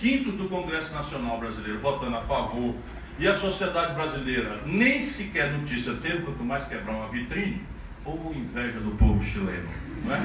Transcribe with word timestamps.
quintos 0.00 0.32
do 0.34 0.48
Congresso 0.48 0.92
Nacional 0.94 1.38
Brasileiro 1.38 1.78
votando 1.78 2.16
a 2.16 2.22
favor 2.22 2.74
e 3.18 3.28
a 3.28 3.34
sociedade 3.34 3.94
brasileira 3.94 4.62
nem 4.64 4.98
sequer 4.98 5.52
notícia 5.52 5.92
teve, 5.94 6.22
quanto 6.22 6.42
mais 6.42 6.64
quebrar 6.64 6.94
uma 6.94 7.08
vitrine, 7.08 7.62
ou 8.02 8.32
inveja 8.34 8.80
do 8.80 8.92
povo 8.92 9.22
chileno, 9.22 9.68
é? 10.08 10.20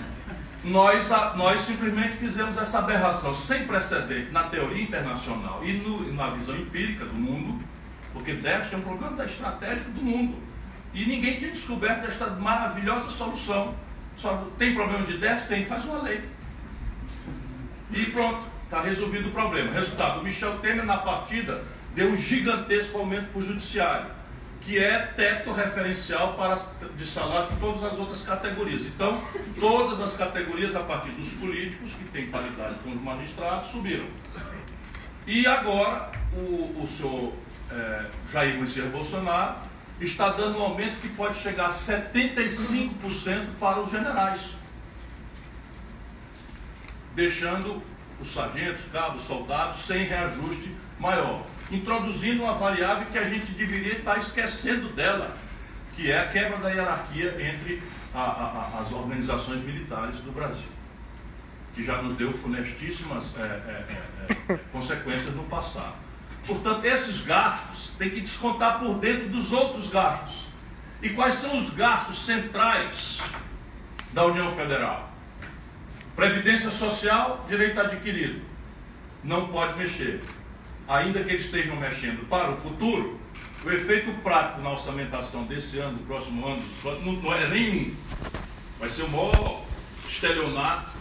nós, 0.64 1.10
nós 1.36 1.60
simplesmente 1.60 2.16
fizemos 2.16 2.56
essa 2.56 2.78
aberração 2.78 3.34
sem 3.34 3.66
precedente 3.66 4.32
na 4.32 4.44
teoria 4.44 4.82
internacional 4.82 5.62
e 5.62 5.74
no, 5.74 6.10
na 6.14 6.30
visão 6.30 6.56
empírica 6.56 7.04
do 7.04 7.14
mundo, 7.14 7.62
porque 8.14 8.32
déficit 8.32 8.76
é 8.76 8.78
um 8.78 8.80
problema 8.80 9.22
estratégico 9.24 9.90
do 9.90 10.02
mundo. 10.02 10.36
E 10.94 11.04
ninguém 11.04 11.36
tinha 11.36 11.50
descoberto 11.50 12.06
esta 12.06 12.30
maravilhosa 12.30 13.10
solução. 13.10 13.74
Só 14.16 14.48
tem 14.56 14.74
problema 14.74 15.04
de 15.04 15.18
déficit? 15.18 15.48
Tem, 15.48 15.64
faz 15.64 15.84
uma 15.84 16.00
lei. 16.00 16.22
E 17.92 18.06
pronto, 18.06 18.42
está 18.64 18.80
resolvido 18.80 19.28
o 19.28 19.32
problema. 19.32 19.72
Resultado, 19.72 20.20
o 20.20 20.24
Michel 20.24 20.58
Temer 20.58 20.84
na 20.84 20.98
partida 20.98 21.62
deu 21.94 22.08
um 22.08 22.16
gigantesco 22.16 22.98
aumento 22.98 23.30
para 23.30 23.38
o 23.38 23.42
judiciário, 23.42 24.06
que 24.60 24.78
é 24.78 24.98
teto 24.98 25.52
referencial 25.52 26.34
para, 26.34 26.58
de 26.96 27.06
salário 27.06 27.50
de 27.52 27.56
todas 27.58 27.84
as 27.84 27.98
outras 27.98 28.22
categorias. 28.22 28.82
Então, 28.82 29.22
todas 29.60 30.00
as 30.00 30.16
categorias, 30.16 30.74
a 30.74 30.80
partir 30.80 31.10
dos 31.10 31.32
políticos, 31.32 31.92
que 31.92 32.04
têm 32.04 32.28
paridade 32.28 32.74
com 32.82 32.90
os 32.90 33.00
magistrados, 33.00 33.68
subiram. 33.68 34.06
E 35.26 35.46
agora, 35.46 36.10
o, 36.32 36.82
o 36.82 36.86
senhor 36.86 37.32
é, 37.70 38.06
Jair 38.32 38.60
Messias 38.60 38.90
Bolsonaro 38.90 39.56
está 40.00 40.30
dando 40.30 40.58
um 40.58 40.62
aumento 40.62 41.00
que 41.00 41.08
pode 41.08 41.38
chegar 41.38 41.66
a 41.66 41.70
75% 41.70 43.46
para 43.60 43.80
os 43.80 43.90
generais, 43.90 44.40
deixando 47.14 47.82
os 48.20 48.32
sargentos, 48.32 48.86
cabos, 48.86 49.22
soldados 49.22 49.78
sem 49.78 50.04
reajuste 50.04 50.74
maior, 50.98 51.44
introduzindo 51.70 52.42
uma 52.42 52.54
variável 52.54 53.06
que 53.06 53.18
a 53.18 53.28
gente 53.28 53.52
deveria 53.52 53.94
estar 53.94 54.16
esquecendo 54.16 54.88
dela, 54.90 55.36
que 55.94 56.10
é 56.10 56.18
a 56.18 56.28
quebra 56.28 56.58
da 56.58 56.70
hierarquia 56.70 57.36
entre 57.40 57.82
a, 58.14 58.20
a, 58.20 58.80
as 58.80 58.92
organizações 58.92 59.60
militares 59.60 60.16
do 60.20 60.32
Brasil, 60.32 60.68
que 61.74 61.82
já 61.82 62.00
nos 62.00 62.14
deu 62.14 62.32
funestíssimas 62.32 63.34
é, 63.38 63.42
é, 63.42 64.52
é, 64.52 64.58
consequências 64.72 65.34
no 65.34 65.44
passado. 65.44 65.94
Portanto, 66.46 66.84
esses 66.84 67.22
gastos 67.22 67.90
tem 67.98 68.10
que 68.10 68.20
descontar 68.20 68.78
por 68.78 68.98
dentro 68.98 69.28
dos 69.28 69.52
outros 69.52 69.88
gastos. 69.88 70.44
E 71.00 71.10
quais 71.10 71.34
são 71.34 71.56
os 71.56 71.70
gastos 71.70 72.24
centrais 72.24 73.18
da 74.12 74.24
União 74.26 74.50
Federal? 74.50 75.03
Previdência 76.16 76.70
Social, 76.70 77.44
direito 77.48 77.80
adquirido. 77.80 78.40
Não 79.22 79.48
pode 79.48 79.76
mexer. 79.78 80.22
Ainda 80.86 81.24
que 81.24 81.30
eles 81.30 81.46
estejam 81.46 81.76
mexendo 81.76 82.28
para 82.28 82.52
o 82.52 82.56
futuro, 82.56 83.18
o 83.64 83.70
efeito 83.70 84.12
prático 84.22 84.60
na 84.60 84.70
orçamentação 84.70 85.44
desse 85.44 85.78
ano, 85.78 85.98
do 85.98 86.04
próximo 86.04 86.46
ano, 86.46 86.62
não, 87.02 87.34
é 87.34 87.48
nenhum. 87.48 87.94
Vai 88.78 88.88
ser 88.88 89.02
o 89.02 89.08
maior 89.08 89.64
estelionato 90.06 90.94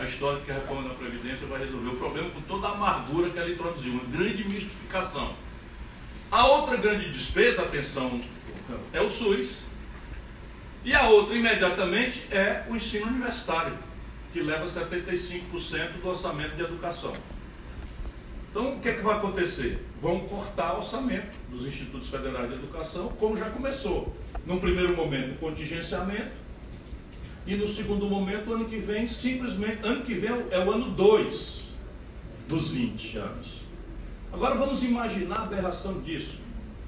a 0.00 0.04
história 0.04 0.40
que 0.40 0.50
a 0.50 0.54
reforma 0.54 0.88
da 0.88 0.94
Previdência 0.94 1.46
vai 1.46 1.60
resolver 1.60 1.90
o 1.90 1.96
problema 1.96 2.30
com 2.30 2.40
toda 2.42 2.68
a 2.68 2.72
amargura 2.72 3.28
que 3.28 3.38
ela 3.38 3.50
introduziu, 3.50 3.92
uma 3.92 4.04
grande 4.04 4.44
mistificação. 4.44 5.34
A 6.30 6.46
outra 6.46 6.78
grande 6.78 7.10
despesa, 7.10 7.62
atenção, 7.62 8.20
é 8.94 9.00
o 9.00 9.10
SUS. 9.10 9.62
E 10.84 10.94
a 10.94 11.06
outra, 11.08 11.36
imediatamente, 11.36 12.26
é 12.30 12.64
o 12.68 12.76
ensino 12.76 13.08
universitário, 13.08 13.76
que 14.32 14.40
leva 14.40 14.66
75% 14.66 16.00
do 16.02 16.08
orçamento 16.08 16.56
de 16.56 16.62
educação. 16.62 17.12
Então, 18.50 18.74
o 18.74 18.80
que, 18.80 18.88
é 18.88 18.94
que 18.94 19.02
vai 19.02 19.16
acontecer? 19.16 19.84
Vão 20.00 20.20
cortar 20.20 20.74
o 20.74 20.78
orçamento 20.78 21.36
dos 21.48 21.64
institutos 21.64 22.08
federais 22.08 22.48
de 22.48 22.56
educação, 22.56 23.08
como 23.18 23.36
já 23.36 23.48
começou. 23.50 24.14
Num 24.44 24.58
primeiro 24.58 24.96
momento, 24.96 25.32
o 25.32 25.38
contingenciamento, 25.38 26.32
e 27.46 27.56
no 27.56 27.68
segundo 27.68 28.06
momento, 28.06 28.52
ano 28.52 28.64
que 28.64 28.78
vem, 28.78 29.06
simplesmente, 29.06 29.84
ano 29.84 30.04
que 30.04 30.14
vem 30.14 30.30
é 30.50 30.58
o 30.58 30.70
ano 30.70 30.90
2 30.90 31.68
dos 32.48 32.70
20 32.70 33.18
anos. 33.18 33.60
Agora 34.32 34.54
vamos 34.56 34.82
imaginar 34.82 35.40
a 35.40 35.42
aberração 35.44 36.00
disso. 36.00 36.38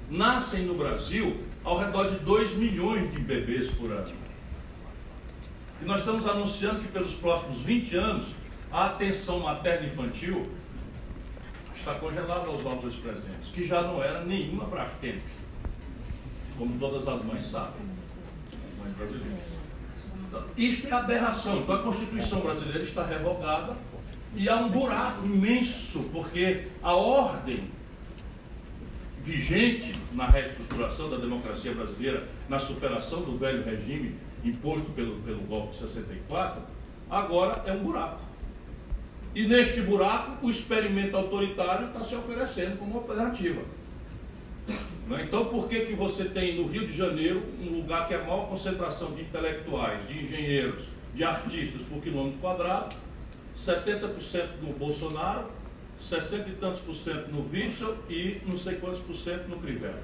Nascem 0.09 0.63
no 0.63 0.75
Brasil 0.75 1.37
ao 1.63 1.77
redor 1.77 2.11
de 2.11 2.19
2 2.19 2.55
milhões 2.55 3.11
de 3.11 3.19
bebês 3.19 3.69
por 3.71 3.89
ano. 3.91 4.13
E 5.83 5.85
nós 5.85 5.99
estamos 5.99 6.25
anunciando 6.25 6.79
que 6.79 6.87
pelos 6.87 7.15
próximos 7.15 7.61
20 7.63 7.97
anos 7.97 8.27
a 8.71 8.85
atenção 8.85 9.41
materna 9.41 9.85
infantil 9.85 10.49
está 11.75 11.93
congelada 11.95 12.47
aos 12.47 12.61
valores 12.61 12.95
presentes, 12.95 13.49
que 13.53 13.67
já 13.67 13.81
não 13.81 14.01
era 14.01 14.23
nenhuma 14.23 14.63
Brastemp, 14.63 15.19
como 16.57 16.79
todas 16.79 17.05
as 17.05 17.21
mães 17.25 17.43
sabem, 17.43 17.81
as 18.47 18.81
mães 18.81 18.95
brasileiras. 18.95 19.41
Isto 20.55 20.87
é 20.87 20.91
aberração. 20.93 21.57
Então 21.57 21.75
a 21.75 21.79
Constituição 21.79 22.39
brasileira 22.39 22.81
está 22.81 23.05
revogada 23.05 23.75
e 24.37 24.47
há 24.47 24.55
um 24.55 24.69
buraco 24.69 25.25
imenso, 25.25 26.01
porque 26.13 26.65
a 26.81 26.93
ordem 26.93 27.61
vigente 29.21 29.93
na 30.13 30.27
reestruturação 30.27 31.09
da 31.09 31.17
democracia 31.17 31.73
brasileira, 31.73 32.25
na 32.47 32.57
superação 32.57 33.21
do 33.23 33.37
velho 33.37 33.65
regime 33.65 34.15
imposto 34.43 34.89
pelo, 34.91 35.15
pelo 35.21 35.41
golpe 35.41 35.69
de 35.69 35.77
64, 35.77 36.61
agora 37.09 37.63
é 37.65 37.71
um 37.71 37.83
buraco. 37.83 38.21
E 39.35 39.47
neste 39.47 39.81
buraco, 39.81 40.45
o 40.45 40.49
experimento 40.49 41.17
autoritário 41.17 41.87
está 41.87 42.03
se 42.03 42.15
oferecendo 42.15 42.77
como 42.77 42.97
alternativa. 42.97 43.61
Né? 45.07 45.23
Então, 45.23 45.45
por 45.45 45.67
que, 45.67 45.85
que 45.85 45.93
você 45.93 46.25
tem 46.25 46.55
no 46.55 46.67
Rio 46.67 46.87
de 46.87 46.95
Janeiro 46.95 47.41
um 47.59 47.77
lugar 47.77 48.07
que 48.07 48.13
é 48.13 48.17
a 48.17 48.21
maior 48.21 48.47
concentração 48.47 49.11
de 49.13 49.21
intelectuais, 49.21 50.07
de 50.07 50.19
engenheiros, 50.19 50.85
de 51.15 51.23
artistas 51.23 51.81
por 51.83 52.01
quilômetro 52.01 52.39
quadrado, 52.39 52.95
70% 53.57 54.47
no 54.61 54.73
Bolsonaro, 54.73 55.47
60 55.99 56.49
e 56.49 56.53
tantos 56.53 56.79
por 56.79 56.95
cento 56.95 57.29
no 57.29 57.49
Witzel 57.51 57.95
e 58.09 58.41
não 58.45 58.57
sei 58.57 58.75
quantos 58.75 58.99
por 58.99 59.15
cento 59.15 59.47
no 59.47 59.57
Crivella. 59.57 60.03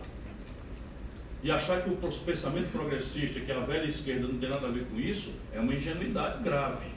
E 1.42 1.52
achar 1.52 1.82
que 1.84 1.90
o 1.90 1.96
pensamento 1.96 2.72
progressista, 2.72 3.40
que 3.40 3.52
a 3.52 3.60
velha 3.62 3.88
esquerda 3.88 4.28
não 4.28 4.38
tem 4.38 4.50
nada 4.50 4.68
a 4.68 4.72
ver 4.72 4.86
com 4.86 5.00
isso, 5.00 5.32
é 5.54 5.60
uma 5.60 5.74
ingenuidade 5.74 6.44
grave. 6.44 6.88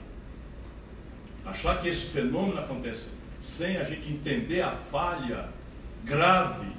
Achar 1.44 1.80
que 1.80 1.88
esse 1.88 2.06
fenômeno 2.06 2.58
acontece 2.58 3.08
sem 3.40 3.76
a 3.76 3.84
gente 3.84 4.10
entender 4.10 4.62
a 4.62 4.72
falha 4.72 5.48
grave 6.04 6.70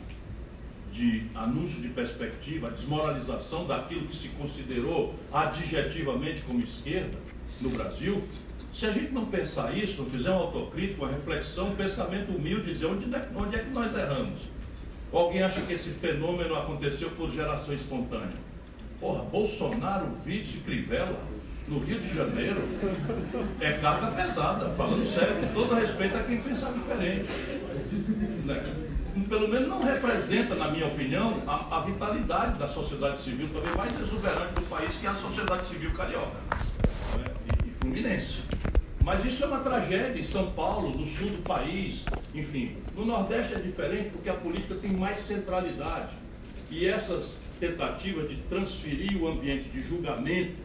de 0.92 1.24
anúncio 1.34 1.82
de 1.82 1.90
perspectiva, 1.90 2.68
a 2.68 2.72
desmoralização 2.72 3.66
daquilo 3.66 4.08
que 4.08 4.16
se 4.16 4.30
considerou 4.30 5.16
adjetivamente 5.32 6.42
como 6.44 6.60
esquerda 6.60 7.18
no 7.60 7.70
Brasil, 7.70 8.24
se 8.74 8.88
a 8.88 8.92
gente 8.92 9.12
não 9.12 9.26
pensar 9.26 9.78
isso, 9.78 10.02
não 10.02 10.10
fizer 10.10 10.32
uma 10.32 10.42
autocrítica, 10.42 11.04
uma 11.04 11.12
reflexão, 11.12 11.70
um 11.70 11.76
pensamento 11.76 12.32
humilde, 12.32 12.72
dizer 12.72 12.88
onde 12.88 13.14
é, 13.14 13.30
onde 13.36 13.56
é 13.56 13.60
que 13.60 13.70
nós 13.70 13.96
erramos? 13.96 14.42
Alguém 15.14 15.44
acha 15.44 15.62
que 15.62 15.74
esse 15.74 15.90
fenômeno 15.92 16.56
aconteceu 16.56 17.12
por 17.12 17.30
geração 17.30 17.76
espontânea? 17.76 18.34
Porra, 19.00 19.24
Bolsonaro, 19.26 20.08
Vítor 20.26 20.64
Crivella, 20.64 21.20
no 21.68 21.80
Rio 21.80 22.00
de 22.00 22.16
Janeiro, 22.16 22.62
é 23.62 23.74
carga 23.74 24.08
pesada, 24.12 24.70
falando 24.72 25.06
sério, 25.06 25.36
com 25.36 25.54
todo 25.54 25.76
respeito 25.76 26.18
a 26.18 26.24
quem 26.24 26.42
pensa 26.42 26.72
diferente. 26.72 27.28
Né? 28.46 28.90
pelo 29.30 29.48
menos 29.48 29.68
não 29.68 29.84
representa, 29.84 30.56
na 30.56 30.72
minha 30.72 30.88
opinião, 30.88 31.42
a, 31.46 31.78
a, 31.78 31.82
vitalidade 31.82 32.58
da 32.58 32.68
sociedade 32.68 33.20
civil, 33.20 33.48
também 33.54 33.76
mais 33.76 33.94
exuberante 34.00 34.54
do 34.56 34.68
país, 34.68 34.96
que 34.98 35.06
é 35.06 35.10
a 35.10 35.14
sociedade 35.14 35.66
civil 35.66 35.92
carioca 35.92 36.38
né? 37.18 37.26
e, 37.46 37.70
e 37.70 37.72
fluminense. 37.74 38.42
Mas 39.04 39.26
isso 39.26 39.44
é 39.44 39.48
uma 39.48 39.60
tragédia 39.60 40.18
em 40.20 40.24
São 40.24 40.52
Paulo, 40.52 40.98
no 40.98 41.06
sul 41.06 41.30
do 41.30 41.44
país, 41.44 42.06
enfim. 42.34 42.78
No 42.96 43.06
Nordeste 43.06 43.54
é 43.54 43.60
diferente 43.60 44.12
porque 44.12 44.30
a 44.30 44.34
política 44.34 44.76
tem 44.76 44.92
mais 44.92 45.18
centralidade. 45.18 46.14
E 46.72 46.88
essas 46.88 47.38
tentativas 47.60 48.30
de 48.30 48.38
transferir 48.44 49.22
o 49.22 49.28
ambiente 49.28 49.68
de 49.70 49.82
julgamento 49.82 50.56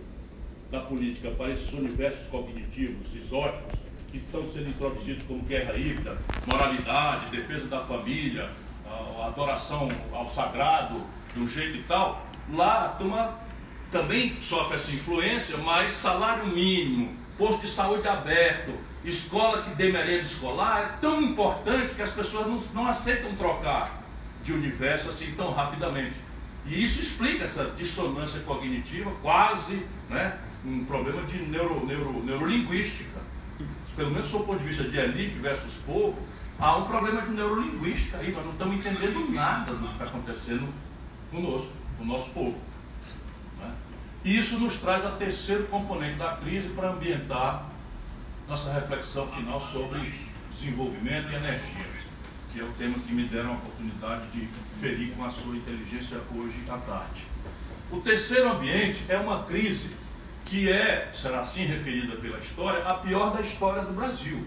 da 0.70 0.80
política 0.80 1.30
para 1.32 1.50
esses 1.50 1.72
universos 1.72 2.28
cognitivos 2.28 3.14
exóticos 3.14 3.78
que 4.10 4.18
estão 4.18 4.46
sendo 4.46 4.68
introduzidos 4.68 5.22
como 5.24 5.42
guerra 5.42 5.74
híbrida, 5.76 6.16
moralidade, 6.46 7.30
defesa 7.30 7.66
da 7.66 7.80
família, 7.80 8.50
adoração 9.26 9.90
ao 10.12 10.26
sagrado, 10.26 11.02
de 11.34 11.40
um 11.40 11.48
jeito 11.48 11.76
e 11.76 11.82
tal, 11.82 12.26
lá 12.52 12.86
a 12.86 12.88
turma 12.90 13.38
também 13.90 14.40
sofre 14.40 14.76
essa 14.76 14.92
influência, 14.92 15.56
mas 15.58 15.92
salário 15.92 16.46
mínimo, 16.46 17.16
posto 17.38 17.62
de 17.62 17.68
saúde 17.68 18.06
aberto, 18.06 18.72
escola 19.04 19.62
que 19.62 19.70
dê 19.70 19.90
merenda 19.90 20.22
escolar, 20.22 20.82
é 20.82 21.00
tão 21.00 21.22
importante 21.22 21.94
que 21.94 22.02
as 22.02 22.10
pessoas 22.10 22.46
não, 22.46 22.82
não 22.82 22.88
aceitam 22.90 23.34
trocar 23.36 24.02
de 24.44 24.52
universo 24.52 25.08
assim 25.08 25.32
tão 25.36 25.52
rapidamente. 25.52 26.16
E 26.66 26.82
isso 26.82 27.00
explica 27.00 27.44
essa 27.44 27.72
dissonância 27.76 28.40
cognitiva, 28.40 29.10
quase 29.22 29.82
né, 30.10 30.36
um 30.64 30.84
problema 30.84 31.22
de 31.22 31.38
neuro, 31.38 31.86
neuro, 31.86 32.22
neurolinguística 32.22 33.28
pelo 33.98 34.12
menos 34.12 34.30
do 34.30 34.38
ponto 34.38 34.60
de 34.60 34.68
vista 34.68 34.84
de 34.84 34.96
elite 34.96 35.34
versus 35.40 35.74
povo, 35.84 36.16
há 36.56 36.76
um 36.76 36.84
problema 36.84 37.20
de 37.22 37.32
neurolinguística 37.32 38.18
aí, 38.18 38.30
nós 38.30 38.44
não 38.44 38.52
estamos 38.52 38.76
entendendo 38.76 39.28
nada 39.32 39.74
do 39.74 39.88
que 39.88 39.92
está 39.92 40.04
acontecendo 40.04 40.68
conosco, 41.32 41.72
com 41.98 42.04
o 42.04 42.06
nosso 42.06 42.30
povo. 42.30 42.56
Isso 44.24 44.58
nos 44.58 44.76
traz 44.76 45.04
a 45.06 45.10
terceiro 45.12 45.64
componente 45.64 46.18
da 46.18 46.32
crise 46.36 46.68
para 46.70 46.90
ambientar 46.90 47.66
nossa 48.48 48.72
reflexão 48.72 49.26
final 49.26 49.60
sobre 49.60 50.12
desenvolvimento 50.50 51.30
e 51.30 51.34
energia, 51.36 51.86
que 52.52 52.60
é 52.60 52.64
o 52.64 52.72
tema 52.72 52.98
que 52.98 53.12
me 53.12 53.24
deram 53.24 53.50
a 53.50 53.54
oportunidade 53.54 54.26
de 54.28 54.48
ferir 54.80 55.12
com 55.12 55.24
a 55.24 55.30
sua 55.30 55.54
inteligência 55.54 56.18
hoje 56.34 56.64
à 56.68 56.78
tarde. 56.78 57.26
O 57.90 58.00
terceiro 58.00 58.50
ambiente 58.50 59.04
é 59.08 59.16
uma 59.16 59.44
crise 59.44 59.90
que 60.44 60.70
é, 60.70 61.10
será 61.14 61.40
assim 61.40 61.64
referida 61.64 62.16
pela 62.16 62.38
história, 62.38 62.82
a 62.84 62.94
pior 62.94 63.34
da 63.34 63.40
história 63.40 63.82
do 63.82 63.92
Brasil. 63.92 64.44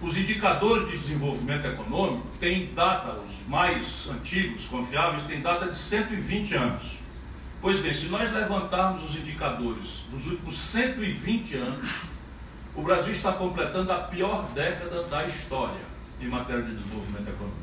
Os 0.00 0.16
indicadores 0.16 0.90
de 0.90 0.98
desenvolvimento 0.98 1.66
econômico 1.66 2.26
têm 2.40 2.72
data, 2.74 3.20
os 3.20 3.46
mais 3.46 4.08
antigos, 4.10 4.66
confiáveis, 4.66 5.22
têm 5.22 5.40
data 5.40 5.68
de 5.68 5.76
120 5.76 6.54
anos. 6.54 7.03
Pois 7.64 7.78
bem, 7.78 7.94
se 7.94 8.08
nós 8.08 8.30
levantarmos 8.30 9.02
os 9.02 9.16
indicadores 9.16 10.04
dos 10.10 10.26
últimos 10.26 10.54
120 10.54 11.56
anos, 11.56 11.94
o 12.74 12.82
Brasil 12.82 13.10
está 13.10 13.32
completando 13.32 13.90
a 13.90 14.00
pior 14.00 14.42
década 14.52 15.04
da 15.04 15.24
história 15.24 15.80
em 16.20 16.28
matéria 16.28 16.60
de 16.60 16.74
desenvolvimento 16.74 17.26
econômico. 17.26 17.62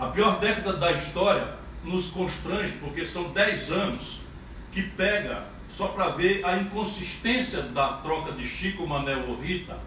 A 0.00 0.06
pior 0.06 0.40
década 0.40 0.72
da 0.72 0.90
história 0.90 1.46
nos 1.84 2.08
constrange, 2.08 2.72
porque 2.80 3.04
são 3.04 3.30
10 3.30 3.70
anos 3.70 4.18
que 4.72 4.82
pega 4.82 5.44
só 5.70 5.86
para 5.86 6.08
ver 6.08 6.44
a 6.44 6.56
inconsistência 6.56 7.62
da 7.62 7.98
troca 7.98 8.32
de 8.32 8.44
Chico, 8.44 8.84
Manel 8.84 9.28
ou 9.28 9.40
Rita 9.40 9.78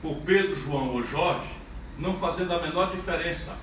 por 0.00 0.18
Pedro, 0.18 0.54
João 0.54 0.90
ou 0.90 1.02
Jorge, 1.02 1.50
não 1.98 2.14
fazendo 2.14 2.52
a 2.52 2.62
menor 2.62 2.94
diferença, 2.94 3.56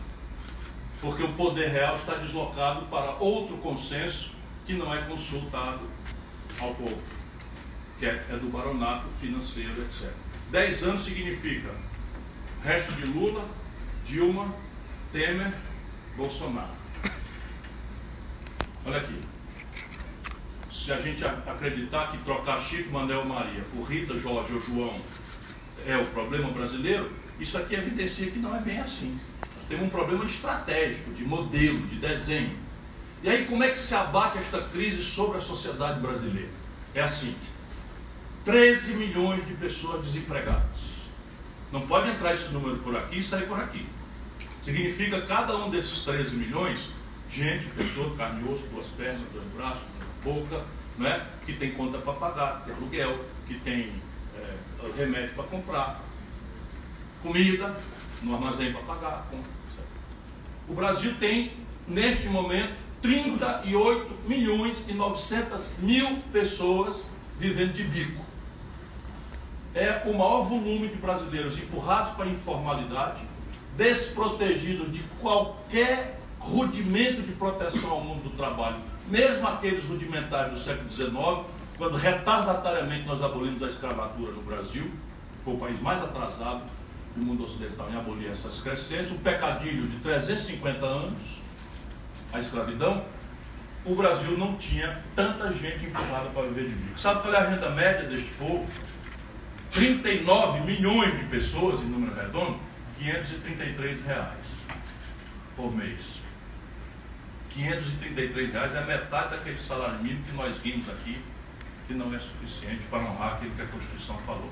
porque 1.02 1.24
o 1.24 1.34
poder 1.34 1.70
real 1.70 1.96
está 1.96 2.16
deslocado 2.16 2.86
para 2.86 3.16
outro 3.16 3.58
consenso 3.58 4.32
que 4.66 4.74
não 4.74 4.94
é 4.94 5.02
consultado 5.02 5.82
ao 6.60 6.76
povo, 6.76 7.02
que 8.00 8.06
é, 8.06 8.24
é 8.30 8.38
do 8.38 8.50
baronato 8.52 9.08
financeiro, 9.20 9.82
etc. 9.82 10.12
Dez 10.52 10.84
anos 10.84 11.02
significa 11.02 11.72
resto 12.64 12.94
de 12.94 13.06
Lula, 13.08 13.44
Dilma, 14.06 14.54
Temer, 15.12 15.52
Bolsonaro. 16.16 16.70
Olha 18.86 18.98
aqui. 18.98 19.20
Se 20.72 20.92
a 20.92 21.00
gente 21.00 21.24
acreditar 21.24 22.12
que 22.12 22.18
trocar 22.20 22.60
Chico, 22.60 22.92
Manel, 22.92 23.26
Maria 23.26 23.64
por 23.74 23.84
Rita, 23.84 24.18
Jorge 24.18 24.54
ou 24.54 24.62
João 24.62 25.02
é 25.86 25.96
o 25.98 26.06
problema 26.08 26.50
brasileiro, 26.50 27.12
isso 27.40 27.58
aqui 27.58 27.76
evidencia 27.76 28.30
que 28.30 28.40
não 28.40 28.56
é 28.56 28.60
bem 28.60 28.80
assim. 28.80 29.20
Temos 29.72 29.86
um 29.86 29.90
problema 29.90 30.26
estratégico, 30.26 31.14
de 31.14 31.24
modelo, 31.24 31.80
de 31.88 31.96
desenho. 31.96 32.58
E 33.24 33.30
aí, 33.30 33.46
como 33.46 33.64
é 33.64 33.70
que 33.70 33.80
se 33.80 33.96
abate 33.96 34.38
esta 34.38 34.60
crise 34.64 35.02
sobre 35.02 35.38
a 35.38 35.40
sociedade 35.40 36.02
brasileira? 36.02 36.50
É 36.94 37.02
assim: 37.02 37.34
13 38.44 38.96
milhões 38.96 39.48
de 39.48 39.54
pessoas 39.54 40.06
desempregadas. 40.06 40.92
Não 41.72 41.88
pode 41.88 42.10
entrar 42.10 42.34
esse 42.34 42.50
número 42.50 42.80
por 42.80 42.98
aqui 42.98 43.20
e 43.20 43.24
sair 43.24 43.48
por 43.48 43.58
aqui. 43.62 43.86
Significa 44.62 45.22
cada 45.22 45.56
um 45.56 45.70
desses 45.70 46.00
13 46.00 46.36
milhões, 46.36 46.90
gente, 47.30 47.66
pessoa, 47.68 48.14
carne 48.18 48.42
e 48.46 48.54
osso, 48.54 48.68
duas 48.74 48.88
pernas, 48.88 49.22
dois 49.32 49.48
braços, 49.56 49.84
boca, 50.22 50.66
né, 50.98 51.26
que 51.46 51.54
tem 51.54 51.72
conta 51.72 51.98
para 51.98 52.12
pagar, 52.12 52.64
tem 52.66 52.76
aluguel, 52.76 53.24
que 53.48 53.54
tem 53.62 53.94
remédio 54.98 55.34
para 55.34 55.46
comprar, 55.46 56.02
comida 57.24 57.74
no 58.22 58.36
armazém 58.36 58.74
para 58.74 58.82
pagar. 58.82 59.28
O 60.72 60.74
Brasil 60.74 61.14
tem, 61.20 61.52
neste 61.86 62.30
momento, 62.30 62.72
38 63.02 64.10
milhões 64.26 64.86
e 64.88 64.94
900 64.94 65.68
mil 65.80 66.20
pessoas 66.32 67.04
vivendo 67.38 67.74
de 67.74 67.84
bico. 67.84 68.24
É 69.76 70.02
o 70.06 70.18
maior 70.18 70.44
volume 70.44 70.88
de 70.88 70.96
brasileiros 70.96 71.58
empurrados 71.58 72.12
para 72.12 72.24
a 72.24 72.30
informalidade, 72.30 73.20
desprotegidos 73.76 74.94
de 74.94 75.00
qualquer 75.20 76.18
rudimento 76.40 77.22
de 77.22 77.34
proteção 77.34 77.92
ao 77.92 78.00
mundo 78.00 78.24
do 78.24 78.38
trabalho, 78.38 78.78
mesmo 79.10 79.46
aqueles 79.50 79.84
rudimentares 79.84 80.54
do 80.54 80.60
século 80.60 80.90
XIX, 80.90 81.12
quando 81.78 81.98
retardatariamente 81.98 83.06
nós 83.06 83.22
abolimos 83.22 83.62
a 83.62 83.68
escravatura 83.68 84.32
no 84.32 84.42
Brasil, 84.44 84.90
foi 85.44 85.54
o 85.54 85.58
país 85.58 85.82
mais 85.82 86.02
atrasado 86.02 86.62
do 87.16 87.26
mundo 87.26 87.44
ocidental 87.44 87.90
em 87.90 87.96
abolir 87.96 88.30
essas 88.30 88.62
crescências, 88.62 89.12
um 89.12 89.18
pecadilho 89.18 89.88
de 89.88 89.98
350 89.98 90.86
anos, 90.86 91.20
a 92.32 92.40
escravidão, 92.40 93.06
o 93.84 93.96
Brasil 93.96 94.38
não 94.38 94.56
tinha 94.56 95.02
tanta 95.16 95.52
gente 95.52 95.86
empurrada 95.86 96.30
para 96.30 96.44
viver 96.44 96.70
de 96.70 96.76
bico. 96.76 97.00
Sabe 97.00 97.22
qual 97.22 97.34
é 97.34 97.38
a 97.38 97.50
renda 97.50 97.70
média 97.72 98.08
deste 98.08 98.30
povo? 98.34 98.66
39 99.72 100.62
milhões 100.62 101.18
de 101.18 101.26
pessoas, 101.26 101.80
em 101.82 101.86
número 101.86 102.14
redondo, 102.14 102.60
533 103.00 104.06
reais 104.06 104.46
por 105.56 105.76
mês. 105.76 106.20
533 107.50 108.54
reais 108.54 108.76
é 108.76 108.86
metade 108.86 109.36
daquele 109.36 109.58
salário 109.58 110.00
mínimo 110.00 110.24
que 110.24 110.34
nós 110.34 110.58
vimos 110.58 110.88
aqui 110.90 111.20
que 111.88 111.94
não 111.94 112.14
é 112.14 112.20
suficiente 112.20 112.86
para 112.90 113.00
honrar 113.00 113.34
aquilo 113.34 113.52
que 113.52 113.62
a 113.62 113.66
Constituição 113.66 114.18
falou. 114.20 114.50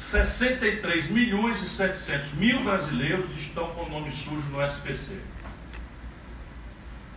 63 0.00 1.10
milhões 1.10 1.60
e 1.60 1.66
700 1.68 2.32
mil 2.32 2.58
brasileiros 2.62 3.36
estão 3.36 3.66
com 3.74 3.82
o 3.82 3.90
nome 3.90 4.10
sujo 4.10 4.48
no 4.48 4.64
SPC. 4.64 5.20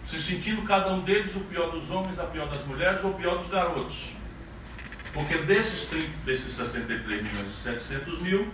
Se 0.03 0.21
sentindo 0.21 0.63
cada 0.63 0.91
um 0.91 0.99
deles 0.99 1.33
o 1.33 1.39
pior 1.39 1.71
dos 1.71 1.89
homens, 1.89 2.19
a 2.19 2.25
pior 2.25 2.49
das 2.49 2.65
mulheres 2.67 3.01
ou 3.01 3.11
o 3.11 3.13
pior 3.13 3.37
dos 3.37 3.47
garotos. 3.47 4.09
Porque 5.13 5.37
desses, 5.37 5.87
30, 5.87 6.09
desses 6.25 6.51
63 6.51 7.23
milhões 7.23 7.51
e 7.51 7.55
700 7.55 8.21
mil, 8.21 8.51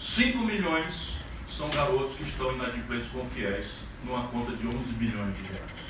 5 0.00 0.38
milhões 0.38 1.16
são 1.48 1.68
garotos 1.68 2.14
que 2.14 2.22
estão 2.22 2.54
inadimplentes 2.54 3.08
com 3.08 3.26
fiéis 3.26 3.72
numa 4.04 4.28
conta 4.28 4.52
de 4.54 4.68
11 4.68 4.76
bilhões 4.92 5.36
de 5.36 5.42
reais. 5.42 5.82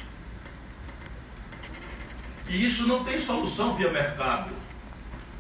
E 2.48 2.64
isso 2.64 2.88
não 2.88 3.04
tem 3.04 3.19
solução 3.19 3.74
via 3.74 3.90
mercado. 3.90 4.62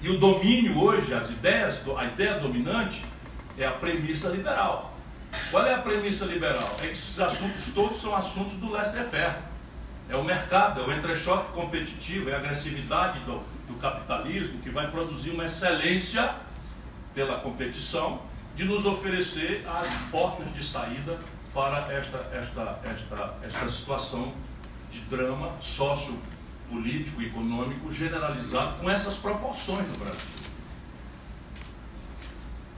E 0.02 0.10
o 0.10 0.18
domínio 0.18 0.82
hoje, 0.82 1.14
as 1.14 1.30
ideias, 1.30 1.80
a 1.96 2.04
ideia 2.06 2.40
dominante 2.40 3.04
é 3.56 3.64
a 3.64 3.70
premissa 3.70 4.28
liberal. 4.28 4.92
Qual 5.48 5.64
é 5.64 5.74
a 5.74 5.78
premissa 5.78 6.24
liberal? 6.24 6.76
É 6.80 6.86
que 6.86 6.92
esses 6.92 7.20
assuntos 7.20 7.72
todos 7.72 8.00
são 8.00 8.14
assuntos 8.14 8.54
do 8.54 8.68
laissez-faire. 8.68 9.36
É 10.10 10.16
o 10.16 10.24
mercado, 10.24 10.80
é 10.80 10.84
o 10.84 10.92
entrechoque 10.92 11.52
competitivo, 11.52 12.30
é 12.30 12.34
a 12.34 12.38
agressividade 12.38 13.20
do, 13.20 13.40
do 13.68 13.78
capitalismo 13.80 14.60
que 14.60 14.70
vai 14.70 14.90
produzir 14.90 15.30
uma 15.30 15.44
excelência 15.44 16.34
pela 17.14 17.38
competição 17.38 18.22
de 18.56 18.64
nos 18.64 18.84
oferecer 18.84 19.64
as 19.68 19.88
portas 20.10 20.52
de 20.52 20.64
saída 20.64 21.16
para 21.54 21.78
esta, 21.92 22.18
esta, 22.32 22.80
esta, 22.84 23.34
esta 23.44 23.70
situação 23.70 24.32
de 24.90 24.98
drama 25.02 25.52
sócio 25.60 26.18
político 26.72 27.20
e 27.20 27.26
econômico 27.26 27.92
generalizado 27.92 28.80
com 28.80 28.90
essas 28.90 29.16
proporções 29.16 29.86
no 29.88 29.98
Brasil. 29.98 30.42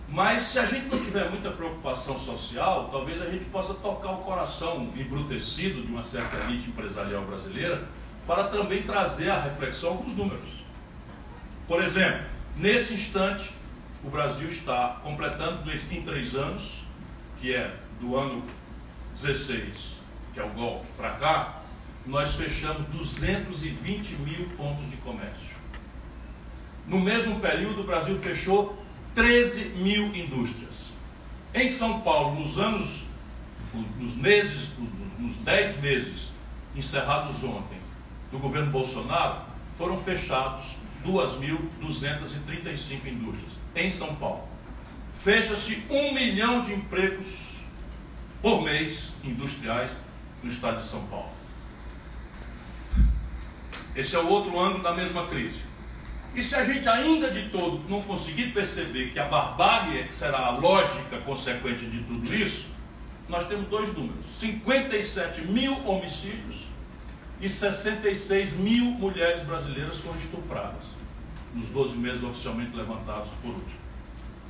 Mas 0.08 0.42
se 0.42 0.58
a 0.58 0.66
gente 0.66 0.86
não 0.86 1.02
tiver 1.02 1.30
muita 1.30 1.50
preocupação 1.50 2.18
social, 2.18 2.88
talvez 2.90 3.22
a 3.22 3.30
gente 3.30 3.44
possa 3.46 3.72
tocar 3.72 4.10
o 4.10 4.18
coração 4.18 4.92
embrutecido 4.96 5.82
de 5.82 5.90
uma 5.90 6.04
certa 6.04 6.36
elite 6.44 6.68
empresarial 6.68 7.24
brasileira 7.24 7.84
para 8.26 8.44
também 8.44 8.82
trazer 8.82 9.30
a 9.30 9.40
reflexão 9.40 9.90
alguns 9.90 10.14
números. 10.14 10.64
Por 11.66 11.82
exemplo, 11.82 12.26
nesse 12.56 12.94
instante, 12.94 13.50
o 14.02 14.10
Brasil 14.10 14.48
está 14.48 15.00
completando 15.02 15.70
em 15.72 16.02
três 16.02 16.34
anos, 16.34 16.82
que 17.40 17.54
é 17.54 17.74
do 18.00 18.16
ano 18.16 18.44
16, 19.14 19.98
que 20.32 20.40
é 20.40 20.44
o 20.44 20.50
golpe, 20.50 20.86
para 20.96 21.10
cá, 21.12 21.63
nós 22.06 22.34
fechamos 22.34 22.84
220 22.88 24.16
mil 24.16 24.48
pontos 24.56 24.88
de 24.90 24.96
comércio. 24.98 25.54
No 26.86 27.00
mesmo 27.00 27.40
período, 27.40 27.80
o 27.80 27.84
Brasil 27.84 28.18
fechou 28.18 28.78
13 29.14 29.70
mil 29.76 30.14
indústrias. 30.14 30.88
Em 31.54 31.68
São 31.68 32.00
Paulo, 32.00 32.40
nos 32.40 32.58
anos, 32.58 33.04
nos 33.98 34.14
meses, 34.16 34.70
nos 35.18 35.36
10 35.36 35.80
meses 35.80 36.30
encerrados 36.76 37.42
ontem 37.42 37.78
do 38.30 38.38
governo 38.38 38.70
Bolsonaro, 38.70 39.42
foram 39.78 39.98
fechados 40.00 40.64
2.235 41.06 43.06
indústrias 43.06 43.52
em 43.74 43.88
São 43.88 44.14
Paulo. 44.16 44.46
Fecha-se 45.20 45.82
um 45.88 46.12
milhão 46.12 46.60
de 46.60 46.74
empregos 46.74 47.28
por 48.42 48.62
mês 48.62 49.12
industriais 49.22 49.90
no 50.42 50.50
estado 50.50 50.82
de 50.82 50.86
São 50.86 51.06
Paulo. 51.06 51.33
Esse 53.94 54.16
é 54.16 54.18
o 54.18 54.28
outro 54.28 54.58
ângulo 54.58 54.82
da 54.82 54.92
mesma 54.92 55.26
crise. 55.26 55.60
E 56.34 56.42
se 56.42 56.56
a 56.56 56.64
gente 56.64 56.88
ainda 56.88 57.30
de 57.30 57.48
todo 57.50 57.88
não 57.88 58.02
conseguir 58.02 58.52
perceber 58.52 59.12
que 59.12 59.18
a 59.20 59.26
barbárie 59.26 60.00
é 60.00 60.02
que 60.02 60.14
será 60.14 60.46
a 60.46 60.50
lógica 60.50 61.18
consequente 61.24 61.86
de 61.86 62.02
tudo 62.02 62.34
isso, 62.34 62.66
nós 63.28 63.46
temos 63.46 63.68
dois 63.68 63.92
números: 63.92 64.26
57 64.36 65.42
mil 65.42 65.72
homicídios 65.86 66.64
e 67.40 67.48
66 67.48 68.54
mil 68.54 68.84
mulheres 68.86 69.42
brasileiras 69.42 69.98
foram 69.98 70.18
estupradas 70.18 70.82
nos 71.54 71.68
12 71.68 71.96
meses 71.96 72.24
oficialmente 72.24 72.74
levantados 72.74 73.30
por 73.40 73.50
último. 73.50 73.84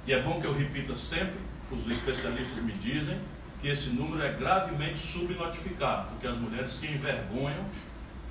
E 0.06 0.12
é 0.12 0.22
bom 0.22 0.40
que 0.40 0.46
eu 0.46 0.54
repita 0.54 0.94
sempre, 0.94 1.36
os 1.70 1.86
especialistas 1.90 2.62
me 2.62 2.72
dizem, 2.72 3.18
que 3.60 3.68
esse 3.68 3.88
número 3.90 4.22
é 4.22 4.32
gravemente 4.32 4.98
subnotificado, 4.98 6.08
porque 6.10 6.26
as 6.26 6.36
mulheres 6.36 6.72
se 6.72 6.86
envergonham 6.86 7.64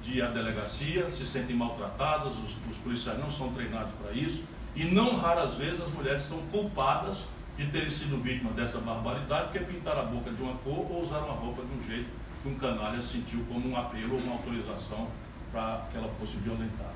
de 0.04 0.22
à 0.22 0.28
delegacia, 0.28 1.10
se 1.10 1.26
sentem 1.26 1.56
maltratadas, 1.56 2.34
os, 2.34 2.58
os 2.70 2.78
policiais 2.84 3.20
não 3.20 3.32
são 3.32 3.54
treinados 3.54 3.94
para 3.94 4.12
isso, 4.12 4.44
e 4.76 4.84
não 4.84 5.18
raras 5.18 5.56
vezes 5.56 5.82
as 5.82 5.90
mulheres 5.90 6.24
são 6.24 6.40
culpadas 6.52 7.24
de 7.58 7.68
terem 7.68 7.90
sido 7.90 8.22
vítimas 8.22 8.54
dessa 8.56 8.80
barbaridade, 8.80 9.50
porque 9.52 9.60
pintaram 9.60 10.02
a 10.02 10.06
boca 10.06 10.32
de 10.32 10.42
uma 10.42 10.56
cor 10.56 10.92
ou 10.92 11.02
usaram 11.02 11.30
a 11.30 11.34
roupa 11.34 11.62
de 11.64 11.74
um 11.74 11.84
jeito 11.88 12.10
que 12.42 12.50
um 12.50 12.56
canalha 12.56 13.02
sentiu 13.02 13.46
como 13.48 13.70
um 13.70 13.78
apelo 13.78 14.16
ou 14.16 14.20
uma 14.20 14.34
autorização 14.34 15.08
para 15.52 15.86
que 15.92 15.98
ela 15.98 16.10
fosse 16.20 16.36
violentada. 16.38 16.94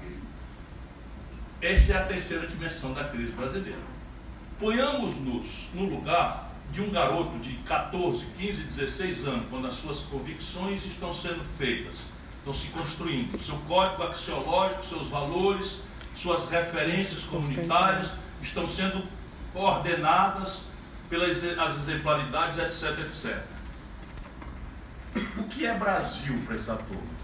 Esta 1.61 1.93
é 1.93 1.97
a 1.97 2.03
terceira 2.03 2.47
dimensão 2.47 2.93
da 2.93 3.03
crise 3.05 3.31
brasileira. 3.31 3.79
Ponhamos-nos 4.59 5.69
no 5.73 5.85
lugar 5.85 6.51
de 6.71 6.81
um 6.81 6.89
garoto 6.89 7.37
de 7.39 7.53
14, 7.57 8.25
15, 8.37 8.63
16 8.63 9.27
anos, 9.27 9.45
quando 9.49 9.67
as 9.67 9.75
suas 9.75 10.01
convicções 10.01 10.85
estão 10.85 11.13
sendo 11.13 11.43
feitas, 11.57 11.95
estão 12.47 12.53
se 12.53 12.67
construindo, 12.69 13.43
seu 13.43 13.57
código 13.67 14.03
axiológico, 14.03 14.85
seus 14.85 15.07
valores, 15.09 15.83
suas 16.15 16.49
referências 16.49 17.23
comunitárias 17.23 18.13
estão 18.41 18.65
sendo 18.65 19.03
ordenadas 19.53 20.63
pelas 21.09 21.43
as 21.43 21.77
exemplaridades, 21.77 22.57
etc, 22.57 22.99
etc. 22.99 23.43
O 25.37 25.43
que 25.45 25.65
é 25.65 25.77
Brasil 25.77 26.41
para 26.45 26.55
essa 26.55 26.75
turma? 26.75 27.17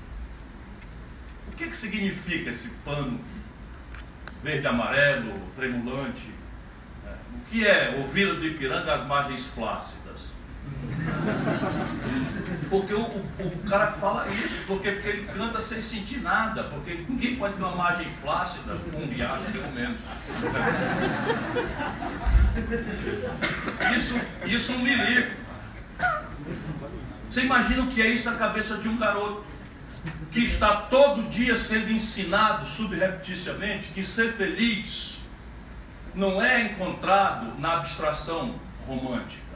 O 1.48 1.52
que, 1.56 1.68
que 1.68 1.78
significa 1.78 2.50
esse 2.50 2.68
pano 2.84 3.20
verde 4.44 4.68
amarelo, 4.68 5.40
tremulante? 5.56 6.28
O 7.36 7.50
que 7.50 7.66
é 7.66 7.96
ouvir 7.98 8.36
do 8.36 8.46
Ipiranga 8.46 8.96
as 8.96 9.06
margens 9.06 9.46
flácidas? 9.48 10.03
Porque 12.70 12.94
o, 12.94 13.02
o, 13.02 13.26
o, 13.40 13.70
cara 13.70 13.92
fala 13.92 14.28
isso, 14.30 14.64
porque, 14.66 14.92
porque 14.94 15.08
ele 15.08 15.28
canta 15.28 15.60
sem 15.60 15.80
sentir 15.80 16.22
nada, 16.22 16.64
porque 16.64 17.06
ninguém 17.08 17.36
pode 17.36 17.54
ter 17.54 17.62
uma 17.62 17.76
margem 17.76 18.08
flácida 18.20 18.76
um 18.96 19.06
riacho, 19.06 19.44
pelo 19.52 19.72
menos. 19.74 20.00
Isso, 23.96 24.20
isso 24.46 24.74
um 24.74 24.80
milico. 24.80 25.36
Você 27.30 27.42
imagina 27.42 27.84
o 27.84 27.88
que 27.88 28.02
é 28.02 28.08
isso 28.08 28.26
na 28.30 28.38
cabeça 28.38 28.78
de 28.78 28.90
um 28.90 28.98
garoto 28.98 29.44
que 30.32 30.40
está 30.40 30.76
todo 30.76 31.30
dia 31.30 31.56
sendo 31.56 31.92
ensinado 31.92 32.66
subrepticiamente 32.66 33.90
que 33.90 34.04
ser 34.04 34.34
feliz 34.34 35.20
não 36.16 36.44
é 36.44 36.64
encontrado 36.64 37.60
na 37.60 37.74
abstração 37.74 38.60
romântica. 38.88 39.53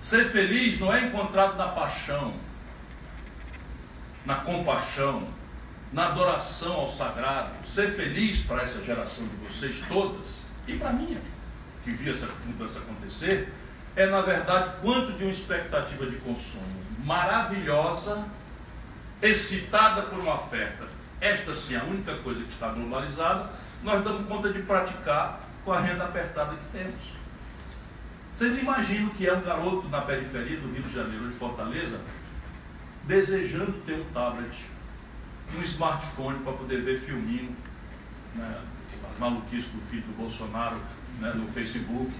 Ser 0.00 0.24
feliz 0.24 0.80
não 0.80 0.92
é 0.92 1.06
encontrado 1.06 1.56
na 1.56 1.68
paixão, 1.68 2.34
na 4.24 4.36
compaixão, 4.36 5.26
na 5.92 6.06
adoração 6.06 6.72
ao 6.72 6.88
sagrado. 6.88 7.50
Ser 7.66 7.90
feliz 7.90 8.40
para 8.40 8.62
essa 8.62 8.82
geração 8.82 9.24
de 9.24 9.36
vocês 9.46 9.82
todas, 9.88 10.38
e 10.66 10.76
para 10.78 10.92
mim, 10.92 11.18
que 11.84 11.90
vi 11.90 12.10
essa 12.10 12.26
mudança 12.46 12.78
acontecer, 12.78 13.52
é 13.94 14.06
na 14.06 14.22
verdade 14.22 14.72
quanto 14.80 15.12
de 15.12 15.24
uma 15.24 15.30
expectativa 15.30 16.06
de 16.06 16.16
consumo 16.16 16.64
maravilhosa, 17.04 18.24
excitada 19.20 20.02
por 20.02 20.18
uma 20.18 20.34
oferta. 20.36 20.84
Esta 21.20 21.54
sim 21.54 21.74
é 21.74 21.78
a 21.78 21.84
única 21.84 22.14
coisa 22.16 22.40
que 22.42 22.52
está 22.52 22.68
globalizada, 22.68 23.50
nós 23.82 24.02
damos 24.02 24.26
conta 24.26 24.50
de 24.50 24.62
praticar 24.62 25.40
com 25.64 25.72
a 25.72 25.80
renda 25.80 26.04
apertada 26.04 26.54
que 26.54 26.78
temos. 26.78 27.19
Vocês 28.40 28.56
imaginam 28.56 29.10
que 29.10 29.28
é 29.28 29.34
um 29.34 29.42
garoto 29.42 29.86
na 29.90 30.00
periferia 30.00 30.56
do 30.56 30.72
Rio 30.72 30.82
de 30.82 30.94
Janeiro, 30.94 31.28
de 31.28 31.34
Fortaleza, 31.34 32.00
desejando 33.04 33.72
ter 33.84 33.92
um 33.92 34.04
tablet, 34.14 34.64
um 35.54 35.60
smartphone 35.60 36.38
para 36.38 36.54
poder 36.54 36.80
ver 36.80 36.98
filminho, 37.00 37.54
né, 38.34 38.62
as 39.12 39.18
maluquices 39.18 39.66
do 39.66 39.82
filho 39.90 40.04
do 40.04 40.16
Bolsonaro 40.16 40.78
né, 41.18 41.34
no 41.34 41.52
Facebook 41.52 42.10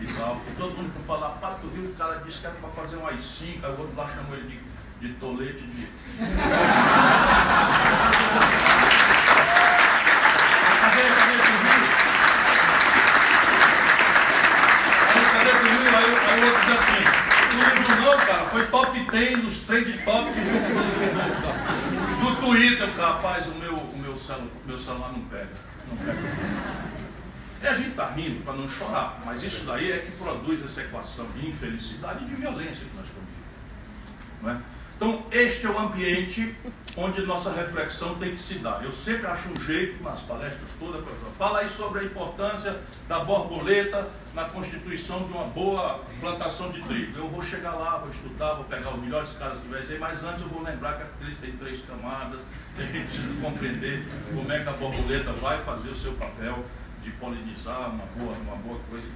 e 0.00 0.06
tal. 0.14 0.40
Todo 0.56 0.78
mundo 0.78 0.94
fala, 1.06 1.36
pá, 1.42 1.58
tu 1.60 1.68
viu, 1.68 1.90
o 1.90 1.94
cara 1.94 2.22
disse 2.24 2.40
que 2.40 2.46
era 2.46 2.56
para 2.56 2.70
fazer 2.70 2.96
um 2.96 3.06
AI-5, 3.06 3.62
aí 3.62 3.70
o 3.70 3.78
outro 3.78 3.94
lá 3.94 4.08
chamou 4.08 4.34
ele 4.34 4.58
de, 5.02 5.08
de 5.08 5.14
tolete 5.16 5.62
de. 5.62 5.88
Aí 16.36 16.42
o 16.42 16.46
outro 16.46 16.60
diz 16.66 16.76
assim, 16.76 17.00
não 17.56 17.64
não, 18.04 18.18
cara, 18.18 18.44
foi 18.56 18.66
top 18.68 18.98
10 18.98 19.40
dos 19.42 19.60
trend 19.60 19.92
top 20.02 20.30
do, 22.20 22.36
Twitter, 22.40 22.88
rapaz, 22.96 23.46
o 23.48 23.54
meu, 23.56 23.74
o 23.74 23.98
meu, 23.98 24.18
celular, 24.18 24.46
meu 24.64 24.78
celular 24.78 25.12
não 25.12 25.20
pega. 25.24 25.50
Não 25.90 25.96
pega. 25.98 26.18
E 27.62 27.66
a 27.66 27.74
gente 27.74 27.90
está 27.90 28.06
rindo 28.12 28.42
para 28.44 28.54
não 28.54 28.66
chorar, 28.66 29.20
mas 29.26 29.42
isso 29.42 29.66
daí 29.66 29.92
é 29.92 29.98
que 29.98 30.10
produz 30.12 30.64
essa 30.64 30.80
equação 30.80 31.26
de 31.32 31.46
infelicidade 31.50 32.24
e 32.24 32.28
de 32.28 32.34
violência 32.34 32.86
que 32.86 32.96
nós 32.96 33.06
estamos. 33.06 33.28
Não 34.42 34.50
é? 34.50 34.58
Então, 34.96 35.22
este 35.30 35.66
é 35.66 35.70
o 35.70 35.78
ambiente 35.78 36.54
onde 36.96 37.20
nossa 37.22 37.52
reflexão 37.52 38.14
tem 38.14 38.30
que 38.30 38.40
se 38.40 38.54
dar. 38.54 38.82
Eu 38.82 38.90
sempre 38.90 39.26
acho 39.26 39.50
um 39.50 39.60
jeito, 39.60 40.02
nas 40.02 40.20
palestras 40.20 40.70
todas, 40.80 41.04
para 41.04 41.12
falar 41.36 41.58
aí 41.60 41.68
sobre 41.68 42.00
a 42.00 42.04
importância 42.04 42.74
da 43.06 43.18
borboleta 43.18 44.08
na 44.34 44.44
constituição 44.44 45.24
de 45.24 45.32
uma 45.32 45.44
boa 45.44 46.00
plantação 46.18 46.70
de 46.70 46.80
trigo. 46.80 47.18
Eu 47.18 47.28
vou 47.28 47.42
chegar 47.42 47.74
lá, 47.74 47.98
vou 47.98 48.08
estudar, 48.08 48.54
vou 48.54 48.64
pegar 48.64 48.94
os 48.94 49.00
melhores 49.02 49.32
caras 49.34 49.58
que 49.58 49.92
aí, 49.92 49.98
mas 49.98 50.24
antes 50.24 50.40
eu 50.40 50.48
vou 50.48 50.62
lembrar 50.62 50.94
que 50.94 51.02
a 51.02 51.06
crise 51.20 51.36
tem 51.36 51.52
três 51.52 51.82
camadas, 51.84 52.40
que 52.74 52.82
a 52.82 52.86
gente 52.86 53.04
precisa 53.04 53.34
compreender 53.42 54.08
como 54.34 54.50
é 54.50 54.60
que 54.60 54.68
a 54.68 54.72
borboleta 54.72 55.32
vai 55.32 55.58
fazer 55.58 55.90
o 55.90 55.94
seu 55.94 56.14
papel 56.14 56.64
de 57.02 57.10
polinizar 57.10 57.90
uma 57.90 58.06
boa, 58.16 58.32
uma 58.32 58.56
boa 58.56 58.80
coisa. 58.88 59.06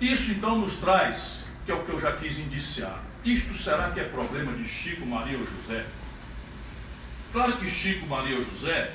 Isso 0.00 0.30
então 0.30 0.56
nos 0.56 0.76
traz, 0.76 1.44
que 1.66 1.70
é 1.70 1.74
o 1.74 1.84
que 1.84 1.90
eu 1.90 2.00
já 2.00 2.12
quis 2.12 2.38
indiciar, 2.38 3.09
isto 3.24 3.54
será 3.54 3.90
que 3.90 4.00
é 4.00 4.04
problema 4.04 4.52
de 4.52 4.66
Chico, 4.66 5.04
Maria 5.04 5.38
ou 5.38 5.46
José? 5.46 5.84
Claro 7.32 7.56
que 7.58 7.70
Chico, 7.70 8.06
Maria 8.06 8.36
ou 8.36 8.44
José 8.44 8.92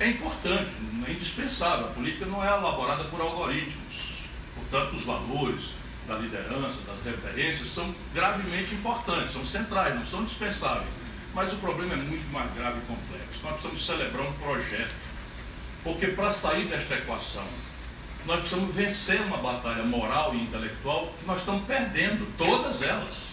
é 0.00 0.08
importante, 0.08 0.70
é 1.06 1.10
indispensável. 1.10 1.86
A 1.86 1.90
política 1.90 2.26
não 2.26 2.42
é 2.42 2.48
elaborada 2.48 3.04
por 3.04 3.20
algoritmos. 3.20 4.22
Portanto, 4.54 4.96
os 4.96 5.04
valores 5.04 5.72
da 6.06 6.14
liderança, 6.14 6.80
das 6.86 7.02
referências, 7.04 7.68
são 7.68 7.94
gravemente 8.14 8.74
importantes, 8.74 9.32
são 9.32 9.44
centrais, 9.46 9.94
não 9.94 10.06
são 10.06 10.24
dispensáveis. 10.24 10.88
Mas 11.34 11.52
o 11.52 11.56
problema 11.56 11.94
é 11.94 11.96
muito 11.96 12.32
mais 12.32 12.52
grave 12.54 12.78
e 12.78 12.80
complexo. 12.82 13.42
Nós 13.42 13.52
precisamos 13.52 13.86
celebrar 13.86 14.26
um 14.26 14.32
projeto. 14.32 14.94
Porque 15.84 16.08
para 16.08 16.30
sair 16.32 16.66
desta 16.66 16.94
equação, 16.94 17.46
nós 18.26 18.40
precisamos 18.40 18.74
vencer 18.74 19.20
uma 19.22 19.36
batalha 19.36 19.82
moral 19.84 20.34
e 20.34 20.42
intelectual 20.42 21.12
que 21.18 21.26
nós 21.26 21.40
estamos 21.40 21.64
perdendo, 21.64 22.26
todas 22.36 22.82
elas. 22.82 23.27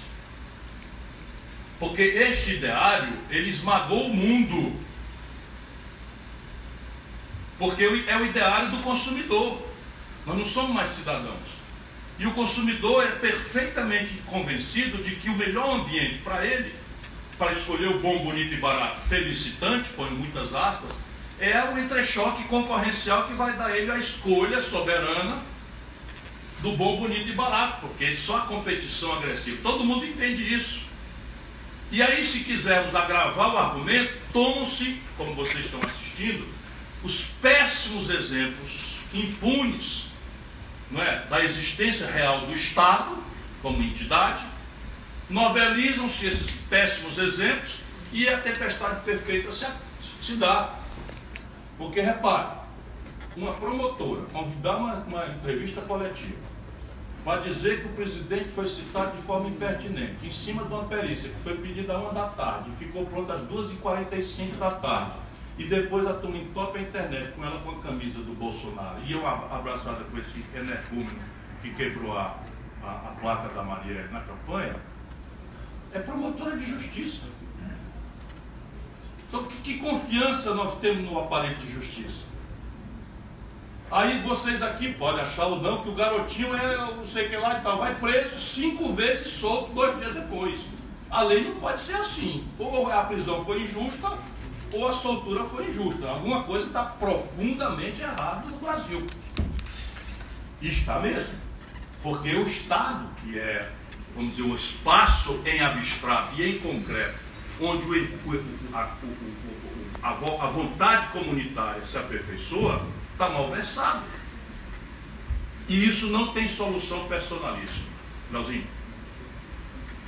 Porque 1.80 2.02
este 2.02 2.52
ideário, 2.52 3.14
ele 3.30 3.50
esmagou 3.50 4.08
o 4.08 4.16
mundo. 4.16 4.80
Porque 7.58 7.84
é 7.84 8.18
o 8.18 8.26
ideário 8.26 8.72
do 8.72 8.84
consumidor. 8.84 9.66
Nós 10.26 10.38
não 10.38 10.46
somos 10.46 10.72
mais 10.72 10.90
cidadãos. 10.90 11.56
E 12.18 12.26
o 12.26 12.32
consumidor 12.32 13.04
é 13.04 13.08
perfeitamente 13.08 14.14
convencido 14.26 15.04
de 15.04 15.16
que 15.16 15.30
o 15.30 15.36
melhor 15.36 15.82
ambiente 15.82 16.20
para 16.20 16.46
ele, 16.46 16.74
para 17.38 17.52
escolher 17.52 17.90
o 17.90 18.00
bom, 18.00 18.20
bonito 18.20 18.54
e 18.54 18.58
barato, 18.58 19.02
felicitante, 19.02 19.90
põe 19.96 20.10
muitas 20.12 20.56
aspas, 20.56 20.92
é 21.40 21.62
o 21.66 21.78
entrechoque 21.78 22.46
concorrencial 22.46 23.28
que 23.28 23.34
vai 23.34 23.54
dar 23.54 23.78
ele 23.78 23.92
a 23.92 23.98
escolha 23.98 24.62
soberana 24.62 25.40
do 26.62 26.72
bom, 26.72 26.98
bonito 26.98 27.28
e 27.28 27.34
barato, 27.34 27.82
porque 27.82 28.16
só 28.16 28.38
a 28.38 28.42
competição 28.42 29.14
agressiva. 29.14 29.58
Todo 29.62 29.84
mundo 29.84 30.06
entende 30.06 30.54
isso. 30.54 30.85
E 31.96 32.04
aí, 32.04 32.26
se 32.26 32.44
quisermos 32.44 32.94
agravar 32.94 33.54
o 33.54 33.58
argumento, 33.58 34.12
tomam-se, 34.34 35.00
como 35.16 35.34
vocês 35.34 35.64
estão 35.64 35.80
assistindo, 35.82 36.46
os 37.02 37.24
péssimos 37.42 38.10
exemplos 38.10 38.98
impunes 39.14 40.08
não 40.92 41.02
é, 41.02 41.26
da 41.28 41.42
existência 41.42 42.06
real 42.06 42.42
do 42.42 42.54
Estado 42.54 43.18
como 43.62 43.82
entidade, 43.82 44.44
novelizam-se 45.30 46.28
esses 46.28 46.52
péssimos 46.70 47.18
exemplos 47.18 47.76
e 48.12 48.28
a 48.28 48.42
tempestade 48.42 49.00
perfeita 49.06 49.54
se, 49.54 49.66
se 50.22 50.36
dá. 50.36 50.74
Porque, 51.78 52.02
repare, 52.02 52.58
uma 53.38 53.54
promotora 53.54 54.24
convidar 54.34 54.76
uma, 54.76 54.96
uma 54.96 55.28
entrevista 55.28 55.80
coletiva 55.80 56.45
para 57.26 57.42
dizer 57.42 57.82
que 57.82 57.88
o 57.88 57.94
presidente 57.94 58.50
foi 58.50 58.68
citado 58.68 59.18
de 59.18 59.24
forma 59.24 59.50
impertinente, 59.50 60.24
em 60.24 60.30
cima 60.30 60.64
de 60.64 60.72
uma 60.72 60.84
perícia 60.84 61.28
que 61.28 61.40
foi 61.40 61.58
pedida 61.58 61.96
a 61.96 61.98
uma 61.98 62.14
da 62.14 62.28
tarde, 62.30 62.70
ficou 62.78 63.04
pronta 63.08 63.34
às 63.34 63.42
2h45 63.42 64.60
da 64.60 64.70
tarde, 64.70 65.14
e 65.58 65.66
depois 65.66 66.06
a 66.06 66.14
turma 66.14 66.38
entope 66.38 66.78
a 66.78 66.82
internet 66.84 67.32
com 67.32 67.44
ela 67.44 67.60
com 67.62 67.72
a 67.72 67.80
camisa 67.80 68.20
do 68.20 68.36
Bolsonaro, 68.36 69.02
e 69.04 69.12
eu 69.12 69.26
abraçada 69.26 70.04
com 70.04 70.20
esse 70.20 70.46
energúmeno 70.54 71.20
que 71.64 71.74
quebrou 71.74 72.16
a, 72.16 72.38
a, 72.84 72.92
a 72.92 73.16
placa 73.20 73.50
da 73.56 73.64
Maria 73.64 74.08
na 74.12 74.22
campanha, 74.22 74.76
é 75.92 76.00
promotora 76.00 76.56
de 76.56 76.64
justiça. 76.64 77.24
Então, 79.28 79.46
que, 79.46 79.58
que 79.62 79.80
confiança 79.80 80.54
nós 80.54 80.78
temos 80.78 81.10
no 81.10 81.20
aparelho 81.20 81.58
de 81.58 81.74
justiça? 81.74 82.35
Aí 83.96 84.22
vocês 84.24 84.62
aqui 84.62 84.94
podem 84.94 85.22
achar 85.22 85.46
ou 85.46 85.62
não 85.62 85.82
que 85.82 85.88
o 85.88 85.94
garotinho 85.94 86.54
é 86.54 86.76
não 86.76 87.06
sei 87.06 87.28
o 87.28 87.30
que 87.30 87.38
lá 87.38 87.58
e 87.58 87.62
tal, 87.62 87.78
vai 87.78 87.96
preso 87.96 88.38
cinco 88.42 88.92
vezes 88.92 89.30
solto 89.30 89.72
dois 89.72 89.98
dias 89.98 90.14
depois. 90.14 90.60
A 91.10 91.22
lei 91.22 91.46
não 91.46 91.56
pode 91.62 91.80
ser 91.80 91.96
assim. 91.96 92.46
Ou 92.60 92.92
a 92.92 93.06
prisão 93.06 93.46
foi 93.46 93.62
injusta, 93.62 94.12
ou 94.74 94.90
a 94.90 94.92
soltura 94.92 95.46
foi 95.46 95.68
injusta. 95.68 96.10
Alguma 96.10 96.44
coisa 96.44 96.66
está 96.66 96.84
profundamente 96.84 98.02
errada 98.02 98.44
no 98.50 98.58
Brasil. 98.58 99.06
Está 100.62 101.00
mesmo. 101.00 101.34
Porque 102.04 102.36
o 102.36 102.42
Estado, 102.42 103.08
que 103.24 103.40
é, 103.40 103.72
vamos 104.14 104.36
dizer, 104.36 104.44
um 104.44 104.56
espaço 104.56 105.42
em 105.46 105.62
abstrato 105.62 106.34
e 106.36 106.58
em 106.58 106.60
concreto, 106.60 107.18
onde 107.62 107.86
o, 107.86 108.44
a, 108.74 108.90
a, 110.04 110.10
a 110.10 110.48
vontade 110.50 111.08
comunitária 111.14 111.86
se 111.86 111.98
aperfeiçoa, 111.98 112.86
está 113.16 113.30
mal 113.30 113.50
versado. 113.50 114.04
E 115.68 115.88
isso 115.88 116.08
não 116.08 116.34
tem 116.34 116.48
solução 116.48 117.08
personalíssima. 117.08 117.88
Leozinho, 118.32 118.68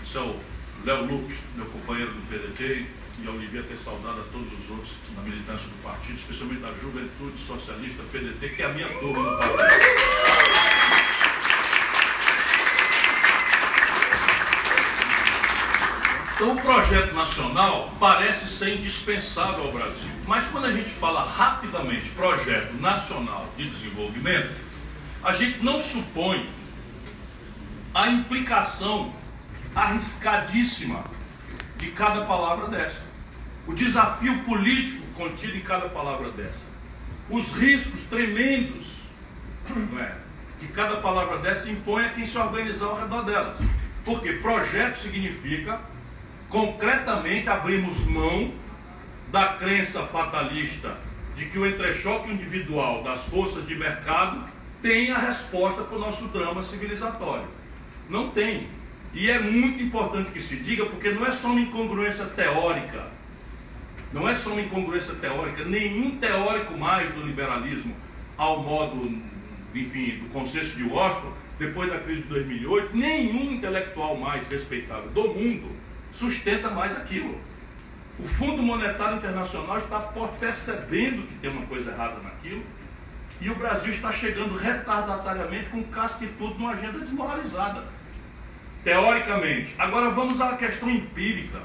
esse 0.04 0.18
é 0.18 0.22
o 0.22 0.40
Léo 0.86 1.06
Lupe, 1.06 1.36
meu 1.56 1.66
companheiro 1.66 2.12
do 2.12 2.22
PDT, 2.30 2.86
e 3.20 3.28
a 3.28 3.32
Olivia 3.32 3.64
ter 3.64 3.78
saudado 3.78 4.22
a 4.22 4.24
todos 4.26 4.52
os 4.54 4.70
outros 4.70 4.94
na 5.16 5.24
militância 5.24 5.68
do 5.68 5.82
partido, 5.82 6.16
especialmente 6.16 6.62
da 6.62 6.72
Juventude 6.74 7.40
Socialista 7.40 8.04
PDT, 8.12 8.50
que 8.50 8.62
é 8.62 8.66
a 8.66 8.70
minha 8.70 8.90
turma 9.00 9.32
no 9.32 9.38
partido. 9.38 9.58
Então, 16.36 16.52
o 16.52 16.62
projeto 16.88 17.14
nacional 17.14 17.94
parece 18.00 18.48
ser 18.48 18.78
indispensável 18.78 19.66
ao 19.66 19.72
Brasil. 19.74 20.10
Mas 20.26 20.48
quando 20.48 20.68
a 20.68 20.72
gente 20.72 20.90
fala 20.90 21.22
rapidamente 21.24 22.10
projeto 22.12 22.74
nacional 22.76 23.46
de 23.58 23.70
desenvolvimento, 23.70 24.56
a 25.22 25.34
gente 25.34 25.62
não 25.62 25.82
supõe 25.82 26.50
a 27.94 28.08
implicação 28.08 29.14
arriscadíssima 29.76 31.04
de 31.78 31.88
cada 31.88 32.24
palavra 32.24 32.70
dessa. 32.70 33.02
O 33.68 33.74
desafio 33.74 34.40
político 34.44 35.06
contido 35.14 35.58
em 35.58 35.62
cada 35.62 35.90
palavra 35.90 36.32
dessa. 36.32 36.66
Os 37.30 37.52
riscos 37.52 38.04
tremendos 38.04 38.88
é, 40.00 40.12
que 40.58 40.68
cada 40.68 40.98
palavra 40.98 41.40
dessa 41.40 41.70
impõe 41.70 42.06
a 42.06 42.10
quem 42.12 42.26
se 42.26 42.38
organizar 42.38 42.86
ao 42.86 43.02
redor 43.02 43.24
delas. 43.24 43.58
Porque 44.06 44.34
projeto 44.34 44.96
significa 44.96 45.82
concretamente 46.50 47.50
abrimos 47.50 48.06
mão 48.06 48.52
da 49.32 49.54
crença 49.54 50.04
fatalista 50.04 50.98
de 51.36 51.46
que 51.46 51.60
o 51.60 51.68
entrechoque 51.68 52.32
individual 52.32 53.04
das 53.04 53.24
forças 53.26 53.66
de 53.68 53.76
mercado 53.76 54.44
tem 54.82 55.12
a 55.12 55.18
resposta 55.18 55.84
para 55.84 55.98
o 55.98 56.00
nosso 56.00 56.28
drama 56.30 56.64
civilizatório. 56.64 57.48
Não 58.10 58.30
tem. 58.30 58.68
E 59.14 59.30
é 59.30 59.40
muito 59.40 59.82
importante 59.84 60.32
que 60.32 60.42
se 60.42 60.58
diga, 60.58 60.86
porque 60.86 61.12
não 61.12 61.26
é 61.26 61.32
só 61.32 61.50
uma 61.50 61.60
incongruência 61.60 62.26
teórica. 62.26 63.06
Não 64.14 64.28
é 64.28 64.34
só 64.34 64.52
uma 64.52 64.62
incongruência 64.62 65.14
teórica. 65.16 65.66
Nenhum 65.66 66.18
teórico 66.18 66.78
mais 66.78 67.10
do 67.14 67.22
liberalismo, 67.22 67.94
ao 68.38 68.64
modo, 68.64 69.22
enfim, 69.76 70.20
do 70.20 70.30
consenso 70.32 70.78
de 70.78 70.84
Washington, 70.84 71.34
depois 71.60 71.90
da 71.90 72.00
crise 72.00 72.22
de 72.22 72.28
2008, 72.28 72.96
nenhum 72.96 73.54
intelectual 73.54 74.16
mais 74.16 74.48
respeitável 74.48 75.10
do 75.10 75.28
mundo 75.30 75.87
sustenta 76.18 76.70
mais 76.70 76.98
aquilo. 76.98 77.40
O 78.20 78.28
Fundo 78.28 78.64
Monetário 78.64 79.18
Internacional 79.18 79.78
está 79.78 80.00
percebendo 80.40 81.28
que 81.28 81.36
tem 81.36 81.52
uma 81.52 81.66
coisa 81.68 81.92
errada 81.92 82.20
naquilo 82.24 82.64
e 83.40 83.50
o 83.52 83.56
Brasil 83.56 83.92
está 83.92 84.12
chegando 84.12 84.56
retardatariamente 84.56 85.70
com 85.70 85.84
casca 85.84 86.26
e 86.26 86.28
tudo 86.28 86.56
numa 86.56 86.72
agenda 86.72 86.98
desmoralizada. 87.00 87.84
Teoricamente. 88.84 89.76
Agora 89.78 90.10
vamos 90.10 90.42
à 90.42 90.56
questão 90.58 90.90
empírica. 90.90 91.60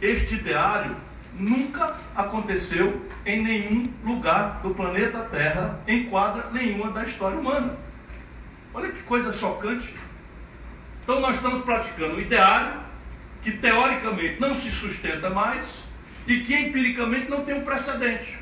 Este 0.00 0.34
ideário 0.34 0.96
nunca 1.38 1.94
aconteceu 2.16 3.06
em 3.24 3.42
nenhum 3.42 3.88
lugar 4.04 4.60
do 4.62 4.74
planeta 4.74 5.20
Terra, 5.30 5.78
em 5.86 6.06
quadra 6.06 6.50
nenhuma 6.50 6.90
da 6.90 7.04
história 7.04 7.38
humana. 7.38 7.76
Olha 8.72 8.90
que 8.90 9.02
coisa 9.02 9.32
chocante. 9.32 9.94
Então 11.04 11.20
nós 11.20 11.36
estamos 11.36 11.64
praticando 11.64 12.16
o 12.16 12.20
ideário 12.20 12.83
que 13.44 13.52
teoricamente 13.52 14.40
não 14.40 14.54
se 14.54 14.70
sustenta 14.70 15.28
mais 15.28 15.84
e 16.26 16.40
que 16.40 16.54
empiricamente 16.54 17.28
não 17.28 17.44
tem 17.44 17.54
um 17.54 17.60
precedente. 17.60 18.38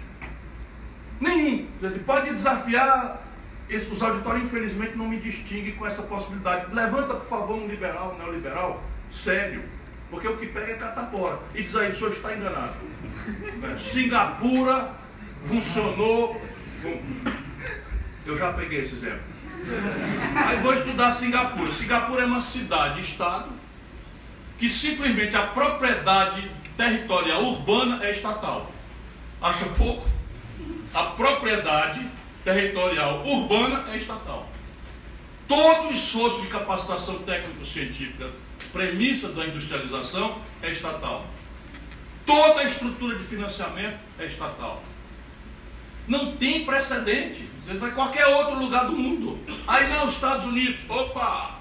Nenhum. 1.21 1.67
Pode 2.07 2.33
desafiar. 2.33 3.21
os 3.69 4.03
auditórios, 4.03 4.45
infelizmente, 4.45 4.97
não 4.97 5.09
me 5.09 5.19
distinguem 5.19 5.75
com 5.75 5.85
essa 5.85 6.03
possibilidade. 6.05 6.73
Levanta, 6.73 7.15
por 7.15 7.27
favor, 7.27 7.59
um 7.59 7.67
liberal, 7.67 8.15
um 8.15 8.23
neoliberal, 8.23 8.83
sério. 9.11 9.65
Porque 10.09 10.29
o 10.29 10.37
que 10.37 10.47
pega 10.47 10.73
é 10.73 10.77
catapora. 10.77 11.38
E 11.55 11.62
diz 11.62 11.75
aí, 11.75 11.91
o 11.91 11.95
senhor 11.95 12.12
está 12.12 12.35
enganado. 12.35 12.75
É, 13.75 13.79
Singapura 13.79 14.91
funcionou. 15.47 16.41
Eu 18.25 18.37
já 18.37 18.53
peguei 18.53 18.83
esse 18.83 18.95
exemplo. 18.95 19.33
Aí 20.37 20.59
vou 20.59 20.75
estudar 20.75 21.11
Singapura. 21.11 21.73
Singapura 21.73 22.23
é 22.23 22.27
uma 22.27 22.41
cidade-estado 22.41 23.62
que 24.59 24.69
simplesmente 24.69 25.37
a 25.37 25.43
propriedade 25.43 26.49
territorial 26.77 27.43
urbana 27.45 28.05
é 28.05 28.11
estatal. 28.11 28.71
Acha 29.41 29.65
pouco? 29.77 30.09
A 30.95 31.03
propriedade 31.05 32.07
territorial 32.45 33.27
urbana 33.27 33.85
é 33.93 33.97
estatal. 33.97 34.49
Todo 35.49 35.88
o 35.88 35.93
esforço 35.93 36.41
de 36.41 36.47
capacitação 36.47 37.19
técnico-científica, 37.21 38.31
premissa 38.73 39.29
da 39.29 39.47
industrialização, 39.47 40.38
é 40.62 40.71
estatal. 40.71 41.27
Toda 42.25 42.61
a 42.61 42.65
estrutura 42.65 43.19
de 43.19 43.25
financiamento 43.25 43.99
é 44.19 44.27
estatal. 44.27 44.83
Não 46.07 46.37
tem 46.37 46.65
precedente. 46.65 47.49
Você 47.65 47.75
vai 47.75 47.91
em 47.91 47.95
qualquer 47.95 48.27
outro 48.27 48.59
lugar 48.59 48.87
do 48.87 48.93
mundo. 48.93 49.38
Aí 49.67 49.88
não, 49.88 50.07
Estados 50.07 50.47
Unidos, 50.47 50.88
opa, 50.88 51.52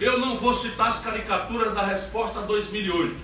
eu 0.00 0.18
não 0.18 0.36
vou 0.36 0.54
citar 0.54 0.88
as 0.88 1.00
caricaturas 1.00 1.74
da 1.74 1.84
resposta 1.84 2.40
2008, 2.42 3.16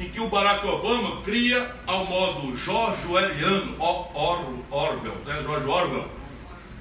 em 0.00 0.08
que 0.08 0.20
o 0.20 0.28
Barack 0.28 0.66
Obama 0.66 1.22
cria, 1.22 1.74
ao 1.86 2.06
modo 2.06 2.56
George 2.56 3.06
Orwelliano, 3.06 3.76
Or, 3.78 4.54
Orwell, 4.70 5.16
né? 5.26 5.42
George 5.42 5.66
Orwell, 5.66 6.10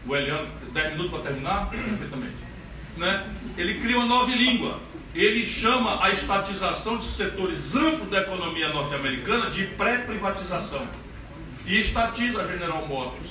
o 0.08 0.16
Eliano, 0.16 0.48
10 0.74 0.92
minutos 0.92 1.12
para 1.12 1.30
terminar? 1.30 1.70
Perfeitamente. 1.70 2.38
Né? 2.98 3.28
Ele 3.58 3.80
cria 3.80 3.98
uma 3.98 4.06
nova 4.06 4.32
língua. 4.32 4.80
Ele 5.14 5.46
chama 5.46 6.04
a 6.04 6.12
estatização 6.12 6.98
de 6.98 7.06
setores 7.06 7.76
amplos 7.76 8.10
da 8.10 8.22
economia 8.22 8.70
norte-americana 8.70 9.50
de 9.50 9.66
pré-privatização. 9.66 10.88
E 11.66 11.80
estatiza 11.80 12.42
a 12.42 12.48
General 12.48 12.86
Motors. 12.88 13.30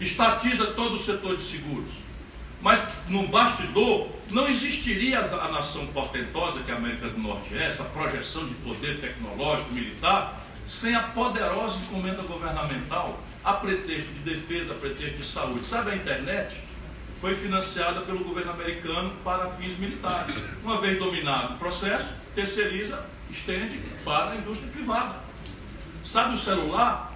Estatiza 0.00 0.66
todo 0.68 0.94
o 0.94 0.98
setor 0.98 1.36
de 1.36 1.42
seguros 1.42 2.07
mas 2.60 2.82
no 3.08 3.28
bastidor 3.28 4.08
não 4.30 4.48
existiria 4.48 5.20
a 5.20 5.48
nação 5.48 5.86
portentosa 5.88 6.60
que 6.60 6.70
a 6.70 6.76
América 6.76 7.08
do 7.08 7.18
Norte 7.18 7.56
é, 7.56 7.66
essa 7.66 7.84
projeção 7.84 8.46
de 8.46 8.54
poder 8.56 9.00
tecnológico, 9.00 9.72
militar, 9.72 10.44
sem 10.66 10.94
a 10.94 11.02
poderosa 11.02 11.78
encomenda 11.78 12.22
governamental 12.22 13.20
a 13.44 13.54
pretexto 13.54 14.08
de 14.08 14.18
defesa, 14.20 14.72
a 14.72 14.76
pretexto 14.76 15.16
de 15.16 15.24
saúde. 15.24 15.66
Sabe 15.66 15.92
a 15.92 15.96
internet? 15.96 16.60
Foi 17.20 17.34
financiada 17.34 18.02
pelo 18.02 18.22
governo 18.22 18.52
americano 18.52 19.12
para 19.24 19.48
fins 19.50 19.78
militares. 19.78 20.34
Uma 20.62 20.80
vez 20.80 20.98
dominado 20.98 21.54
o 21.54 21.58
processo, 21.58 22.08
terceiriza, 22.34 23.04
estende 23.30 23.78
para 24.04 24.32
a 24.32 24.36
indústria 24.36 24.70
privada. 24.70 25.16
Sabe 26.04 26.34
o 26.34 26.38
celular? 26.38 27.12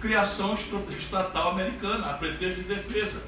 Criação 0.00 0.54
estatal 0.98 1.50
americana, 1.50 2.10
a 2.10 2.14
pretexto 2.14 2.62
de 2.62 2.74
defesa 2.74 3.22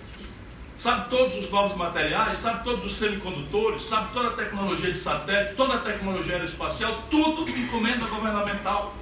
sabe 0.78 1.10
todos 1.10 1.36
os 1.36 1.50
novos 1.50 1.76
materiais, 1.76 2.38
sabe 2.38 2.64
todos 2.64 2.84
os 2.84 2.96
semicondutores, 2.96 3.84
sabe 3.84 4.12
toda 4.12 4.28
a 4.28 4.32
tecnologia 4.32 4.90
de 4.90 4.98
satélite, 4.98 5.54
toda 5.54 5.74
a 5.74 5.78
tecnologia 5.78 6.34
aeroespacial, 6.34 7.04
tudo 7.10 7.44
que 7.44 7.58
encomenda 7.58 8.06
governamental. 8.06 8.94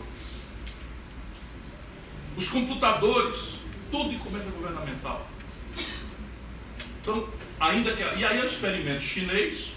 Os 2.36 2.48
computadores, 2.48 3.56
tudo 3.90 4.12
encomenda 4.12 4.50
governamental. 4.50 5.26
Então, 7.02 7.28
ainda 7.58 7.92
que. 7.92 8.02
E 8.02 8.24
aí 8.24 8.40
o 8.40 8.44
experimento 8.44 9.02
chinês, 9.02 9.72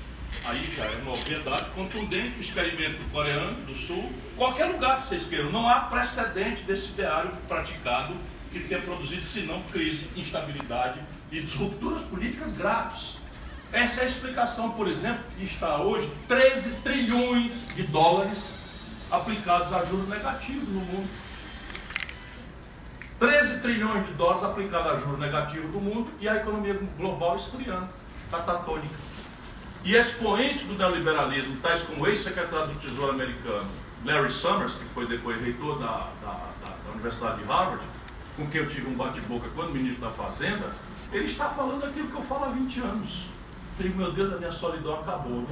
aí 0.46 0.70
já 0.76 0.86
é 0.86 0.96
uma 1.02 1.14
obviedade 1.14 1.70
contundente, 1.72 2.38
o 2.38 2.42
experimento 2.42 3.04
coreano 3.12 3.66
do 3.66 3.76
sul, 3.76 4.12
qualquer 4.38 4.66
lugar 4.66 5.00
que 5.00 5.06
vocês 5.06 5.26
queiram, 5.26 5.52
não 5.52 5.70
há 5.70 5.82
precedente 5.82 6.64
desse 6.64 6.92
ideário 6.92 7.32
praticado 7.48 8.16
que 8.54 8.68
tenha 8.68 8.82
produzido, 8.82 9.24
senão 9.24 9.62
crise, 9.72 10.08
instabilidade 10.16 11.00
e 11.32 11.42
disrupturas 11.42 12.02
políticas 12.04 12.54
graves. 12.54 13.18
Essa 13.72 14.02
é 14.02 14.04
a 14.04 14.08
explicação, 14.08 14.72
por 14.72 14.88
exemplo, 14.88 15.24
que 15.36 15.46
está 15.46 15.82
hoje 15.82 16.10
13 16.28 16.82
trilhões 16.82 17.68
de 17.74 17.82
dólares 17.84 18.54
aplicados 19.10 19.74
a 19.74 19.84
juros 19.84 20.08
negativos 20.08 20.70
no 20.70 20.82
mundo. 20.82 21.10
13 23.20 23.62
trilhões 23.62 24.06
de 24.06 24.14
dólares 24.14 24.44
aplicados 24.44 24.92
a 24.92 24.96
juros 24.98 25.20
negativos 25.20 25.74
no 25.74 25.82
mundo 25.82 26.12
e 26.20 26.30
a 26.30 26.36
economia 26.36 26.80
global 26.98 27.36
esfriando, 27.36 27.90
catatônica. 28.30 28.96
E 29.84 29.96
expoentes 29.96 30.66
do 30.68 30.76
neoliberalismo, 30.76 31.58
tais 31.58 31.82
como 31.82 32.04
o 32.04 32.08
ex-secretário 32.08 32.68
do 32.68 32.80
Tesouro 32.80 33.12
americano, 33.12 33.70
Larry 34.06 34.32
Summers, 34.32 34.76
que 34.76 34.86
foi 34.86 35.08
depois 35.08 35.42
reitor 35.42 35.80
da, 35.80 36.10
da, 36.22 36.50
da 36.86 36.92
Universidade 36.92 37.42
de 37.42 37.50
Harvard, 37.50 37.84
com 38.36 38.48
quem 38.48 38.62
eu 38.62 38.70
tive 38.70 38.88
um 38.88 38.96
bate-boca 38.96 39.48
quando 39.56 39.72
ministro 39.74 40.02
da 40.02 40.12
Fazenda, 40.12 40.72
ele 41.12 41.26
está 41.26 41.50
falando 41.50 41.86
aquilo 41.86 42.08
que 42.08 42.16
eu 42.16 42.22
falo 42.22 42.46
há 42.46 42.50
20 42.50 42.80
anos. 42.82 43.26
Eu 43.78 43.84
digo, 43.84 43.98
meu 43.98 44.12
Deus, 44.12 44.34
a 44.34 44.38
minha 44.38 44.52
solidão 44.52 45.00
acabou. 45.00 45.46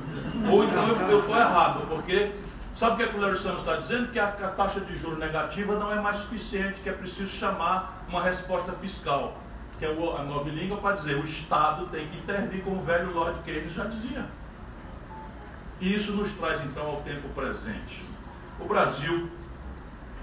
Ou 0.52 0.64
então 0.64 0.88
eu 1.10 1.20
estou 1.20 1.36
errado, 1.36 1.88
porque 1.88 2.32
sabe 2.76 2.94
o 2.94 2.98
que, 2.98 3.04
é 3.04 3.08
que 3.08 3.18
o 3.18 3.22
Larry 3.22 3.38
Summers 3.38 3.60
está 3.60 3.76
dizendo? 3.76 4.12
Que 4.12 4.20
a, 4.20 4.28
a 4.28 4.50
taxa 4.50 4.80
de 4.82 4.96
juros 4.96 5.20
negativa 5.20 5.76
não 5.76 5.92
é 5.92 5.96
mais 5.96 6.18
suficiente, 6.18 6.82
que 6.82 6.90
é 6.90 6.94
preciso 6.94 7.30
chamar 7.30 8.06
uma 8.08 8.22
resposta 8.22 8.72
fiscal, 8.74 9.38
que 9.78 9.86
é 9.86 9.90
a 9.90 10.24
nova 10.24 10.50
língua 10.50 10.78
para 10.78 10.96
dizer 10.96 11.16
o 11.16 11.24
Estado 11.24 11.88
tem 11.88 12.08
que 12.08 12.18
intervir, 12.18 12.64
como 12.64 12.82
o 12.82 12.84
velho 12.84 13.12
Lord 13.14 13.40
Keynes 13.44 13.74
já 13.74 13.86
dizia. 13.86 14.26
E 15.80 15.96
isso 15.96 16.12
nos 16.14 16.32
traz 16.34 16.62
então 16.62 16.86
ao 16.86 17.02
tempo 17.02 17.28
presente. 17.30 18.04
O 18.60 18.66
Brasil 18.66 19.30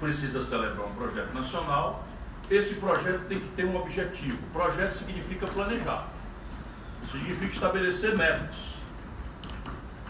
precisa 0.00 0.40
celebrar 0.40 0.86
um 0.86 0.94
projeto 0.94 1.34
nacional 1.34 2.04
esse 2.50 2.74
projeto 2.76 3.26
tem 3.28 3.40
que 3.40 3.48
ter 3.48 3.64
um 3.64 3.76
objetivo. 3.76 4.38
Projeto 4.52 4.92
significa 4.92 5.46
planejar. 5.46 6.08
Significa 7.10 7.52
estabelecer 7.52 8.16
metas. 8.16 8.56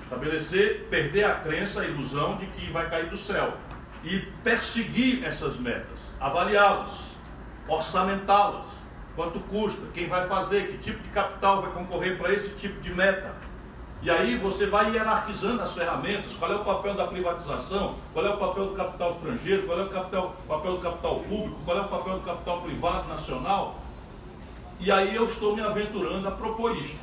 Estabelecer, 0.02 0.86
perder 0.88 1.24
a 1.24 1.34
crença, 1.34 1.80
a 1.80 1.84
ilusão 1.84 2.36
de 2.36 2.46
que 2.46 2.70
vai 2.70 2.88
cair 2.88 3.10
do 3.10 3.16
céu. 3.16 3.56
E 4.04 4.20
perseguir 4.44 5.24
essas 5.24 5.56
metas, 5.56 6.00
avaliá-las, 6.20 6.92
orçamentá-las. 7.66 8.66
Quanto 9.16 9.40
custa, 9.40 9.82
quem 9.92 10.08
vai 10.08 10.28
fazer, 10.28 10.68
que 10.68 10.78
tipo 10.78 11.02
de 11.02 11.08
capital 11.08 11.62
vai 11.62 11.72
concorrer 11.72 12.16
para 12.16 12.32
esse 12.32 12.50
tipo 12.50 12.80
de 12.80 12.94
meta 12.94 13.34
e 14.00 14.10
aí 14.10 14.36
você 14.36 14.66
vai 14.66 14.92
hierarquizando 14.92 15.60
as 15.60 15.72
ferramentas, 15.72 16.32
qual 16.34 16.52
é 16.52 16.56
o 16.56 16.64
papel 16.64 16.94
da 16.94 17.06
privatização, 17.06 17.96
qual 18.12 18.24
é 18.24 18.30
o 18.30 18.36
papel 18.36 18.66
do 18.66 18.74
capital 18.74 19.10
estrangeiro, 19.10 19.66
qual 19.66 19.80
é 19.80 19.82
o 19.82 19.88
capital, 19.88 20.36
papel 20.46 20.76
do 20.76 20.78
capital 20.78 21.20
público, 21.20 21.60
qual 21.64 21.78
é 21.78 21.80
o 21.80 21.88
papel 21.88 22.14
do 22.14 22.24
capital 22.24 22.62
privado 22.62 23.08
nacional. 23.08 23.82
E 24.78 24.92
aí 24.92 25.16
eu 25.16 25.24
estou 25.24 25.56
me 25.56 25.62
aventurando 25.62 26.28
a 26.28 26.30
propor 26.30 26.76
isto. 26.76 26.96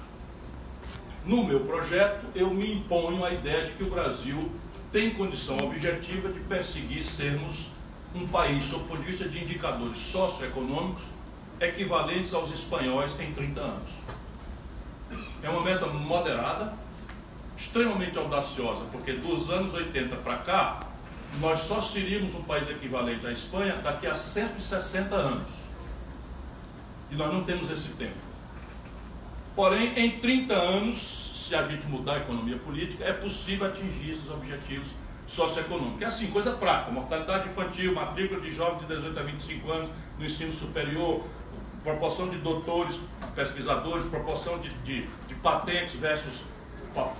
No 1.26 1.44
meu 1.44 1.62
projeto, 1.62 2.28
eu 2.34 2.50
me 2.50 2.76
imponho 2.76 3.26
a 3.26 3.32
ideia 3.32 3.66
de 3.66 3.72
que 3.74 3.84
o 3.84 3.90
Brasil 3.90 4.50
tem 4.92 5.10
condição 5.10 5.58
objetiva 5.58 6.30
de 6.30 6.40
perseguir 6.42 7.04
sermos 7.04 7.68
um 8.16 8.26
país, 8.28 8.64
sob 8.64 8.86
o 8.86 8.88
ponto 8.88 9.02
de 9.02 9.08
vista 9.08 9.28
de 9.28 9.44
indicadores 9.44 10.00
socioeconômicos, 10.00 11.04
equivalentes 11.60 12.34
aos 12.34 12.54
espanhóis 12.54 13.20
em 13.20 13.34
30 13.34 13.60
anos. 13.60 13.90
É 15.44 15.50
uma 15.50 15.62
meta 15.62 15.86
moderada, 15.88 16.74
extremamente 17.58 18.18
audaciosa, 18.18 18.86
porque 18.92 19.14
dos 19.14 19.50
anos 19.50 19.74
80 19.74 20.16
para 20.18 20.38
cá, 20.38 20.80
nós 21.40 21.60
só 21.60 21.82
seríamos 21.82 22.34
um 22.36 22.44
país 22.44 22.70
equivalente 22.70 23.26
à 23.26 23.32
Espanha 23.32 23.76
daqui 23.84 24.08
a 24.08 24.16
160 24.16 25.16
anos. 25.16 25.52
E 27.12 27.16
nós 27.16 27.34
não 27.34 27.44
temos 27.44 27.70
esse 27.70 27.90
tempo. 27.90 28.26
Porém, 29.56 29.94
em 29.98 30.20
30 30.20 30.54
anos, 30.54 31.32
se 31.48 31.56
a 31.56 31.64
gente 31.64 31.86
mudar 31.88 32.16
a 32.16 32.18
economia 32.18 32.58
política, 32.58 33.06
é 33.06 33.14
possível 33.14 33.68
atingir 33.68 34.12
esses 34.12 34.30
objetivos 34.30 34.90
socioeconômicos. 35.28 36.02
É 36.02 36.06
assim, 36.06 36.28
coisa 36.28 36.52
prática, 36.52 36.92
mortalidade 36.92 37.50
infantil, 37.50 37.94
matrícula 37.94 38.40
de 38.42 38.54
jovens 38.54 38.82
de 38.82 38.96
18 38.96 39.20
a 39.20 39.24
25 39.24 39.72
anos 39.72 39.90
no 40.20 40.26
ensino 40.26 40.52
superior, 40.52 41.24
proporção 41.84 42.30
de 42.30 42.38
doutores, 42.38 43.00
pesquisadores, 43.36 44.06
proporção 44.08 44.60
de, 44.60 44.70
de, 44.80 45.08
de 45.28 45.36
patentes 45.36 45.96
versus 45.96 46.44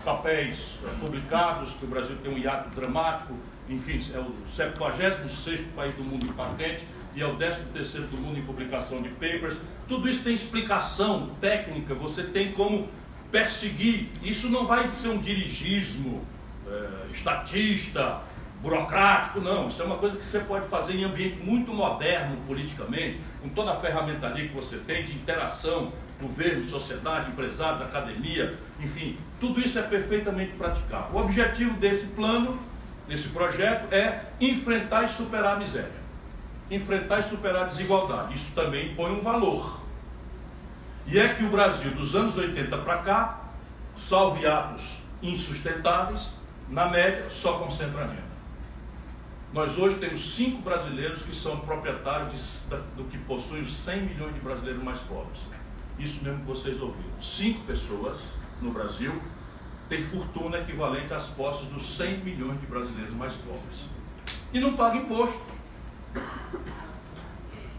papéis 0.04 0.80
eh, 0.84 0.90
publicados, 1.00 1.74
que 1.74 1.86
o 1.86 1.88
Brasil 1.88 2.16
tem 2.24 2.34
um 2.34 2.38
hiato 2.38 2.70
dramático, 2.70 3.34
enfim, 3.70 4.00
é 4.14 4.20
o 4.20 4.34
76 4.54 5.62
país 5.76 5.94
do 5.96 6.04
mundo 6.04 6.26
em 6.26 6.34
patente 6.34 6.86
e 7.16 7.22
é 7.22 7.26
o 7.26 7.36
13 7.36 7.64
do 8.02 8.18
mundo 8.18 8.38
em 8.38 8.44
publicação 8.44 9.02
de 9.02 9.10
papers. 9.10 9.58
Tudo 9.88 10.08
isso 10.08 10.24
tem 10.24 10.34
explicação 10.34 11.32
técnica, 11.42 11.94
você 11.96 12.24
tem 12.24 12.52
como 12.52 12.88
perseguir. 13.32 14.10
Isso 14.22 14.50
não 14.50 14.66
vai 14.66 14.90
ser 14.90 15.10
um 15.10 15.18
dirigismo 15.18 16.24
é, 16.68 17.12
estatista, 17.14 18.22
burocrático, 18.62 19.40
não. 19.40 19.70
Isso 19.70 19.82
é 19.82 19.86
uma 19.86 19.98
coisa 19.98 20.18
que 20.18 20.26
você 20.26 20.40
pode 20.40 20.68
fazer 20.68 20.96
em 20.96 21.04
ambiente 21.04 21.40
muito 21.40 21.74
moderno 21.74 22.38
politicamente, 22.48 23.20
com 23.42 23.50
toda 23.50 23.72
a 23.72 23.76
ferramentaria 23.76 24.48
que 24.48 24.54
você 24.54 24.78
tem 24.78 25.04
de 25.04 25.14
interação 25.14 25.92
governo, 26.22 26.64
sociedade, 26.64 27.32
empresários, 27.32 27.82
academia, 27.82 28.58
enfim, 28.80 29.18
tudo 29.40 29.60
isso 29.60 29.78
é 29.78 29.82
perfeitamente 29.82 30.54
praticável. 30.54 31.18
O 31.18 31.22
objetivo 31.22 31.78
desse 31.78 32.08
plano, 32.08 32.60
desse 33.08 33.30
projeto, 33.30 33.94
é 33.94 34.26
enfrentar 34.40 35.04
e 35.04 35.08
superar 35.08 35.56
a 35.56 35.60
miséria. 35.60 36.06
Enfrentar 36.72 37.20
e 37.20 37.24
superar 37.24 37.64
a 37.64 37.68
desigualdade. 37.68 38.34
Isso 38.34 38.54
também 38.56 38.92
impõe 38.92 39.12
um 39.12 39.22
valor. 39.22 39.82
E 41.08 41.20
é 41.20 41.30
que 41.30 41.44
o 41.44 41.50
Brasil, 41.50 41.92
dos 41.92 42.16
anos 42.16 42.38
80 42.38 42.78
para 42.80 42.98
cá, 43.00 43.42
salve 43.96 44.48
atos 44.48 44.98
insustentáveis, 45.22 46.32
na 46.70 46.88
média 46.88 47.28
só 47.30 47.60
concentra 47.60 48.06
renda. 48.06 48.26
Nós 49.54 49.78
hoje 49.78 50.00
temos 50.00 50.34
cinco 50.36 50.62
brasileiros 50.62 51.22
que 51.22 51.34
são 51.34 51.60
proprietários 51.60 52.68
de, 52.70 52.76
do 52.98 53.06
que 53.06 53.18
possuem 53.20 53.62
os 53.62 53.76
100 53.76 54.02
milhões 54.02 54.34
de 54.34 54.40
brasileiros 54.42 54.84
mais 54.84 55.00
pobres. 55.00 55.40
Isso 55.98 56.24
mesmo 56.24 56.40
que 56.40 56.46
vocês 56.46 56.82
ouviram. 56.82 57.22
Cinco 57.22 57.64
pessoas 57.66 58.20
no 58.62 58.72
Brasil 58.72 59.14
têm 59.88 60.04
fortuna 60.04 60.58
equivalente 60.60 61.14
às 61.14 61.28
posses 61.28 61.68
dos 61.68 61.96
100 61.96 62.20
milhões 62.20 62.60
de 62.60 62.66
brasileiros 62.66 63.14
mais 63.14 63.34
pobres. 63.34 63.86
E 64.52 64.60
não 64.60 64.76
pagam 64.76 65.02
imposto. 65.02 65.40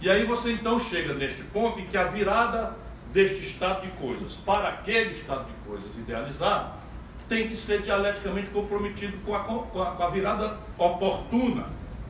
E 0.00 0.10
aí 0.10 0.24
você 0.24 0.52
então 0.52 0.78
chega 0.78 1.14
neste 1.14 1.42
ponto 1.44 1.80
em 1.80 1.86
que 1.86 1.96
a 1.96 2.04
virada 2.04 2.76
deste 3.12 3.40
estado 3.40 3.82
de 3.82 3.88
coisas 3.92 4.34
para 4.34 4.68
aquele 4.68 5.12
estado 5.12 5.46
de 5.46 5.54
coisas 5.66 5.96
idealizado 5.96 6.74
tem 7.28 7.48
que 7.48 7.56
ser 7.56 7.82
dialeticamente 7.82 8.50
comprometido 8.50 9.16
com 9.24 9.34
a, 9.34 9.40
com 9.40 9.82
a, 9.82 9.86
com 9.92 10.02
a 10.02 10.10
virada 10.10 10.58
oportuna, 10.78 11.66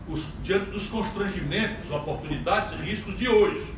os, 0.09 0.35
diante 0.43 0.71
dos 0.71 0.89
constrangimentos, 0.89 1.91
oportunidades 1.91 2.73
e 2.73 2.77
riscos 2.77 3.17
de 3.17 3.29
hoje. 3.29 3.75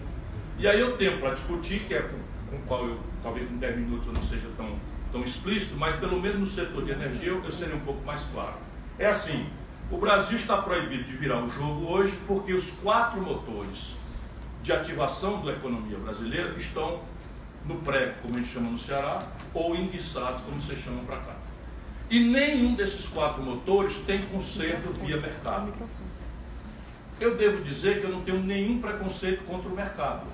E 0.59 0.67
aí 0.67 0.81
eu 0.81 0.97
tenho 0.97 1.21
para 1.21 1.31
discutir, 1.31 1.85
que 1.85 1.95
é 1.95 2.03
com, 2.03 2.57
o 2.57 2.59
qual 2.67 2.85
eu, 2.85 2.99
talvez 3.23 3.49
em 3.49 3.59
10 3.59 3.77
minutos 3.77 4.09
eu 4.09 4.13
não 4.13 4.25
seja 4.25 4.49
tão, 4.57 4.75
tão 5.13 5.23
explícito, 5.23 5.77
mas 5.77 5.95
pelo 5.95 6.21
menos 6.21 6.41
no 6.41 6.47
setor 6.47 6.85
de 6.85 6.91
energia 6.91 7.29
eu, 7.29 7.45
eu 7.45 7.53
seria 7.53 7.77
um 7.77 7.81
pouco 7.81 8.05
mais 8.05 8.25
claro. 8.25 8.55
É 8.99 9.07
assim, 9.07 9.47
o 9.89 9.97
Brasil 9.99 10.37
está 10.37 10.61
proibido 10.61 11.05
de 11.05 11.13
virar 11.17 11.45
o 11.45 11.49
jogo 11.49 11.87
hoje 11.87 12.19
porque 12.27 12.53
os 12.53 12.73
quatro 12.73 13.21
motores 13.23 13.95
de 14.61 14.73
ativação 14.73 15.45
da 15.45 15.53
economia 15.53 15.97
brasileira 15.97 16.53
estão 16.57 17.03
no 17.65 17.77
pré, 17.77 18.17
como 18.21 18.35
a 18.35 18.39
gente 18.39 18.49
chama 18.49 18.69
no 18.69 18.79
Ceará, 18.81 19.23
ou 19.55 19.77
enguiçados, 19.77 20.43
como 20.43 20.61
vocês 20.61 20.83
chamam 20.83 21.05
para 21.05 21.19
cá. 21.19 21.37
E 22.11 22.19
nenhum 22.19 22.75
desses 22.75 23.07
quatro 23.07 23.41
motores 23.45 23.99
tem 23.99 24.23
conserto 24.23 24.91
via 24.95 25.19
mercado. 25.19 25.73
Eu 27.21 27.37
devo 27.37 27.63
dizer 27.63 28.01
que 28.01 28.07
eu 28.07 28.11
não 28.11 28.23
tenho 28.23 28.43
nenhum 28.43 28.81
preconceito 28.81 29.45
contra 29.45 29.69
o 29.69 29.77
mercado 29.77 30.27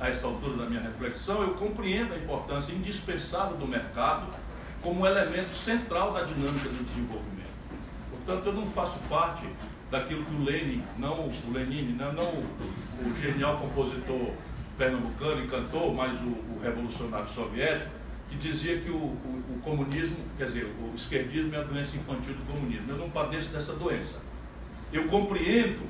a 0.00 0.08
essa 0.08 0.26
altura 0.26 0.56
da 0.56 0.64
minha 0.64 0.80
reflexão, 0.80 1.42
eu 1.42 1.52
compreendo 1.54 2.14
a 2.14 2.16
importância 2.16 2.72
indispensável 2.72 3.56
do 3.58 3.68
mercado 3.68 4.28
como 4.80 5.06
elemento 5.06 5.54
central 5.54 6.14
da 6.14 6.22
dinâmica 6.22 6.70
do 6.70 6.84
desenvolvimento. 6.84 7.50
Portanto, 8.10 8.46
eu 8.46 8.52
não 8.54 8.66
faço 8.68 8.98
parte 9.10 9.46
daquilo 9.90 10.24
que 10.24 10.34
o 10.34 10.42
Lenin, 10.42 10.82
não 10.98 11.28
o 11.28 11.52
Lenin, 11.52 11.94
não, 11.98 12.12
não 12.14 12.24
o, 12.24 12.46
o, 13.04 13.16
genial 13.20 13.56
compositor 13.58 14.32
pernambucano 14.78 15.44
e 15.44 15.46
cantor, 15.46 15.92
mas 15.94 16.18
o, 16.20 16.28
o 16.28 16.60
revolucionário 16.62 17.28
soviético, 17.28 17.90
que 18.30 18.36
dizia 18.36 18.80
que 18.80 18.88
o, 18.88 18.94
o, 18.94 19.60
comunismo, 19.62 20.16
quer 20.38 20.44
dizer, 20.44 20.64
o 20.64 20.94
esquerdismo 20.94 21.54
é 21.54 21.58
a 21.58 21.62
doença 21.62 21.96
infantil 21.96 22.34
do 22.34 22.44
comunismo. 22.46 22.90
Eu 22.90 22.96
não 22.96 23.10
padeço 23.10 23.50
dessa 23.50 23.74
doença. 23.74 24.20
Eu 24.92 25.08
compreendo 25.08 25.80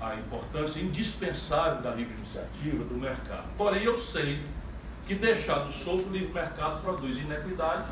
a 0.00 0.14
importância 0.14 0.80
indispensável 0.80 1.82
da 1.82 1.90
livre 1.90 2.14
iniciativa, 2.14 2.84
do 2.84 2.94
mercado. 2.94 3.44
Porém, 3.56 3.84
eu 3.84 3.98
sei 3.98 4.42
que 5.06 5.14
deixado 5.14 5.70
solto 5.72 6.08
o 6.08 6.12
livre 6.12 6.32
mercado 6.32 6.80
produz 6.82 7.18
inequidade 7.18 7.84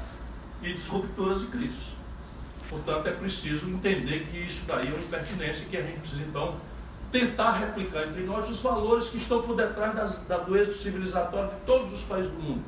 e 0.63 0.73
disrupturas 0.73 1.43
e 1.43 1.47
crises. 1.47 1.99
Portanto, 2.71 3.07
é 3.07 3.13
preciso 3.13 3.69
entender 3.69 4.27
que 4.27 4.39
isso 4.39 4.65
daí 4.67 4.89
é 4.89 4.91
uma 4.91 5.01
impertinência 5.01 5.65
e 5.65 5.67
que 5.67 5.77
a 5.77 5.83
gente 5.83 6.01
precisa, 6.01 6.25
então, 6.25 6.57
tentar 7.11 7.53
replicar 7.53 8.07
entre 8.07 8.23
nós 8.23 8.49
os 8.49 8.61
valores 8.63 9.09
que 9.09 9.17
estão 9.17 9.43
por 9.43 9.57
detrás 9.57 9.95
das, 9.95 10.19
da, 10.27 10.39
do 10.39 10.57
êxito 10.57 10.79
civilizatório 10.79 11.51
de 11.51 11.57
todos 11.65 11.93
os 11.93 12.03
países 12.03 12.31
do 12.31 12.39
mundo. 12.39 12.63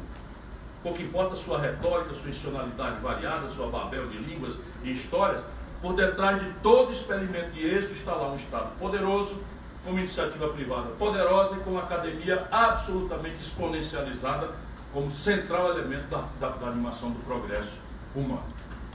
Pouco 0.83 1.01
importa 1.03 1.35
a 1.35 1.37
sua 1.37 1.61
retórica, 1.61 2.15
sua 2.15 2.31
institucionalidade 2.31 3.01
variada, 3.01 3.49
sua 3.51 3.69
babel 3.69 4.07
de 4.07 4.17
línguas 4.17 4.55
e 4.83 4.93
histórias, 4.93 5.43
por 5.81 5.95
detrás 5.95 6.41
de 6.41 6.51
todo 6.63 6.93
experimento 6.93 7.51
de 7.53 7.67
êxito 7.67 7.95
está 7.95 8.15
lá 8.15 8.31
um 8.33 8.37
Estado 8.37 8.71
poderoso, 8.79 9.39
com 9.85 9.91
uma 9.91 10.01
iniciativa 10.01 10.49
privada 10.49 10.91
poderosa 10.99 11.57
e 11.57 11.61
com 11.61 11.71
uma 11.71 11.83
academia 11.83 12.47
absolutamente 12.51 13.37
exponencializada 13.41 14.51
como 14.93 15.11
central 15.11 15.71
elemento 15.71 16.09
da, 16.09 16.25
da, 16.39 16.49
da 16.51 16.67
animação 16.67 17.11
do 17.11 17.19
progresso 17.25 17.73
humano. 18.15 18.45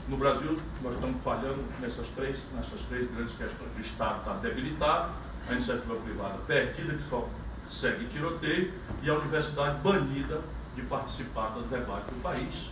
No 0.08 0.16
Brasil, 0.16 0.56
nós 0.82 0.94
estamos 0.94 1.20
falhando 1.22 1.64
nessas 1.80 2.06
três, 2.08 2.44
nessas 2.54 2.80
três 2.82 3.10
grandes 3.10 3.34
questões. 3.34 3.68
O 3.76 3.80
Estado 3.80 4.18
está 4.18 4.34
debilitado, 4.34 5.10
a 5.48 5.52
iniciativa 5.52 5.96
privada 5.96 6.38
perdida, 6.46 6.94
que 6.94 7.02
só 7.02 7.28
segue 7.68 8.06
tiroteio, 8.06 8.72
e 9.02 9.10
a 9.10 9.14
universidade 9.14 9.78
banida 9.80 10.40
de 10.76 10.82
participar 10.82 11.48
dos 11.48 11.66
debates 11.66 12.08
do 12.10 12.22
país, 12.22 12.70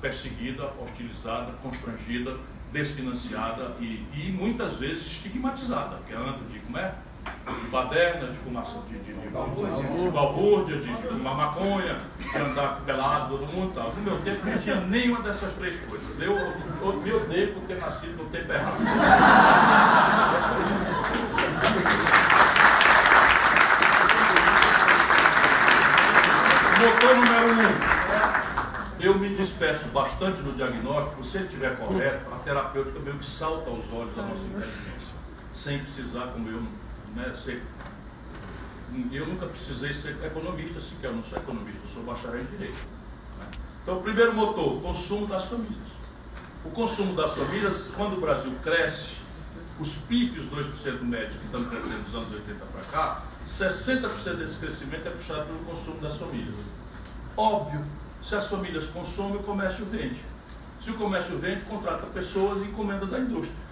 perseguida, 0.00 0.70
hostilizada, 0.80 1.52
constrangida, 1.62 2.36
desfinanciada 2.76 3.74
e, 3.80 4.06
e 4.14 4.32
muitas 4.38 4.76
vezes 4.76 5.06
estigmatizada, 5.06 5.96
porque 5.96 6.12
anda 6.12 6.44
de 6.50 6.58
como 6.58 6.78
é? 6.78 6.92
De 7.24 7.68
baderna, 7.70 8.28
de 8.28 8.36
fumaça, 8.36 8.78
de, 8.88 8.98
de, 8.98 9.12
de, 9.12 10.10
balbúrdia, 10.10 10.76
de, 10.76 10.94
de 10.94 11.08
fumar 11.08 11.36
maconha, 11.36 11.98
de 12.20 12.38
andar 12.38 12.82
pelado 12.86 13.36
todo 13.36 13.52
mundo 13.52 13.72
tal. 13.74 13.92
No 13.92 14.02
meu 14.02 14.18
tempo 14.20 14.46
não 14.46 14.58
tinha 14.58 14.76
nenhuma 14.82 15.22
dessas 15.22 15.52
três 15.54 15.74
coisas. 15.88 16.20
Eu, 16.20 16.36
eu 16.36 17.00
me 17.02 17.12
odeio 17.12 17.54
por 17.54 17.62
ter 17.62 17.80
nascido 17.80 18.22
no 18.22 18.30
tempo 18.30 18.52
errado. 18.52 18.78
Motor 26.78 27.16
número 27.16 27.45
despeço 29.46 29.86
bastante 29.88 30.42
no 30.42 30.52
diagnóstico. 30.52 31.22
Se 31.22 31.38
ele 31.38 31.46
estiver 31.46 31.76
correto, 31.76 32.34
a 32.34 32.38
terapêutica 32.38 32.98
meio 32.98 33.16
que 33.18 33.26
salta 33.26 33.70
aos 33.70 33.90
olhos 33.92 34.14
da 34.16 34.22
nossa 34.22 34.44
inteligência. 34.44 35.16
Sem 35.54 35.78
precisar, 35.78 36.26
como 36.32 36.48
eu, 36.48 36.62
né, 37.14 37.32
ser. 37.34 37.62
Eu 39.12 39.26
nunca 39.26 39.46
precisei 39.46 39.92
ser 39.92 40.16
economista 40.24 40.80
sequer. 40.80 41.08
Eu 41.08 41.16
não 41.16 41.22
sou 41.22 41.38
economista, 41.38 41.80
eu 41.84 41.90
sou 41.90 42.02
bacharel 42.02 42.42
em 42.42 42.46
direito. 42.46 42.78
Né? 43.38 43.46
Então, 43.82 43.98
o 43.98 44.02
primeiro 44.02 44.34
motor, 44.34 44.80
consumo 44.80 45.26
das 45.26 45.44
famílias. 45.44 45.86
O 46.64 46.70
consumo 46.70 47.14
das 47.14 47.32
famílias, 47.32 47.92
quando 47.96 48.16
o 48.16 48.20
Brasil 48.20 48.52
cresce, 48.62 49.14
os 49.78 49.94
pífios 49.96 50.46
2% 50.46 51.02
médios 51.02 51.36
que 51.36 51.44
estão 51.44 51.64
crescendo 51.64 52.04
dos 52.04 52.14
anos 52.14 52.32
80 52.32 52.64
para 52.66 52.82
cá, 52.84 53.22
60% 53.46 54.34
desse 54.36 54.58
crescimento 54.58 55.06
é 55.06 55.10
puxado 55.10 55.44
pelo 55.44 55.58
consumo 55.60 56.00
das 56.00 56.16
famílias. 56.16 56.56
Óbvio, 57.36 57.84
se 58.26 58.34
as 58.34 58.48
famílias 58.48 58.88
consomem, 58.88 59.36
o 59.36 59.42
comércio 59.44 59.84
vende. 59.84 60.20
Se 60.82 60.90
o 60.90 60.94
comércio 60.94 61.38
vende, 61.38 61.62
contrata 61.62 62.06
pessoas 62.08 62.60
e 62.60 62.64
encomenda 62.64 63.06
da 63.06 63.20
indústria. 63.20 63.64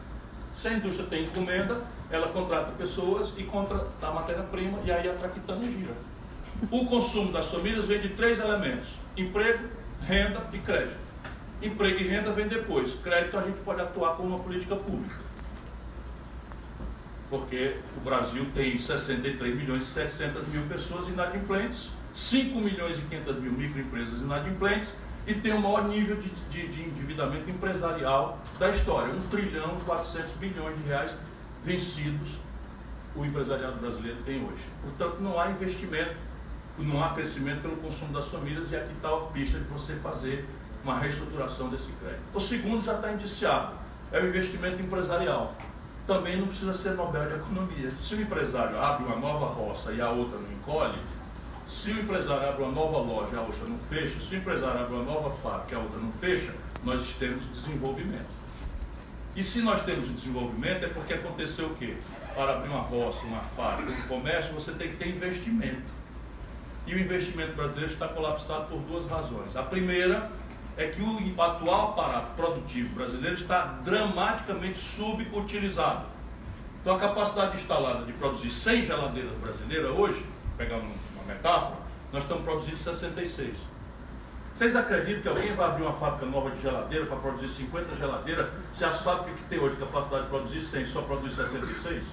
Se 0.55 0.69
a 0.69 0.75
indústria 0.75 1.09
tem 1.09 1.25
encomenda, 1.25 1.83
ela 2.09 2.29
contrata 2.29 2.71
pessoas 2.79 3.35
e 3.37 3.43
compra 3.43 3.85
a 4.01 4.13
matéria-prima 4.13 4.79
e 4.85 4.93
aí 4.93 5.11
a 5.11 5.15
traquitana 5.15 5.69
gira. 5.69 5.95
O 6.71 6.87
consumo 6.87 7.33
das 7.33 7.49
famílias 7.49 7.87
vem 7.87 7.99
de 7.99 8.11
três 8.11 8.39
elementos: 8.39 8.91
emprego, 9.17 9.69
renda 10.03 10.41
e 10.53 10.59
crédito. 10.59 10.99
Emprego 11.61 11.99
e 11.99 12.07
renda 12.07 12.31
vem 12.31 12.47
depois. 12.47 12.95
Crédito 13.03 13.37
a 13.37 13.43
gente 13.43 13.59
pode 13.65 13.81
atuar 13.81 14.15
como 14.15 14.37
uma 14.37 14.39
política 14.39 14.77
pública 14.77 15.17
porque 17.31 17.79
o 17.97 18.01
Brasil 18.01 18.47
tem 18.55 18.79
63 18.79 19.57
milhões 19.57 19.83
e 19.83 19.87
700 19.87 20.47
mil 20.49 20.63
pessoas 20.69 21.09
inadimplentes, 21.09 21.91
5 22.15 22.59
milhões 22.61 22.99
e 22.99 23.03
500 23.03 23.37
mil 23.37 23.53
microempresas 23.53 24.21
inadimplentes 24.21 24.95
e 25.27 25.35
tem 25.35 25.53
o 25.53 25.61
maior 25.61 25.89
nível 25.89 26.17
de, 26.17 26.29
de, 26.51 26.69
de 26.69 26.83
endividamento 26.83 27.51
empresarial 27.51 28.39
da 28.59 28.71
história, 28.71 29.13
1 29.15 29.29
trilhão 29.29 29.77
e 29.81 29.85
400 29.85 30.33
bilhões 30.35 30.77
de 30.79 30.85
reais 30.85 31.17
vencidos 31.63 32.45
o 33.17 33.25
empresariado 33.25 33.77
brasileiro 33.77 34.19
tem 34.25 34.45
hoje. 34.45 34.65
Portanto, 34.83 35.21
não 35.21 35.39
há 35.39 35.51
investimento, 35.51 36.17
não 36.79 37.03
há 37.03 37.11
crescimento 37.11 37.63
pelo 37.63 37.77
consumo 37.77 38.13
das 38.13 38.27
famílias 38.27 38.73
e 38.73 38.77
aqui 38.77 38.93
está 38.93 39.09
a 39.09 39.21
pista 39.33 39.59
de 39.59 39.65
você 39.67 39.95
fazer 39.97 40.45
uma 40.83 40.99
reestruturação 40.99 41.69
desse 41.69 41.91
crédito. 41.93 42.23
O 42.35 42.41
segundo 42.41 42.83
já 42.83 42.97
está 42.97 43.13
indiciado, 43.13 43.75
é 44.11 44.21
o 44.21 44.27
investimento 44.27 44.83
empresarial 44.83 45.55
também 46.07 46.39
não 46.39 46.49
precisa 46.49 46.75
ser 46.75 46.91
Nobel 46.91 47.27
de 47.29 47.35
Economia. 47.37 47.91
Se 47.93 48.15
o 48.15 48.21
empresário 48.21 48.79
abre 48.79 49.07
uma 49.07 49.17
nova 49.17 49.47
roça 49.47 49.91
e 49.93 50.03
a 50.03 50.11
outra 50.11 50.39
não 50.39 50.53
encolhe, 50.53 50.99
se 51.69 51.91
o 51.91 52.01
empresário 52.01 52.49
abre 52.49 52.63
uma 52.63 52.73
nova 52.73 52.99
loja 52.99 53.39
a 53.39 53.43
outra 53.43 53.67
não 53.67 53.79
fecha, 53.79 54.21
se 54.21 54.35
o 54.35 54.39
empresário 54.39 54.81
abre 54.81 54.95
uma 54.95 55.05
nova 55.05 55.31
fábrica 55.31 55.77
a 55.77 55.81
outra 55.81 55.99
não 55.99 56.13
fecha, 56.13 56.55
nós 56.85 57.15
temos 57.19 57.45
desenvolvimento. 57.51 58.45
E 59.35 59.43
se 59.43 59.63
nós 59.63 59.83
temos 59.83 60.09
desenvolvimento 60.09 60.85
é 60.85 60.89
porque 60.89 61.15
aconteceu 61.15 61.67
o 61.67 61.75
quê? 61.77 61.97
Para 62.35 62.57
abrir 62.57 62.69
uma 62.69 62.81
roça, 62.81 63.25
uma 63.27 63.41
fábrica, 63.57 63.91
um 63.93 64.09
comércio, 64.09 64.55
você 64.55 64.73
tem 64.73 64.91
que 64.91 64.97
ter 64.97 65.09
investimento. 65.09 65.95
E 66.87 66.95
o 66.95 66.99
investimento 66.99 67.55
brasileiro 67.55 67.91
está 67.91 68.07
colapsado 68.07 68.67
por 68.69 68.79
duas 68.81 69.07
razões. 69.09 69.57
A 69.57 69.63
primeira 69.63 70.31
é 70.77 70.89
que 70.89 71.01
o 71.01 71.43
atual 71.43 71.93
aparato 71.93 72.35
produtivo 72.37 72.95
brasileiro 72.95 73.35
está 73.35 73.79
dramaticamente 73.85 74.79
subutilizado. 74.79 76.07
Então 76.83 76.95
a 76.97 76.99
capacidade 76.99 77.57
instalada 77.57 78.05
de 78.05 78.13
produzir 78.13 78.51
100 78.51 78.83
geladeiras 78.83 79.33
brasileiras 79.39 79.91
hoje, 79.97 80.25
pegando 80.59 80.83
uma 80.83 80.95
metáfora, 81.27 81.77
nós 82.13 82.23
estamos 82.23 82.45
produzindo 82.45 82.77
66. 82.77 83.57
Vocês 84.55 84.77
acreditam 84.77 85.23
que 85.23 85.29
alguém 85.29 85.53
vai 85.55 85.69
abrir 85.69 85.83
uma 85.83 85.93
fábrica 85.93 86.27
nova 86.27 86.51
de 86.51 86.63
geladeira 86.63 87.07
para 87.07 87.17
produzir 87.17 87.49
50 87.49 87.97
geladeiras, 87.97 88.49
se 88.73 88.85
as 88.85 89.01
fábricas 89.03 89.41
que 89.41 89.49
tem 89.49 89.59
hoje 89.59 89.75
capacidade 89.77 90.23
de 90.23 90.29
produzir 90.29 90.61
100 90.61 90.87
só 90.87 91.03
produz 91.03 91.35
66? 91.35 92.05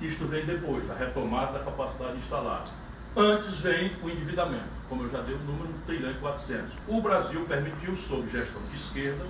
Isto 0.00 0.26
vem 0.26 0.44
depois, 0.44 0.90
a 0.90 0.94
retomada 0.94 1.58
da 1.58 1.64
capacidade 1.64 2.18
instalada. 2.18 2.70
Antes 3.16 3.60
vem 3.60 3.96
o 4.02 4.10
endividamento, 4.10 4.64
como 4.88 5.04
eu 5.04 5.10
já 5.10 5.22
dei 5.22 5.34
o 5.34 5.38
número, 5.38 5.70
1 5.70 5.86
trilhão 5.86 6.10
e 6.10 6.14
400. 6.14 6.74
O 6.88 7.00
Brasil 7.00 7.46
permitiu, 7.46 7.96
sob 7.96 8.28
gestão 8.28 8.60
de 8.70 8.76
esquerda, 8.76 9.24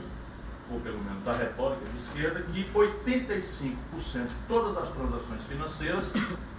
ou 0.72 0.80
pelo 0.80 0.98
menos 1.04 1.22
da 1.22 1.34
retórica 1.34 1.84
de 1.84 1.98
esquerda, 1.98 2.40
que 2.40 2.68
85% 2.74 4.26
de 4.26 4.34
todas 4.48 4.76
as 4.78 4.88
transações 4.88 5.42
financeiras 5.42 6.10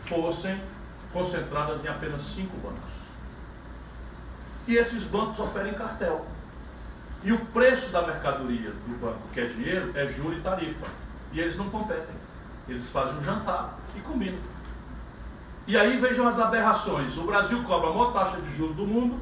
fossem 0.05 0.61
concentradas 1.15 1.85
em 1.85 1.87
apenas 1.87 2.21
cinco 2.21 2.57
bancos. 2.57 3.05
E 4.67 4.75
esses 4.75 5.05
bancos 5.05 5.39
operam 5.39 5.69
em 5.69 5.73
cartel. 5.73 6.25
E 7.23 7.31
o 7.31 7.39
preço 7.45 7.89
da 7.91 8.05
mercadoria 8.05 8.71
do 8.71 8.99
banco, 8.99 9.21
que 9.33 9.39
é 9.39 9.45
dinheiro, 9.45 9.93
é 9.95 10.05
juro 10.07 10.33
e 10.33 10.41
tarifa. 10.41 10.87
E 11.31 11.39
eles 11.39 11.55
não 11.55 11.69
competem. 11.69 12.13
Eles 12.67 12.89
fazem 12.89 13.17
um 13.17 13.23
jantar 13.23 13.79
e 13.95 14.01
combinam. 14.01 14.39
E 15.65 15.77
aí 15.77 15.97
vejam 15.97 16.27
as 16.27 16.37
aberrações. 16.37 17.17
O 17.17 17.23
Brasil 17.23 17.63
cobra 17.63 17.89
a 17.89 17.93
maior 17.93 18.11
taxa 18.11 18.41
de 18.41 18.53
juros 18.53 18.75
do 18.75 18.85
mundo, 18.85 19.17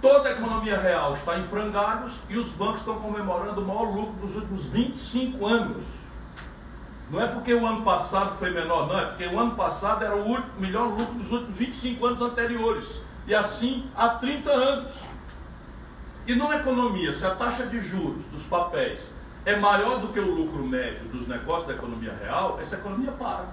toda 0.00 0.30
a 0.30 0.32
economia 0.32 0.80
real 0.80 1.12
está 1.12 1.38
em 1.38 1.42
frangalhos 1.42 2.14
e 2.30 2.38
os 2.38 2.48
bancos 2.52 2.80
estão 2.80 2.98
comemorando 3.00 3.60
o 3.60 3.66
maior 3.66 3.94
lucro 3.94 4.26
dos 4.26 4.34
últimos 4.34 4.66
25 4.66 5.46
anos. 5.46 5.97
Não 7.10 7.20
é 7.20 7.26
porque 7.26 7.54
o 7.54 7.66
ano 7.66 7.82
passado 7.82 8.36
foi 8.36 8.50
menor, 8.50 8.86
não, 8.86 8.98
é 8.98 9.06
porque 9.06 9.26
o 9.26 9.38
ano 9.38 9.54
passado 9.54 10.04
era 10.04 10.14
o 10.14 10.42
melhor 10.58 10.88
lucro 10.88 11.14
dos 11.14 11.32
últimos 11.32 11.56
25 11.56 12.06
anos 12.06 12.20
anteriores. 12.20 13.00
E 13.26 13.34
assim 13.34 13.88
há 13.96 14.10
30 14.10 14.50
anos. 14.50 14.92
E 16.26 16.34
numa 16.34 16.56
economia, 16.56 17.10
se 17.12 17.24
a 17.24 17.34
taxa 17.34 17.66
de 17.66 17.80
juros 17.80 18.24
dos 18.26 18.44
papéis 18.44 19.10
é 19.46 19.56
maior 19.56 20.00
do 20.00 20.08
que 20.08 20.20
o 20.20 20.34
lucro 20.34 20.62
médio 20.62 21.06
dos 21.08 21.26
negócios 21.26 21.66
da 21.66 21.72
economia 21.72 22.14
real, 22.22 22.58
essa 22.60 22.74
economia 22.76 23.12
para 23.12 23.46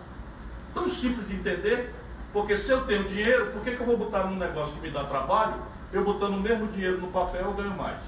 tão 0.73 0.89
simples 0.89 1.25
de 1.25 1.35
entender, 1.35 1.93
porque 2.33 2.57
se 2.57 2.69
eu 2.71 2.85
tenho 2.85 3.05
dinheiro, 3.05 3.51
por 3.53 3.61
que, 3.61 3.71
que 3.71 3.79
eu 3.79 3.85
vou 3.85 3.97
botar 3.97 4.25
num 4.25 4.35
negócio 4.35 4.75
que 4.75 4.81
me 4.81 4.91
dá 4.91 5.05
trabalho, 5.05 5.55
eu 5.93 6.03
botando 6.03 6.33
o 6.33 6.41
mesmo 6.41 6.67
dinheiro 6.67 6.99
no 6.99 7.07
papel 7.07 7.43
eu 7.43 7.53
ganho 7.53 7.77
mais? 7.77 8.03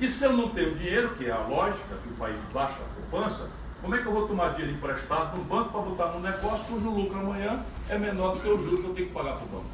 E 0.00 0.08
se 0.08 0.24
eu 0.24 0.32
não 0.32 0.48
tenho 0.48 0.74
dinheiro, 0.74 1.10
que 1.10 1.26
é 1.26 1.32
a 1.32 1.38
lógica 1.38 1.94
que 2.02 2.08
o 2.08 2.16
país 2.16 2.36
baixa 2.54 2.78
a 2.80 2.94
poupança, 2.94 3.50
como 3.80 3.94
é 3.94 3.98
que 3.98 4.06
eu 4.06 4.12
vou 4.12 4.26
tomar 4.26 4.50
dinheiro 4.50 4.76
emprestado 4.76 5.36
no 5.36 5.44
banco 5.44 5.70
para 5.70 5.80
botar 5.82 6.06
num 6.12 6.20
negócio 6.20 6.64
cujo 6.64 6.90
lucro 6.90 7.18
amanhã 7.18 7.64
é 7.88 7.98
menor 7.98 8.34
do 8.34 8.40
que 8.40 8.48
o 8.48 8.58
juro 8.58 8.78
que 8.78 8.88
eu 8.88 8.94
tenho 8.94 9.08
que 9.08 9.14
pagar 9.14 9.36
para 9.36 9.44
o 9.44 9.48
banco? 9.48 9.66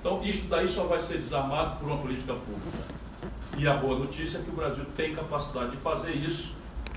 Então, 0.00 0.20
isso 0.24 0.48
daí 0.48 0.66
só 0.66 0.84
vai 0.84 0.98
ser 0.98 1.18
desarmado 1.18 1.76
por 1.76 1.86
uma 1.86 1.98
política 1.98 2.34
pública. 2.34 3.02
E 3.56 3.68
a 3.68 3.74
boa 3.74 3.98
notícia 3.98 4.38
é 4.38 4.42
que 4.42 4.50
o 4.50 4.54
Brasil 4.54 4.84
tem 4.96 5.14
capacidade 5.14 5.72
de 5.72 5.76
fazer 5.76 6.12
isso, 6.12 6.52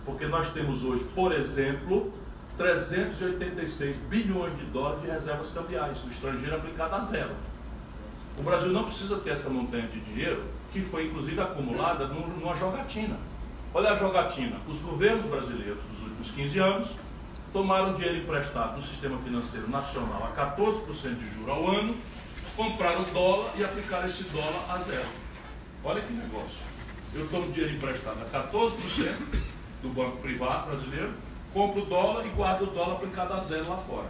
porque 0.05 0.25
nós 0.25 0.51
temos 0.53 0.83
hoje, 0.83 1.03
por 1.13 1.31
exemplo, 1.31 2.11
386 2.57 3.97
bilhões 4.09 4.57
de 4.57 4.63
dólares 4.65 5.01
de 5.01 5.07
reservas 5.07 5.51
cambiais, 5.51 6.03
o 6.03 6.09
estrangeiro 6.09 6.55
aplicado 6.55 6.95
a 6.95 7.01
zero. 7.01 7.35
O 8.39 8.43
Brasil 8.43 8.69
não 8.69 8.85
precisa 8.85 9.17
ter 9.17 9.31
essa 9.31 9.49
montanha 9.49 9.87
de 9.87 9.99
dinheiro 9.99 10.43
que 10.71 10.81
foi 10.81 11.07
inclusive 11.07 11.39
acumulada 11.39 12.07
numa 12.07 12.55
jogatina. 12.55 13.17
Olha 13.75 13.91
a 13.91 13.95
jogatina. 13.95 14.55
Os 14.69 14.79
governos 14.79 15.25
brasileiros 15.25 15.83
dos 15.91 16.01
últimos 16.03 16.31
15 16.31 16.59
anos 16.59 16.87
tomaram 17.51 17.91
dinheiro 17.91 18.19
emprestado 18.19 18.77
no 18.77 18.81
sistema 18.81 19.17
financeiro 19.19 19.69
nacional 19.69 20.31
a 20.33 20.55
14% 20.55 21.19
de 21.19 21.29
juros 21.29 21.49
ao 21.49 21.69
ano, 21.69 21.97
compraram 22.55 23.03
dólar 23.11 23.51
e 23.57 23.65
aplicaram 23.65 24.07
esse 24.07 24.23
dólar 24.23 24.63
a 24.69 24.77
zero. 24.77 25.09
Olha 25.83 26.01
que 26.01 26.13
negócio. 26.13 26.57
Eu 27.13 27.27
tomo 27.27 27.51
dinheiro 27.51 27.75
emprestado 27.75 28.17
a 28.21 28.47
14% 28.47 28.71
do 29.81 29.89
banco 29.89 30.19
privado 30.19 30.67
brasileiro, 30.67 31.11
compro 31.53 31.81
o 31.81 31.85
dólar 31.85 32.25
e 32.25 32.29
guardo 32.29 32.61
o 32.61 32.67
dólar 32.67 32.93
aplicado 32.93 33.33
a 33.33 33.41
zero 33.41 33.67
lá 33.67 33.75
fora. 33.75 34.07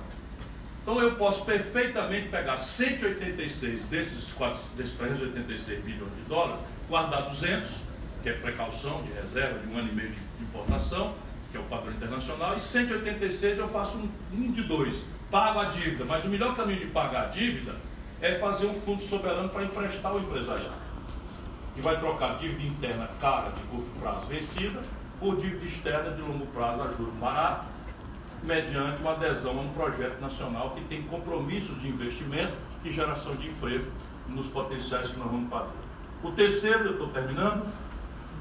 Então 0.84 1.00
eu 1.00 1.16
posso 1.16 1.44
perfeitamente 1.44 2.28
pegar 2.28 2.58
186 2.58 3.86
desses, 3.86 4.32
4, 4.32 4.76
desses 4.78 4.96
386 4.96 5.84
bilhões 5.84 6.16
de 6.18 6.22
dólares, 6.30 6.60
guardar 6.88 7.24
200, 7.24 7.85
que 8.26 8.30
é 8.30 8.34
precaução 8.34 9.04
de 9.04 9.12
reserva 9.12 9.60
de 9.60 9.68
um 9.72 9.78
ano 9.78 9.88
e 9.88 9.94
meio 9.94 10.10
de 10.10 10.18
importação, 10.42 11.14
que 11.52 11.58
é 11.58 11.60
o 11.60 11.64
padrão 11.66 11.94
internacional, 11.94 12.56
e 12.56 12.60
186 12.60 13.60
eu 13.60 13.68
faço 13.68 14.00
um, 14.00 14.10
um 14.34 14.52
de 14.52 14.64
dois, 14.64 15.06
pago 15.30 15.60
a 15.60 15.66
dívida. 15.66 16.06
Mas 16.06 16.26
o 16.26 16.30
melhor 16.30 16.56
caminho 16.56 16.80
de 16.80 16.88
pagar 16.88 17.26
a 17.26 17.28
dívida 17.28 17.76
é 18.20 18.34
fazer 18.34 18.66
um 18.66 18.74
fundo 18.74 19.04
soberano 19.04 19.48
para 19.50 19.64
emprestar 19.64 20.12
ao 20.12 20.20
empresariado. 20.20 20.74
E 21.78 21.82
vai 21.82 22.00
trocar 22.00 22.36
dívida 22.38 22.64
interna 22.64 23.08
cara 23.22 23.52
de 23.52 23.62
curto 23.66 24.00
prazo 24.00 24.26
vencida 24.26 24.82
por 25.20 25.36
dívida 25.36 25.64
externa 25.64 26.10
de 26.10 26.22
longo 26.24 26.48
prazo 26.48 26.82
a 26.82 26.88
juros 26.94 27.14
barato, 27.22 27.68
mediante 28.42 29.02
uma 29.02 29.12
adesão 29.12 29.56
a 29.56 29.62
um 29.62 29.70
projeto 29.70 30.20
nacional 30.20 30.72
que 30.72 30.84
tem 30.86 31.04
compromissos 31.04 31.80
de 31.80 31.90
investimento 31.90 32.54
e 32.84 32.92
geração 32.92 33.36
de 33.36 33.50
emprego 33.50 33.86
nos 34.30 34.48
potenciais 34.48 35.12
que 35.12 35.20
nós 35.20 35.30
vamos 35.30 35.48
fazer. 35.48 35.78
O 36.24 36.32
terceiro, 36.32 36.86
eu 36.86 36.92
estou 36.94 37.10
terminando, 37.10 37.64
o 37.64 37.95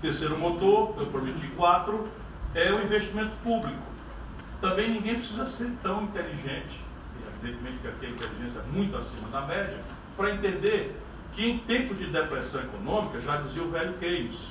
terceiro 0.04 0.38
motor, 0.38 0.94
eu 0.98 1.06
prometi 1.06 1.46
quatro, 1.56 2.06
é 2.54 2.70
o 2.70 2.82
investimento 2.82 3.32
público. 3.42 3.82
Também 4.60 4.90
ninguém 4.90 5.14
precisa 5.14 5.46
ser 5.46 5.72
tão 5.82 6.02
inteligente, 6.02 6.78
evidentemente 7.40 7.78
que 7.80 7.88
aqui 7.88 8.06
a 8.06 8.10
inteligência 8.10 8.58
é 8.58 8.76
muito 8.76 8.94
acima 8.98 9.28
da 9.30 9.40
média, 9.40 9.78
para 10.14 10.30
entender 10.32 10.94
que 11.34 11.50
em 11.50 11.58
tempos 11.58 11.98
de 11.98 12.04
depressão 12.04 12.60
econômica, 12.60 13.18
já 13.18 13.38
dizia 13.38 13.62
o 13.62 13.70
velho 13.70 13.94
Keynes, 13.94 14.50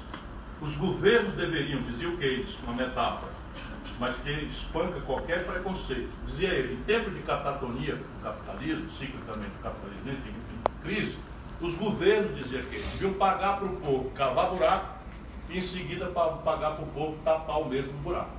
os 0.59 0.75
governos 0.75 1.33
deveriam, 1.33 1.83
dizia 1.83 2.09
o 2.09 2.17
Keynes, 2.17 2.57
uma 2.63 2.73
metáfora, 2.73 3.31
mas 3.99 4.15
que 4.17 4.31
espanca 4.31 4.99
qualquer 5.01 5.45
preconceito. 5.45 6.09
Dizia 6.25 6.49
ele, 6.49 6.73
em 6.73 6.83
tempo 6.83 7.11
de 7.11 7.19
catatonia 7.19 7.95
do 7.95 8.23
capitalismo, 8.23 8.89
ciclicamente 8.89 9.51
o 9.59 9.61
capitalismo 9.61 10.09
em 10.09 10.83
crise, 10.83 11.15
os 11.61 11.75
governos, 11.75 12.35
dizia 12.35 12.63
que 12.63 12.79
deviam 12.79 13.13
pagar 13.13 13.57
para 13.57 13.67
o 13.67 13.75
povo 13.77 14.09
cavar 14.15 14.49
buraco 14.49 14.92
e 15.53 15.59
em 15.59 15.61
seguida 15.61 16.07
pagar 16.07 16.71
para 16.71 16.83
o 16.83 16.87
povo 16.87 17.17
tapar 17.23 17.61
o 17.61 17.65
mesmo 17.65 17.93
buraco. 17.99 18.31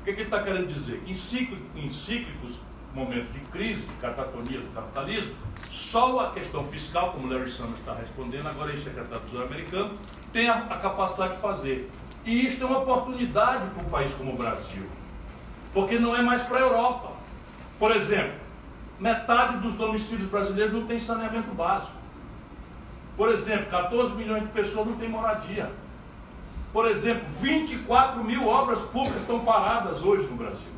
O 0.00 0.04
que, 0.04 0.12
que 0.12 0.20
ele 0.20 0.22
está 0.22 0.42
querendo 0.42 0.66
dizer? 0.66 1.00
Que 1.04 1.12
em, 1.12 1.14
cíclico, 1.14 1.62
em 1.76 1.92
cíclicos 1.92 2.58
momentos 2.94 3.32
de 3.32 3.40
crise, 3.40 3.82
de 3.82 3.94
catatonia 4.00 4.60
do 4.60 4.68
capitalismo, 4.70 5.34
só 5.70 6.20
a 6.20 6.30
questão 6.32 6.64
fiscal, 6.64 7.12
como 7.12 7.28
Larry 7.28 7.50
Summers 7.50 7.78
está 7.78 7.94
respondendo, 7.94 8.48
agora 8.48 8.72
é 8.72 8.76
secretário 8.76 9.20
do 9.20 9.26
Tesouro 9.26 9.46
americano, 9.46 9.96
tem 10.32 10.48
a, 10.48 10.54
a 10.54 10.78
capacidade 10.78 11.34
de 11.34 11.40
fazer. 11.40 11.90
E 12.24 12.46
isso 12.46 12.62
é 12.62 12.66
uma 12.66 12.78
oportunidade 12.78 13.68
para 13.70 13.84
um 13.84 13.90
país 13.90 14.12
como 14.14 14.32
o 14.32 14.36
Brasil, 14.36 14.86
porque 15.72 15.98
não 15.98 16.16
é 16.16 16.22
mais 16.22 16.42
para 16.42 16.58
a 16.58 16.62
Europa. 16.62 17.12
Por 17.78 17.94
exemplo, 17.94 18.34
metade 18.98 19.58
dos 19.58 19.74
domicílios 19.74 20.28
brasileiros 20.28 20.72
não 20.72 20.86
tem 20.86 20.98
saneamento 20.98 21.52
básico. 21.54 21.92
Por 23.16 23.28
exemplo, 23.28 23.66
14 23.66 24.14
milhões 24.14 24.42
de 24.42 24.48
pessoas 24.48 24.86
não 24.86 24.96
têm 24.96 25.08
moradia. 25.08 25.70
Por 26.72 26.88
exemplo, 26.88 27.26
24 27.40 28.24
mil 28.24 28.46
obras 28.48 28.80
públicas 28.80 29.20
estão 29.20 29.40
paradas 29.40 30.02
hoje 30.02 30.26
no 30.26 30.36
Brasil. 30.36 30.72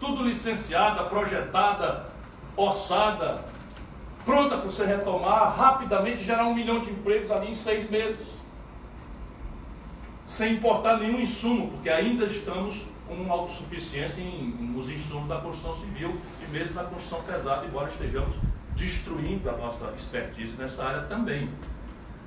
Tudo 0.00 0.24
licenciada, 0.24 1.04
projetada, 1.04 2.06
orçada, 2.56 3.44
pronta 4.24 4.56
para 4.56 4.66
você 4.66 4.86
retomar, 4.86 5.56
rapidamente 5.56 6.22
gerar 6.22 6.46
um 6.46 6.54
milhão 6.54 6.80
de 6.80 6.90
empregos 6.90 7.30
ali 7.30 7.50
em 7.50 7.54
seis 7.54 7.88
meses 7.90 8.32
sem 10.32 10.54
importar 10.54 10.96
nenhum 10.96 11.20
insumo, 11.20 11.72
porque 11.72 11.90
ainda 11.90 12.24
estamos 12.24 12.86
com 13.06 13.30
autossuficiência 13.30 14.22
em, 14.22 14.48
nos 14.74 14.88
insumos 14.88 15.28
da 15.28 15.36
construção 15.36 15.76
civil 15.76 16.16
e 16.42 16.50
mesmo 16.50 16.74
na 16.74 16.84
construção 16.84 17.22
pesada, 17.22 17.66
embora 17.66 17.90
estejamos 17.90 18.34
destruindo 18.74 19.50
a 19.50 19.52
nossa 19.52 19.92
expertise 19.94 20.56
nessa 20.56 20.84
área 20.84 21.02
também. 21.02 21.50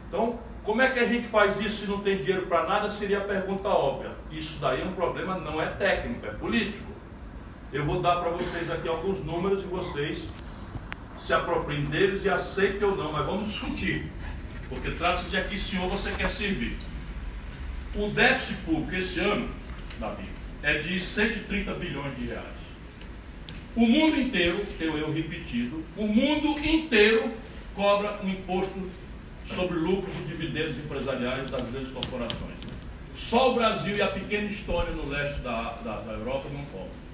Então, 0.07 0.37
como 0.65 0.81
é 0.81 0.89
que 0.89 0.99
a 0.99 1.05
gente 1.05 1.27
faz 1.27 1.59
isso 1.59 1.81
se 1.83 1.87
não 1.87 1.99
tem 1.99 2.17
dinheiro 2.17 2.47
para 2.47 2.65
nada? 2.65 2.89
Seria 2.89 3.19
a 3.19 3.21
pergunta 3.21 3.69
óbvia. 3.69 4.11
Isso 4.31 4.57
daí 4.59 4.81
é 4.81 4.85
um 4.85 4.93
problema, 4.93 5.37
não 5.37 5.61
é 5.61 5.67
técnico, 5.67 6.25
é 6.25 6.31
político. 6.31 6.91
Eu 7.71 7.85
vou 7.85 8.01
dar 8.01 8.15
para 8.15 8.31
vocês 8.31 8.71
aqui 8.71 8.87
alguns 8.87 9.23
números 9.23 9.63
e 9.63 9.67
vocês 9.67 10.27
se 11.17 11.33
apropriem 11.33 11.85
deles 11.85 12.25
e 12.25 12.29
aceitem 12.29 12.83
ou 12.83 12.95
não, 12.95 13.11
mas 13.11 13.25
vamos 13.25 13.47
discutir. 13.47 14.11
Porque 14.67 14.89
trata-se 14.91 15.29
de 15.29 15.37
aqui, 15.37 15.55
senhor, 15.55 15.87
você 15.87 16.11
quer 16.11 16.31
servir. 16.31 16.75
O 17.95 18.09
déficit 18.09 18.57
público 18.65 18.95
esse 18.95 19.19
ano, 19.19 19.47
Davi, 19.99 20.25
é 20.63 20.79
de 20.79 20.99
130 20.99 21.73
bilhões 21.75 22.17
de 22.17 22.25
reais. 22.25 22.45
O 23.75 23.85
mundo 23.85 24.19
inteiro, 24.19 24.65
tenho 24.79 24.97
eu 24.97 25.13
repetido, 25.13 25.83
o 25.95 26.07
mundo 26.07 26.57
inteiro 26.65 27.31
cobra 27.75 28.19
um 28.23 28.29
imposto 28.29 28.79
sobre 29.53 29.77
lucros 29.77 30.13
e 30.15 30.23
dividendos 30.23 30.77
empresariais 30.77 31.49
das 31.49 31.65
grandes 31.69 31.91
corporações. 31.91 32.55
Só 33.15 33.51
o 33.51 33.55
Brasil 33.55 33.95
e 33.95 34.01
a 34.01 34.07
pequena 34.07 34.47
Estônia 34.47 34.91
no 34.91 35.07
leste 35.09 35.39
da, 35.41 35.77
da, 35.83 36.01
da 36.01 36.13
Europa 36.13 36.49
não 36.51 36.63
cobram. 36.65 37.05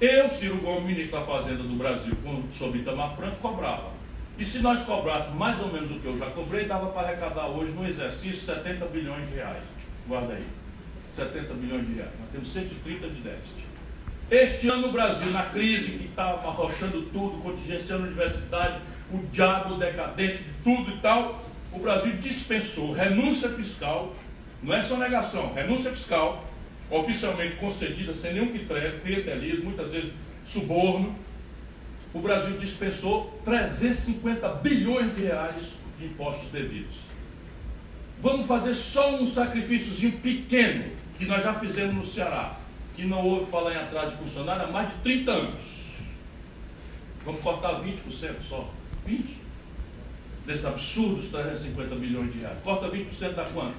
Eu, 0.00 0.28
Ciro 0.28 0.56
Gomes, 0.56 0.84
ministro 0.84 1.18
da 1.18 1.26
Fazenda 1.26 1.62
do 1.62 1.76
Brasil, 1.76 2.14
sobre 2.52 2.78
Itamar 2.78 3.14
Franco, 3.16 3.36
cobrava. 3.36 3.90
E 4.38 4.44
se 4.44 4.60
nós 4.60 4.82
cobrássemos 4.82 5.36
mais 5.36 5.60
ou 5.60 5.70
menos 5.70 5.90
o 5.90 5.94
que 5.94 6.06
eu 6.06 6.16
já 6.16 6.26
cobrei, 6.26 6.64
dava 6.64 6.86
para 6.86 7.08
arrecadar 7.08 7.46
hoje 7.48 7.72
no 7.72 7.86
exercício 7.86 8.40
70 8.40 8.86
bilhões 8.86 9.28
de 9.28 9.34
reais. 9.34 9.62
Guarda 10.08 10.32
aí. 10.32 10.46
70 11.12 11.52
bilhões 11.54 11.86
de 11.86 11.94
reais. 11.94 12.10
Nós 12.18 12.30
temos 12.30 12.50
130 12.50 13.08
de 13.08 13.20
déficit. 13.20 13.64
Este 14.30 14.68
ano 14.68 14.86
no 14.86 14.92
Brasil, 14.92 15.30
na 15.32 15.42
crise 15.42 15.90
que 15.90 16.06
está 16.06 16.22
arrochando 16.22 17.02
tudo, 17.12 17.42
contingenciando 17.42 18.04
a 18.04 18.06
universidade, 18.06 18.80
o 19.12 19.18
diabo 19.32 19.76
decadente 19.76 20.38
de 20.38 20.52
tudo 20.62 20.90
e 20.90 20.98
tal, 20.98 21.42
o 21.72 21.78
Brasil 21.78 22.12
dispensou 22.18 22.92
renúncia 22.92 23.48
fiscal, 23.50 24.14
não 24.62 24.74
é 24.74 24.82
só 24.82 24.96
negação, 24.96 25.52
renúncia 25.54 25.90
fiscal, 25.90 26.44
oficialmente 26.90 27.56
concedida 27.56 28.12
sem 28.12 28.34
nenhum 28.34 28.52
clientelismo, 29.02 29.66
muitas 29.66 29.92
vezes 29.92 30.12
suborno. 30.44 31.14
O 32.12 32.18
Brasil 32.18 32.56
dispensou 32.56 33.40
350 33.44 34.48
bilhões 34.54 35.14
de 35.14 35.22
reais 35.22 35.62
de 35.98 36.06
impostos 36.06 36.48
devidos. 36.48 36.96
Vamos 38.20 38.46
fazer 38.46 38.74
só 38.74 39.14
um 39.14 39.24
sacrifíciozinho 39.24 40.12
pequeno, 40.18 40.84
que 41.16 41.24
nós 41.24 41.42
já 41.42 41.54
fizemos 41.54 41.94
no 41.94 42.04
Ceará, 42.04 42.56
que 42.96 43.04
não 43.04 43.24
houve 43.24 43.50
falar 43.50 43.74
em 43.74 43.76
atraso 43.76 44.10
de 44.10 44.16
funcionário 44.16 44.64
há 44.64 44.66
mais 44.66 44.88
de 44.88 44.94
30 44.96 45.30
anos. 45.30 45.62
Vamos 47.24 47.40
cortar 47.42 47.80
20% 47.80 48.34
só. 48.48 48.68
20%. 49.10 49.40
Desses 50.46 50.64
absurdos 50.64 51.28
350 51.28 51.94
milhões 51.96 52.32
de 52.32 52.40
reais. 52.40 52.58
Corta 52.64 52.88
20% 52.88 53.34
da 53.34 53.44
quanto? 53.44 53.76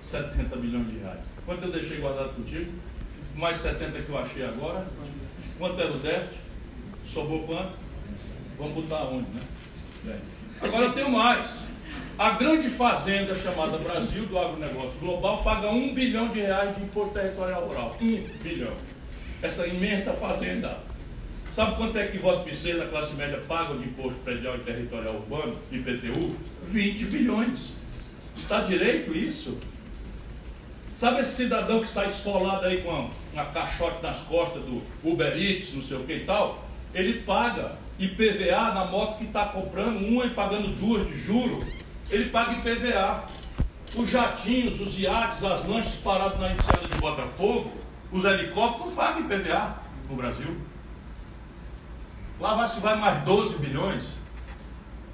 70 0.00 0.56
milhões 0.56 0.86
de 0.90 0.98
reais. 0.98 1.20
Quanto 1.46 1.64
eu 1.64 1.72
deixei 1.72 1.98
guardado 1.98 2.34
contigo? 2.34 2.70
Mais 3.34 3.56
70 3.56 4.02
que 4.02 4.08
eu 4.08 4.18
achei 4.18 4.44
agora. 4.44 4.86
Quanto 5.58 5.80
era 5.80 5.92
o 5.92 5.98
déficit? 5.98 6.40
Sobrou 7.12 7.42
quanto? 7.44 7.72
Vamos 8.58 8.74
botar 8.74 9.04
onde, 9.04 9.28
né? 9.30 9.40
Bem. 10.04 10.16
Agora 10.60 10.84
eu 10.86 10.92
tenho 10.92 11.10
mais. 11.10 11.62
A 12.18 12.30
grande 12.30 12.68
fazenda 12.68 13.34
chamada 13.34 13.78
Brasil, 13.78 14.26
do 14.26 14.38
agronegócio 14.38 15.00
global, 15.00 15.42
paga 15.42 15.70
um 15.70 15.94
bilhão 15.94 16.28
de 16.28 16.40
reais 16.40 16.76
de 16.76 16.82
imposto 16.82 17.14
territorial 17.14 17.66
rural. 17.66 17.96
Um 18.00 18.22
bilhão. 18.42 18.76
Essa 19.40 19.66
imensa 19.66 20.12
fazenda. 20.12 20.78
Sabe 21.52 21.76
quanto 21.76 21.98
é 21.98 22.06
que 22.06 22.16
Vossa 22.16 22.44
da 22.78 22.86
classe 22.86 23.14
média, 23.14 23.38
paga 23.46 23.74
de 23.74 23.84
imposto 23.84 24.18
predial 24.20 24.56
e 24.56 24.60
territorial 24.60 25.16
urbano, 25.16 25.54
IPTU? 25.70 26.34
20 26.62 27.04
bilhões. 27.04 27.74
Está 28.34 28.62
direito 28.62 29.14
isso? 29.14 29.58
Sabe 30.94 31.20
esse 31.20 31.36
cidadão 31.36 31.80
que 31.80 31.88
sai 31.88 32.06
esfolado 32.06 32.64
aí 32.64 32.80
com 32.80 33.10
uma 33.34 33.44
caixote 33.44 34.02
nas 34.02 34.20
costas 34.20 34.62
do 34.62 34.82
Uber 35.04 35.36
Eats, 35.36 35.74
não 35.74 35.82
sei 35.82 35.98
o 35.98 36.04
que 36.04 36.14
e 36.14 36.24
tal? 36.24 36.64
Ele 36.94 37.20
paga 37.20 37.76
IPVA 37.98 38.72
na 38.72 38.86
moto 38.86 39.18
que 39.18 39.24
está 39.24 39.44
comprando, 39.44 39.98
uma 40.06 40.24
e 40.24 40.30
pagando 40.30 40.68
duas 40.78 41.06
de 41.06 41.18
juro 41.18 41.66
ele 42.10 42.30
paga 42.30 42.52
IPVA. 42.52 43.24
Os 43.94 44.08
jatinhos, 44.08 44.80
os 44.80 44.98
iates, 44.98 45.44
as 45.44 45.66
lanchas 45.66 45.96
paradas 45.96 46.40
na 46.40 46.54
enseada 46.54 46.88
de 46.88 46.96
Botafogo, 46.98 47.70
os 48.10 48.24
helicópteros 48.24 48.86
não 48.86 48.94
pagam 48.94 49.20
IPVA 49.20 49.76
no 50.08 50.16
Brasil. 50.16 50.71
Lá 52.42 52.56
vai, 52.56 52.66
se 52.66 52.80
vai 52.80 52.96
mais 52.96 53.22
12 53.22 53.58
bilhões. 53.58 54.04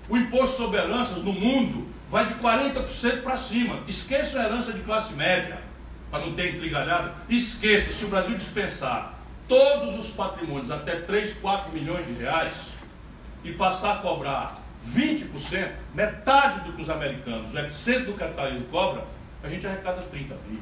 O 0.09 0.17
imposto 0.17 0.57
sobre 0.57 0.79
heranças 0.79 1.23
no 1.23 1.35
mundo 1.35 1.87
vai 2.11 2.25
de 2.25 2.33
40% 2.37 3.23
para 3.23 3.37
cima. 3.37 3.81
Esqueça 3.87 4.41
a 4.41 4.45
herança 4.47 4.73
de 4.73 4.81
classe 4.81 5.13
média, 5.13 5.59
para 6.11 6.25
não 6.25 6.33
ter 6.33 6.55
intrigalhado. 6.55 7.13
Esqueça, 7.29 7.93
se 7.93 8.03
o 8.07 8.09
Brasil 8.09 8.35
dispensar 8.35 9.13
todos 9.47 9.99
os 9.99 10.09
patrimônios 10.09 10.71
até 10.71 11.01
3, 11.01 11.35
4 11.35 11.71
milhões 11.71 12.07
de 12.07 12.15
reais 12.15 12.73
e 13.45 13.53
passar 13.53 13.97
a 13.97 13.99
cobrar 13.99 14.55
20%, 14.91 15.69
metade 15.95 16.61
do 16.61 16.73
que 16.73 16.81
os 16.81 16.89
americanos, 16.89 17.53
o 17.53 17.59
epicentro 17.59 18.13
do 18.13 18.15
capitalismo 18.15 18.65
cobra, 18.69 19.05
a 19.43 19.49
gente 19.51 19.67
arrecada 19.67 20.01
30 20.01 20.35
mil. 20.49 20.61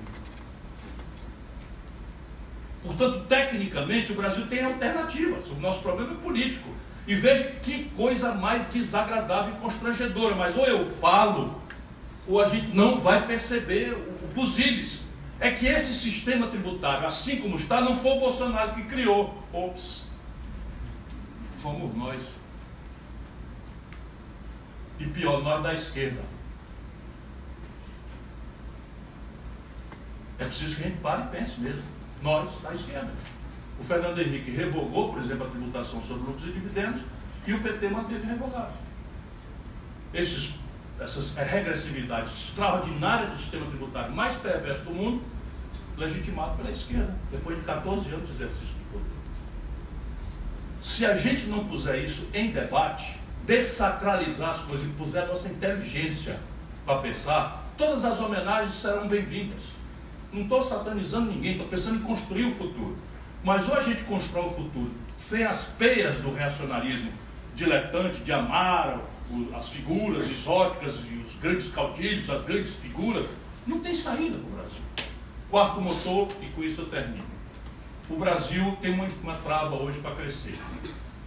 Portanto, 2.87 3.27
tecnicamente, 3.29 4.13
o 4.13 4.15
Brasil 4.15 4.47
tem 4.47 4.65
alternativas. 4.65 5.49
O 5.49 5.55
nosso 5.57 5.83
problema 5.83 6.13
é 6.13 6.17
político. 6.17 6.69
E 7.07 7.15
veja 7.15 7.45
que 7.63 7.85
coisa 7.97 8.35
mais 8.35 8.69
desagradável 8.71 9.55
e 9.55 9.59
constrangedora. 9.59 10.35
Mas 10.35 10.57
ou 10.57 10.65
eu 10.67 10.87
falo, 10.87 11.61
ou 12.27 12.41
a 12.41 12.47
gente 12.47 12.75
não 12.75 13.01
vai 13.01 13.27
perceber 13.27 13.93
o 13.93 14.27
busilis. 14.35 15.01
É 15.39 15.51
que 15.51 15.67
esse 15.67 15.93
sistema 15.93 16.47
tributário, 16.47 17.07
assim 17.07 17.41
como 17.41 17.57
está, 17.57 17.81
não 17.81 17.97
foi 17.97 18.13
o 18.13 18.21
Bolsonaro 18.21 18.75
que 18.75 18.85
criou. 18.85 19.43
Ops. 19.53 20.05
Fomos 21.59 21.95
nós. 21.95 22.23
E 24.99 25.07
pior, 25.07 25.43
nós 25.43 25.63
da 25.63 25.75
esquerda. 25.75 26.23
É 30.39 30.45
preciso 30.45 30.77
que 30.77 30.85
a 30.85 30.89
gente 30.89 31.01
pare 31.01 31.23
e 31.25 31.27
pense 31.29 31.61
mesmo. 31.61 31.97
Nós 32.23 32.51
da 32.63 32.75
esquerda. 32.75 33.11
O 33.79 33.85
Fernando 33.85 34.19
Henrique 34.19 34.51
revogou, 34.51 35.13
por 35.13 35.23
exemplo, 35.23 35.47
a 35.47 35.51
tributação 35.51 36.01
sobre 36.01 36.25
lucros 36.25 36.47
e 36.47 36.53
dividendos 36.53 37.03
e 37.47 37.53
o 37.53 37.63
PT 37.63 37.89
manteve 37.89 38.27
revogado. 38.27 38.73
Esses, 40.13 40.55
essas 40.99 41.35
regressividades 41.35 42.33
extraordinárias 42.33 43.31
do 43.31 43.37
sistema 43.37 43.67
tributário 43.67 44.15
mais 44.15 44.35
perverso 44.35 44.83
do 44.85 44.91
mundo, 44.91 45.23
legitimado 45.97 46.57
pela 46.57 46.71
esquerda, 46.71 47.15
depois 47.31 47.59
de 47.59 47.65
14 47.65 48.09
anos 48.11 48.27
de 48.27 48.33
exercício 48.33 48.67
de 48.67 48.85
poder. 48.93 49.07
Se 50.83 51.07
a 51.07 51.17
gente 51.17 51.47
não 51.47 51.65
puser 51.67 52.03
isso 52.05 52.29
em 52.33 52.51
debate, 52.51 53.19
desacralizar 53.47 54.51
as 54.51 54.61
coisas 54.61 54.87
e 54.87 54.91
puser 54.91 55.25
a 55.25 55.27
nossa 55.27 55.49
inteligência 55.49 56.39
para 56.85 57.01
pensar, 57.01 57.65
todas 57.79 58.05
as 58.05 58.21
homenagens 58.21 58.73
serão 58.73 59.07
bem-vindas. 59.09 59.76
Não 60.37 60.43
estou 60.43 60.63
satanizando 60.63 61.33
ninguém, 61.33 61.53
estou 61.53 61.67
pensando 61.67 61.97
em 61.97 62.03
construir 62.03 62.45
o 62.45 62.55
futuro. 62.55 62.95
Mas 63.43 63.67
ou 63.71 63.75
a 63.75 63.81
gente 63.81 64.05
constrói 64.05 64.45
o 64.45 64.51
futuro 64.51 64.91
sem 65.17 65.45
as 65.45 65.65
peias 65.65 66.17
do 66.17 66.31
reacionarismo 66.31 67.11
diletante 67.55 68.21
de 68.21 68.31
amar 68.33 69.01
as 69.57 69.71
figuras 69.71 70.31
exóticas 70.31 71.07
e 71.11 71.15
os 71.27 71.37
grandes 71.37 71.71
caudilhos, 71.71 72.29
as 72.29 72.45
grandes 72.45 72.75
figuras, 72.75 73.25
não 73.67 73.81
tem 73.81 73.95
saída 73.95 74.37
para 74.37 74.47
o 74.47 74.57
Brasil. 74.57 74.83
Quarto 75.51 75.81
motor, 75.81 76.29
e 76.43 76.47
com 76.49 76.63
isso 76.63 76.83
eu 76.83 76.87
termino. 76.91 77.25
O 78.11 78.17
Brasil 78.17 78.77
tem 78.83 78.93
uma, 78.93 79.09
uma 79.23 79.37
trava 79.37 79.75
hoje 79.77 80.01
para 80.01 80.15
crescer. 80.17 80.59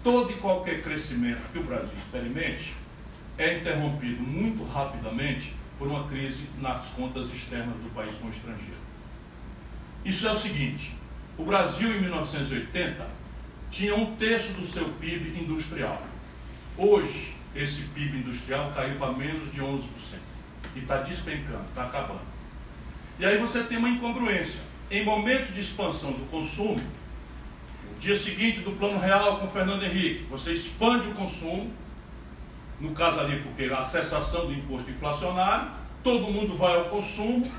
Todo 0.04 0.32
e 0.32 0.36
qualquer 0.36 0.84
crescimento 0.84 1.42
que 1.52 1.58
o 1.58 1.64
Brasil 1.64 1.90
experimente 1.98 2.76
é 3.40 3.58
interrompido 3.58 4.22
muito 4.22 4.64
rapidamente 4.66 5.56
por 5.80 5.88
uma 5.88 6.08
crise 6.08 6.44
nas 6.62 6.86
contas 6.90 7.28
externas 7.32 7.76
do 7.78 7.92
país 7.96 8.14
com 8.16 8.28
o 8.28 8.30
estrangeiro. 8.30 8.89
Isso 10.04 10.28
é 10.28 10.32
o 10.32 10.36
seguinte: 10.36 10.96
o 11.38 11.44
Brasil, 11.44 11.90
em 11.96 12.02
1980, 12.02 13.08
tinha 13.70 13.96
um 13.96 14.16
terço 14.16 14.54
do 14.54 14.66
seu 14.66 14.86
PIB 14.86 15.40
industrial. 15.40 16.02
Hoje, 16.78 17.34
esse 17.56 17.82
PIB 17.82 18.20
industrial 18.20 18.72
caiu 18.74 18.98
para 18.98 19.12
menos 19.14 19.52
de 19.52 19.62
11%. 19.62 19.82
E 20.76 20.80
está 20.80 20.98
despencando, 20.98 21.66
está 21.70 21.86
acabando. 21.86 22.22
E 23.18 23.26
aí 23.26 23.38
você 23.38 23.64
tem 23.64 23.78
uma 23.78 23.90
incongruência. 23.90 24.62
Em 24.90 25.04
momentos 25.04 25.54
de 25.54 25.60
expansão 25.60 26.12
do 26.12 26.30
consumo, 26.30 26.80
dia 28.00 28.16
seguinte 28.16 28.62
do 28.62 28.72
plano 28.72 29.00
real 29.00 29.40
com 29.40 29.48
Fernando 29.48 29.84
Henrique, 29.84 30.26
você 30.30 30.54
expande 30.54 31.08
o 31.08 31.14
consumo, 31.14 31.72
no 32.80 32.92
caso 32.92 33.20
ali 33.20 33.40
porque 33.42 33.66
a 33.66 33.84
cessação 33.84 34.48
do 34.48 34.54
imposto 34.54 34.90
inflacionário, 34.90 35.70
todo 36.04 36.32
mundo 36.32 36.56
vai 36.56 36.78
ao 36.78 36.86
consumo, 36.86 37.52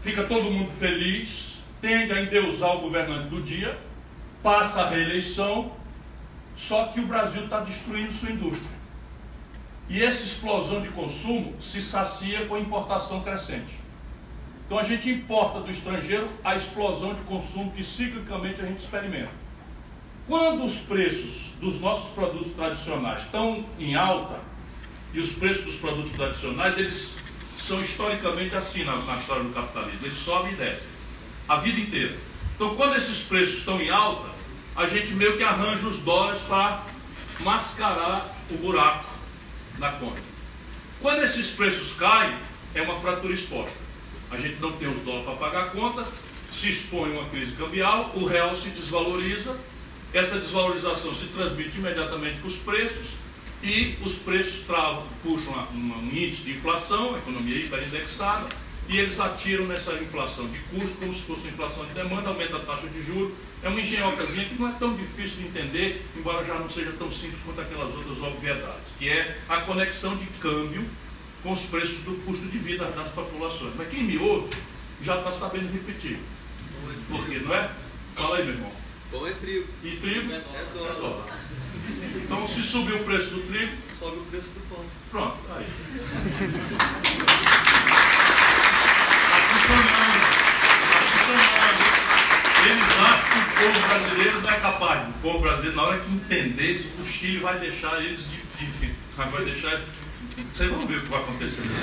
fica 0.00 0.24
todo 0.24 0.50
mundo 0.50 0.70
feliz, 0.72 1.51
tende 1.82 2.12
a 2.12 2.22
endeusar 2.22 2.76
o 2.76 2.80
governante 2.80 3.28
do 3.28 3.42
dia, 3.42 3.76
passa 4.40 4.82
a 4.82 4.88
reeleição, 4.88 5.72
só 6.56 6.86
que 6.86 7.00
o 7.00 7.06
Brasil 7.06 7.44
está 7.44 7.60
destruindo 7.60 8.12
sua 8.12 8.30
indústria. 8.30 8.70
E 9.88 10.02
essa 10.02 10.22
explosão 10.22 10.80
de 10.80 10.88
consumo 10.90 11.60
se 11.60 11.82
sacia 11.82 12.46
com 12.46 12.54
a 12.54 12.60
importação 12.60 13.20
crescente. 13.20 13.74
Então 14.64 14.78
a 14.78 14.84
gente 14.84 15.10
importa 15.10 15.60
do 15.60 15.70
estrangeiro 15.70 16.26
a 16.44 16.54
explosão 16.54 17.14
de 17.14 17.20
consumo 17.22 17.72
que 17.72 17.82
ciclicamente 17.82 18.60
a 18.62 18.64
gente 18.64 18.78
experimenta. 18.78 19.42
Quando 20.28 20.64
os 20.64 20.76
preços 20.76 21.52
dos 21.60 21.80
nossos 21.80 22.12
produtos 22.12 22.52
tradicionais 22.52 23.22
estão 23.22 23.66
em 23.78 23.96
alta, 23.96 24.38
e 25.12 25.20
os 25.20 25.32
preços 25.32 25.64
dos 25.64 25.76
produtos 25.76 26.12
tradicionais, 26.12 26.78
eles 26.78 27.16
são 27.58 27.82
historicamente 27.82 28.54
assim 28.54 28.84
na, 28.84 28.96
na 28.98 29.16
história 29.18 29.42
do 29.42 29.50
capitalismo, 29.50 30.06
eles 30.06 30.16
sobem 30.16 30.52
e 30.52 30.56
descem 30.56 30.91
a 31.52 31.56
vida 31.56 31.78
inteira. 31.78 32.16
Então, 32.56 32.74
quando 32.76 32.96
esses 32.96 33.24
preços 33.24 33.58
estão 33.58 33.78
em 33.78 33.90
alta, 33.90 34.30
a 34.74 34.86
gente 34.86 35.12
meio 35.12 35.36
que 35.36 35.42
arranja 35.42 35.86
os 35.86 35.98
dólares 35.98 36.40
para 36.40 36.82
mascarar 37.40 38.34
o 38.50 38.56
buraco 38.56 39.04
na 39.78 39.92
conta. 39.92 40.18
Quando 40.98 41.22
esses 41.22 41.50
preços 41.50 41.92
caem, 41.92 42.34
é 42.74 42.80
uma 42.80 42.98
fratura 42.98 43.34
exposta. 43.34 43.76
A 44.30 44.38
gente 44.38 44.60
não 44.62 44.72
tem 44.72 44.88
os 44.88 45.00
dólares 45.00 45.26
para 45.26 45.34
pagar 45.34 45.64
a 45.64 45.70
conta, 45.70 46.08
se 46.50 46.70
expõe 46.70 47.14
a 47.14 47.20
uma 47.20 47.28
crise 47.28 47.52
cambial, 47.52 48.12
o 48.14 48.24
real 48.24 48.56
se 48.56 48.70
desvaloriza, 48.70 49.54
essa 50.14 50.38
desvalorização 50.38 51.14
se 51.14 51.26
transmite 51.26 51.76
imediatamente 51.76 52.38
para 52.38 52.48
os 52.48 52.56
preços 52.56 53.08
e 53.62 53.94
os 54.00 54.14
preços 54.14 54.64
travam, 54.64 55.06
puxam 55.22 55.52
um 55.74 56.08
índice 56.12 56.44
de 56.44 56.52
inflação, 56.52 57.14
a 57.14 57.18
economia 57.18 57.56
hiperindexada, 57.56 58.46
e 58.88 58.98
eles 58.98 59.18
atiram 59.20 59.66
nessa 59.66 59.92
inflação 59.94 60.46
de 60.48 60.58
custo 60.58 60.96
como 60.96 61.14
se 61.14 61.22
fosse 61.22 61.48
inflação 61.48 61.84
de 61.86 61.94
demanda, 61.94 62.28
aumenta 62.28 62.56
a 62.56 62.60
taxa 62.60 62.88
de 62.88 63.02
juros. 63.02 63.32
É 63.62 63.68
uma 63.68 63.80
engenhocazinha 63.80 64.44
que 64.46 64.54
não 64.56 64.68
é 64.68 64.72
tão 64.72 64.94
difícil 64.94 65.38
de 65.38 65.44
entender, 65.46 66.04
embora 66.16 66.44
já 66.44 66.54
não 66.54 66.68
seja 66.68 66.92
tão 66.98 67.10
simples 67.10 67.40
quanto 67.44 67.60
aquelas 67.60 67.94
outras 67.94 68.20
obviedades, 68.20 68.88
que 68.98 69.08
é 69.08 69.38
a 69.48 69.60
conexão 69.60 70.16
de 70.16 70.26
câmbio 70.40 70.84
com 71.42 71.52
os 71.52 71.62
preços 71.62 72.00
do 72.00 72.12
custo 72.24 72.46
de 72.46 72.58
vida 72.58 72.84
das 72.86 73.08
populações. 73.12 73.72
Mas 73.76 73.88
quem 73.88 74.02
me 74.02 74.18
ouve 74.18 74.54
já 75.00 75.18
está 75.18 75.30
sabendo 75.32 75.72
repetir. 75.72 76.18
Por 77.08 77.26
quê, 77.26 77.40
não 77.44 77.54
é? 77.54 77.70
Fala 78.16 78.36
aí, 78.36 78.44
meu 78.44 78.54
irmão. 78.54 78.72
Pão 79.10 79.26
é 79.26 79.32
trigo. 79.32 79.66
E 79.84 79.96
trigo? 79.96 80.32
É 80.32 80.40
dólar. 80.40 80.90
É 80.90 81.00
dólar. 81.00 81.38
Então, 82.16 82.46
se 82.46 82.62
subir 82.62 82.94
o 82.94 83.04
preço 83.04 83.30
do 83.30 83.46
trigo, 83.46 83.72
sobe 83.98 84.18
o 84.18 84.22
preço 84.22 84.50
do 84.50 84.60
pão. 84.68 84.84
Pronto, 85.10 85.38
aí. 85.54 85.66
Eles 92.64 92.84
acham 93.00 93.32
que 93.32 93.38
o 93.38 93.72
povo 93.72 93.88
brasileiro 93.88 94.40
não 94.40 94.50
é 94.50 94.60
capaz. 94.60 95.08
O 95.08 95.12
povo 95.20 95.38
brasileiro, 95.40 95.76
na 95.76 95.82
hora 95.82 95.98
que 95.98 96.12
entender 96.12 96.70
isso, 96.70 96.88
o 97.00 97.04
Chile 97.04 97.38
vai 97.38 97.58
deixar 97.58 98.02
eles 98.02 98.26
de. 98.30 98.66
de 98.66 98.94
vai 99.16 99.44
deixar. 99.44 99.80
Vocês 100.52 100.70
vão 100.70 100.86
ver 100.86 100.98
o 100.98 101.00
que 101.02 101.08
vai 101.08 101.20
acontecer 101.20 101.62
nesse 101.62 101.80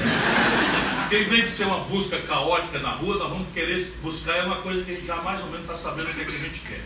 Porque 1.01 1.17
em 1.17 1.29
vez 1.29 1.43
de 1.45 1.49
ser 1.49 1.65
uma 1.65 1.79
busca 1.81 2.17
caótica 2.19 2.79
na 2.79 2.91
rua, 2.91 3.17
nós 3.17 3.29
vamos 3.29 3.47
querer 3.53 3.79
buscar 4.01 4.37
é 4.37 4.43
uma 4.43 4.57
coisa 4.57 4.83
que 4.83 4.91
a 4.91 4.95
gente 4.95 5.05
já 5.05 5.17
mais 5.17 5.41
ou 5.41 5.47
menos 5.47 5.61
está 5.61 5.75
sabendo 5.75 6.09
o 6.09 6.13
que, 6.13 6.21
é 6.21 6.25
que 6.25 6.35
a 6.35 6.39
gente 6.39 6.59
quer. 6.61 6.81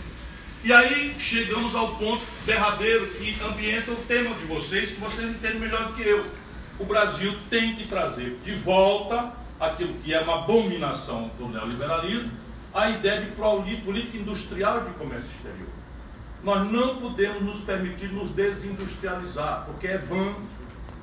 E 0.63 0.71
aí 0.71 1.15
chegamos 1.19 1.75
ao 1.75 1.95
ponto 1.95 2.23
derradeiro 2.45 3.07
que 3.07 3.37
ambienta 3.43 3.91
o 3.91 3.95
tema 3.95 4.33
de 4.35 4.45
vocês, 4.45 4.91
que 4.91 4.99
vocês 4.99 5.29
entendem 5.29 5.59
melhor 5.59 5.87
do 5.87 5.93
que 5.93 6.03
eu. 6.03 6.25
O 6.79 6.85
Brasil 6.85 7.35
tem 7.49 7.75
que 7.75 7.87
trazer 7.87 8.39
de 8.43 8.55
volta 8.55 9.31
aquilo 9.59 9.93
que 10.03 10.13
é 10.13 10.19
uma 10.21 10.39
abominação 10.39 11.29
do 11.37 11.47
neoliberalismo, 11.47 12.31
a 12.73 12.89
ideia 12.89 13.21
de 13.21 13.31
política 13.31 14.17
industrial 14.17 14.81
de 14.81 14.91
comércio 14.91 15.29
exterior. 15.29 15.69
Nós 16.43 16.69
não 16.69 16.97
podemos 16.97 17.41
nos 17.43 17.61
permitir 17.61 18.11
nos 18.11 18.31
desindustrializar, 18.31 19.63
porque 19.65 19.87
é 19.87 19.97
vã 19.97 20.33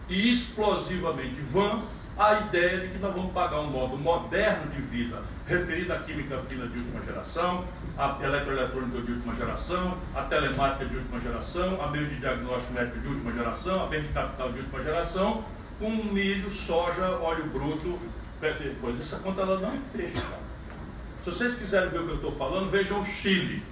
e 0.09 0.33
explosivamente 0.33 1.41
vã 1.41 1.81
a 2.19 2.41
ideia 2.41 2.81
de 2.81 2.89
que 2.89 2.99
nós 2.99 3.15
vamos 3.15 3.33
pagar 3.33 3.61
um 3.61 3.71
modo 3.71 3.97
moderno 3.97 4.71
de 4.71 4.83
vida, 4.83 5.23
referido 5.47 5.93
à 5.95 5.99
química 6.01 6.37
fina 6.49 6.67
de 6.67 6.79
última 6.79 7.03
geração, 7.03 7.65
à 7.97 8.19
eletroeletrônica 8.23 9.01
de 9.01 9.13
última 9.13 9.35
geração, 9.35 9.97
à 10.15 10.23
telemática 10.23 10.85
de 10.85 10.97
última 10.97 11.21
geração, 11.21 11.83
a 11.83 11.87
meio 11.87 12.07
de 12.07 12.17
diagnóstico 12.17 12.75
médico 12.75 12.99
de 12.99 13.09
última 13.09 13.33
geração, 13.33 13.83
a 13.83 13.87
bem 13.87 14.03
de 14.03 14.09
capital 14.09 14.53
de 14.53 14.59
última 14.59 14.83
geração, 14.83 15.45
com 15.79 15.91
milho, 15.91 16.51
soja, 16.51 17.09
óleo 17.23 17.45
bruto 17.47 17.99
coisa. 18.81 19.03
Essa 19.03 19.19
conta 19.19 19.43
ela 19.43 19.61
não 19.61 19.69
é 19.69 19.79
fecha. 19.93 20.40
Se 21.23 21.31
vocês 21.31 21.55
quiserem 21.55 21.91
ver 21.91 22.01
o 22.01 22.05
que 22.05 22.11
eu 22.13 22.15
estou 22.15 22.33
falando, 22.33 22.71
vejam 22.71 22.99
o 22.99 23.05
Chile. 23.05 23.63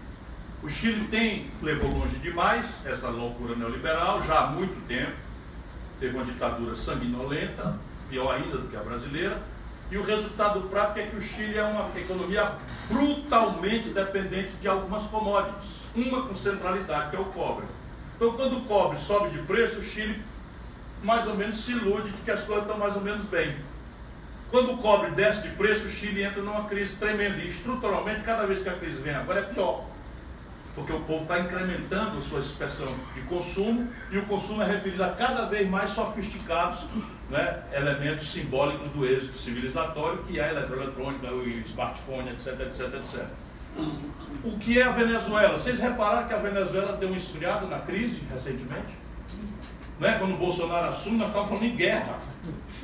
O 0.63 0.69
Chile 0.69 1.09
tem, 1.09 1.51
levou 1.63 1.91
longe 1.91 2.19
demais 2.19 2.85
essa 2.85 3.09
loucura 3.09 3.57
neoliberal 3.57 4.23
já 4.23 4.41
há 4.41 4.47
muito 4.49 4.87
tempo. 4.87 5.13
teve 5.99 6.15
uma 6.15 6.27
ditadura 6.27 6.77
sanguinolenta, 6.77 7.79
pior 8.11 8.35
ainda 8.35 8.59
do 8.59 8.69
que 8.69 8.77
a 8.77 8.81
brasileira, 8.81 9.41
e 9.91 9.97
o 9.97 10.03
resultado 10.03 10.61
prático 10.69 10.99
é 10.99 11.07
que 11.07 11.17
o 11.17 11.23
Chile 11.23 11.57
é 11.57 11.65
uma 11.65 11.89
economia 11.99 12.53
brutalmente 12.91 13.89
dependente 13.89 14.53
de 14.61 14.69
algumas 14.69 15.05
commodities, 15.05 15.85
uma 15.97 16.27
com 16.27 16.37
centralidade, 16.37 17.11
que 17.11 17.17
é 17.17 17.21
o 17.21 17.25
cobre. 17.25 17.65
Então, 18.17 18.33
quando 18.35 18.59
o 18.59 18.61
cobre 18.67 18.99
sobe 18.99 19.31
de 19.31 19.39
preço, 19.39 19.79
o 19.79 19.83
Chile 19.83 20.23
mais 21.03 21.27
ou 21.27 21.35
menos 21.35 21.59
se 21.65 21.73
ilude 21.73 22.11
de 22.11 22.21
que 22.21 22.31
as 22.31 22.43
coisas 22.43 22.65
estão 22.65 22.79
mais 22.79 22.95
ou 22.95 23.01
menos 23.01 23.25
bem. 23.25 23.57
Quando 24.51 24.73
o 24.73 24.79
cobre 24.79 25.11
desce 25.11 25.43
de 25.43 25.51
preço, 25.51 25.87
o 25.87 25.91
Chile 25.91 26.23
entra 26.23 26.43
numa 26.43 26.65
crise 26.65 26.97
tremenda. 26.97 27.37
E 27.37 27.49
estruturalmente, 27.49 28.23
cada 28.23 28.47
vez 28.47 28.63
que 28.63 28.69
a 28.69 28.73
crise 28.73 29.01
vem 29.01 29.15
agora, 29.15 29.41
é 29.41 29.43
pior. 29.43 29.85
Porque 30.75 30.93
o 30.93 31.01
povo 31.01 31.23
está 31.23 31.41
incrementando 31.41 32.23
sua 32.23 32.41
expressão 32.41 32.95
de 33.15 33.21
consumo 33.23 33.89
e 34.11 34.19
o 34.19 34.25
consumo 34.27 34.63
é 34.63 34.67
referido 34.67 35.03
a 35.03 35.11
cada 35.11 35.47
vez 35.47 35.69
mais 35.69 35.91
sofisticados 35.91 36.85
né, 37.29 37.63
elementos 37.73 38.31
simbólicos 38.31 38.89
do 38.91 39.05
êxito 39.05 39.37
civilizatório, 39.37 40.23
que 40.23 40.39
é 40.39 40.45
a 40.45 40.51
eletroeletrônica, 40.53 41.33
o 41.33 41.47
smartphone, 41.49 42.31
etc, 42.31 42.61
etc, 42.61 42.95
etc. 42.95 43.27
O 44.45 44.59
que 44.59 44.81
é 44.81 44.85
a 44.85 44.91
Venezuela? 44.91 45.59
Vocês 45.59 45.81
repararam 45.81 46.27
que 46.27 46.35
a 46.35 46.39
Venezuela 46.39 46.97
deu 46.97 47.11
um 47.11 47.17
esfriado 47.17 47.67
na 47.67 47.81
crise 47.81 48.23
recentemente? 48.33 49.08
Né? 49.99 50.17
Quando 50.19 50.35
o 50.35 50.37
Bolsonaro 50.37 50.89
assume, 50.89 51.19
nós 51.19 51.29
estávamos 51.29 51.59
falando 51.59 51.73
em 51.73 51.77
guerra. 51.77 52.19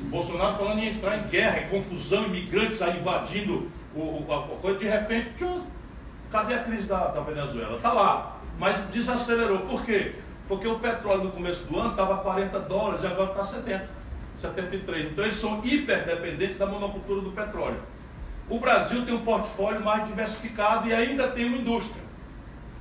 O 0.01 0.05
Bolsonaro 0.05 0.55
falando 0.55 0.79
em 0.79 0.89
entrar 0.89 1.17
em 1.17 1.27
guerra, 1.27 1.61
em 1.61 1.69
confusão, 1.69 2.25
imigrantes 2.25 2.81
aí 2.81 2.99
invadindo 2.99 3.71
o, 3.95 3.99
o, 3.99 4.33
a 4.33 4.57
coisa, 4.57 4.77
de 4.77 4.85
repente, 4.85 5.29
tchum, 5.37 5.61
cadê 6.31 6.53
a 6.53 6.63
crise 6.63 6.87
da, 6.87 7.07
da 7.07 7.21
Venezuela? 7.21 7.77
Está 7.77 7.93
lá, 7.93 8.37
mas 8.59 8.77
desacelerou. 8.91 9.59
Por 9.59 9.85
quê? 9.85 10.15
Porque 10.47 10.67
o 10.67 10.79
petróleo 10.79 11.23
no 11.23 11.31
começo 11.31 11.63
do 11.65 11.79
ano 11.79 11.91
estava 11.91 12.17
40 12.17 12.59
dólares 12.61 13.03
e 13.03 13.07
agora 13.07 13.31
está 13.31 13.43
70, 13.43 13.87
73. 14.37 15.11
Então 15.11 15.23
eles 15.23 15.37
são 15.37 15.61
hiperdependentes 15.63 16.57
da 16.57 16.65
monocultura 16.65 17.21
do 17.21 17.31
petróleo. 17.31 17.79
O 18.49 18.59
Brasil 18.59 19.03
tem 19.05 19.13
um 19.13 19.23
portfólio 19.25 19.83
mais 19.83 20.05
diversificado 20.05 20.87
e 20.87 20.93
ainda 20.93 21.29
tem 21.29 21.45
uma 21.45 21.57
indústria. 21.57 22.04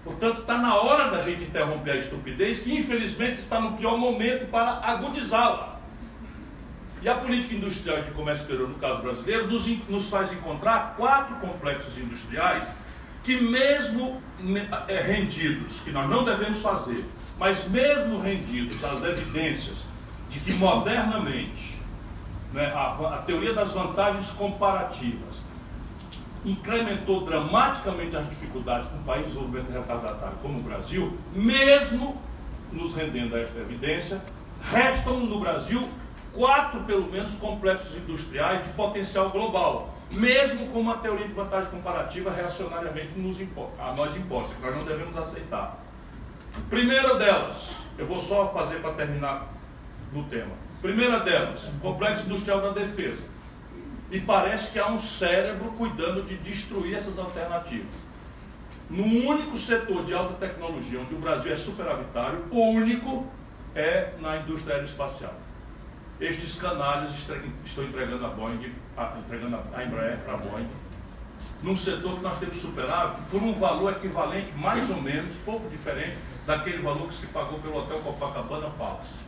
Portanto, 0.04 0.42
está 0.42 0.58
na 0.58 0.76
hora 0.76 1.10
da 1.10 1.22
gente 1.22 1.44
interromper 1.44 1.92
a 1.92 1.96
estupidez, 1.96 2.60
que 2.60 2.76
infelizmente 2.76 3.40
está 3.40 3.58
no 3.58 3.72
pior 3.72 3.96
momento 3.96 4.50
para 4.50 4.80
agudizá-la. 4.82 5.80
E 7.02 7.08
a 7.08 7.14
política 7.14 7.54
industrial 7.54 8.02
de 8.02 8.10
comércio 8.10 8.42
exterior, 8.42 8.68
no 8.68 8.74
caso 8.76 9.00
brasileiro, 9.00 9.46
nos, 9.46 9.66
nos 9.88 10.10
faz 10.10 10.32
encontrar 10.32 10.94
quatro 10.96 11.36
complexos 11.36 11.96
industriais 11.96 12.64
que, 13.22 13.40
mesmo 13.40 14.22
é, 14.88 15.00
rendidos, 15.00 15.80
que 15.80 15.90
nós 15.90 16.08
não 16.08 16.22
devemos 16.22 16.60
fazer, 16.60 17.04
mas 17.38 17.66
mesmo 17.68 18.20
rendidos 18.20 18.82
às 18.84 19.02
evidências 19.04 19.78
de 20.28 20.40
que 20.40 20.52
modernamente 20.52 21.74
né, 22.52 22.66
a, 22.74 23.16
a 23.16 23.22
teoria 23.26 23.54
das 23.54 23.72
vantagens 23.72 24.30
comparativas 24.32 25.42
incrementou 26.44 27.24
dramaticamente 27.24 28.16
as 28.16 28.28
dificuldades 28.28 28.88
com 28.88 28.96
um 28.96 29.02
país 29.02 29.22
de 29.22 29.32
desenvolvimento 29.32 29.72
retardatário 29.72 30.36
como 30.42 30.58
o 30.58 30.62
Brasil, 30.62 31.18
mesmo 31.34 32.20
nos 32.72 32.94
rendendo 32.94 33.34
a 33.34 33.40
esta 33.40 33.58
evidência, 33.60 34.20
restam 34.70 35.20
no 35.20 35.40
Brasil 35.40 35.88
quatro, 36.32 36.80
pelo 36.80 37.10
menos, 37.10 37.34
complexos 37.36 37.96
industriais 37.96 38.62
de 38.64 38.68
potencial 38.70 39.30
global, 39.30 39.94
mesmo 40.10 40.66
com 40.66 40.80
uma 40.80 40.96
teoria 40.96 41.26
de 41.26 41.32
vantagem 41.32 41.70
comparativa 41.70 42.30
reacionariamente 42.30 43.16
nos 43.16 43.40
a 43.78 43.92
nós 43.92 44.16
imposta, 44.16 44.54
que 44.54 44.60
nós 44.60 44.76
não 44.76 44.84
devemos 44.84 45.16
aceitar. 45.16 45.78
Primeira 46.68 47.14
delas, 47.16 47.70
eu 47.96 48.06
vou 48.06 48.18
só 48.18 48.48
fazer 48.48 48.76
para 48.76 48.92
terminar 48.92 49.48
no 50.12 50.24
tema. 50.24 50.52
Primeira 50.82 51.20
delas, 51.20 51.70
complexo 51.80 52.26
industrial 52.26 52.60
da 52.60 52.70
defesa. 52.70 53.33
E 54.14 54.20
parece 54.20 54.70
que 54.70 54.78
há 54.78 54.86
um 54.86 54.96
cérebro 54.96 55.72
cuidando 55.72 56.22
de 56.22 56.36
destruir 56.36 56.94
essas 56.94 57.18
alternativas. 57.18 57.92
No 58.88 59.02
único 59.02 59.58
setor 59.58 60.04
de 60.04 60.14
alta 60.14 60.34
tecnologia 60.34 61.00
onde 61.00 61.16
o 61.16 61.18
Brasil 61.18 61.52
é 61.52 61.56
superavitário, 61.56 62.44
o 62.48 62.60
único 62.70 63.26
é 63.74 64.12
na 64.20 64.36
indústria 64.36 64.76
aeroespacial. 64.76 65.34
Estes 66.20 66.54
canalhas 66.54 67.10
estão 67.64 67.82
entregando 67.82 68.24
a 68.24 68.28
Boeing, 68.28 68.72
entregando 69.18 69.58
a 69.74 69.82
Embraer 69.82 70.18
para 70.18 70.34
a 70.34 70.36
Boeing, 70.36 70.68
num 71.60 71.76
setor 71.76 72.14
que 72.14 72.22
nós 72.22 72.38
temos 72.38 72.54
superávit 72.58 73.20
por 73.32 73.42
um 73.42 73.52
valor 73.54 73.94
equivalente, 73.94 74.52
mais 74.52 74.88
ou 74.90 75.02
menos, 75.02 75.34
pouco 75.44 75.68
diferente, 75.68 76.16
daquele 76.46 76.78
valor 76.78 77.08
que 77.08 77.14
se 77.14 77.26
pagou 77.26 77.58
pelo 77.58 77.78
Hotel 77.78 77.98
Copacabana 77.98 78.70
Palace 78.78 79.24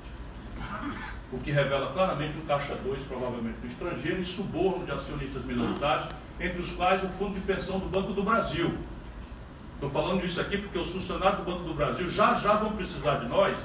o 1.33 1.39
que 1.39 1.51
revela 1.51 1.93
claramente 1.93 2.37
um 2.37 2.47
caixa 2.47 2.75
2, 2.77 3.03
provavelmente 3.03 3.59
do 3.59 3.67
estrangeiro, 3.67 4.21
e 4.21 4.25
suborno 4.25 4.85
de 4.85 4.93
acionistas 4.93 5.45
minoritários, 5.45 6.09
entre 6.39 6.61
os 6.61 6.73
quais 6.73 7.03
o 7.03 7.09
Fundo 7.09 7.35
de 7.35 7.41
Pensão 7.41 7.79
do 7.79 7.87
Banco 7.87 8.13
do 8.13 8.23
Brasil. 8.23 8.73
Estou 9.75 9.91
falando 9.91 10.25
isso 10.25 10.41
aqui 10.41 10.57
porque 10.57 10.79
os 10.79 10.91
funcionários 10.91 11.41
do 11.41 11.45
Banco 11.45 11.65
do 11.65 11.75
Brasil 11.75 12.09
já 12.09 12.33
já 12.35 12.55
vão 12.55 12.73
precisar 12.73 13.17
de 13.17 13.27
nós 13.27 13.59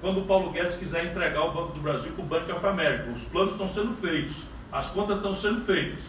quando 0.00 0.20
o 0.20 0.24
Paulo 0.26 0.50
Guedes 0.50 0.76
quiser 0.76 1.06
entregar 1.06 1.44
o 1.44 1.52
Banco 1.52 1.72
do 1.72 1.80
Brasil 1.80 2.12
para 2.12 2.22
o 2.22 2.26
Banco 2.26 2.52
of 2.52 2.66
America. 2.66 3.10
Os 3.10 3.22
planos 3.22 3.52
estão 3.52 3.68
sendo 3.68 3.94
feitos, 3.94 4.42
as 4.70 4.90
contas 4.90 5.16
estão 5.16 5.32
sendo 5.32 5.60
feitas. 5.62 6.02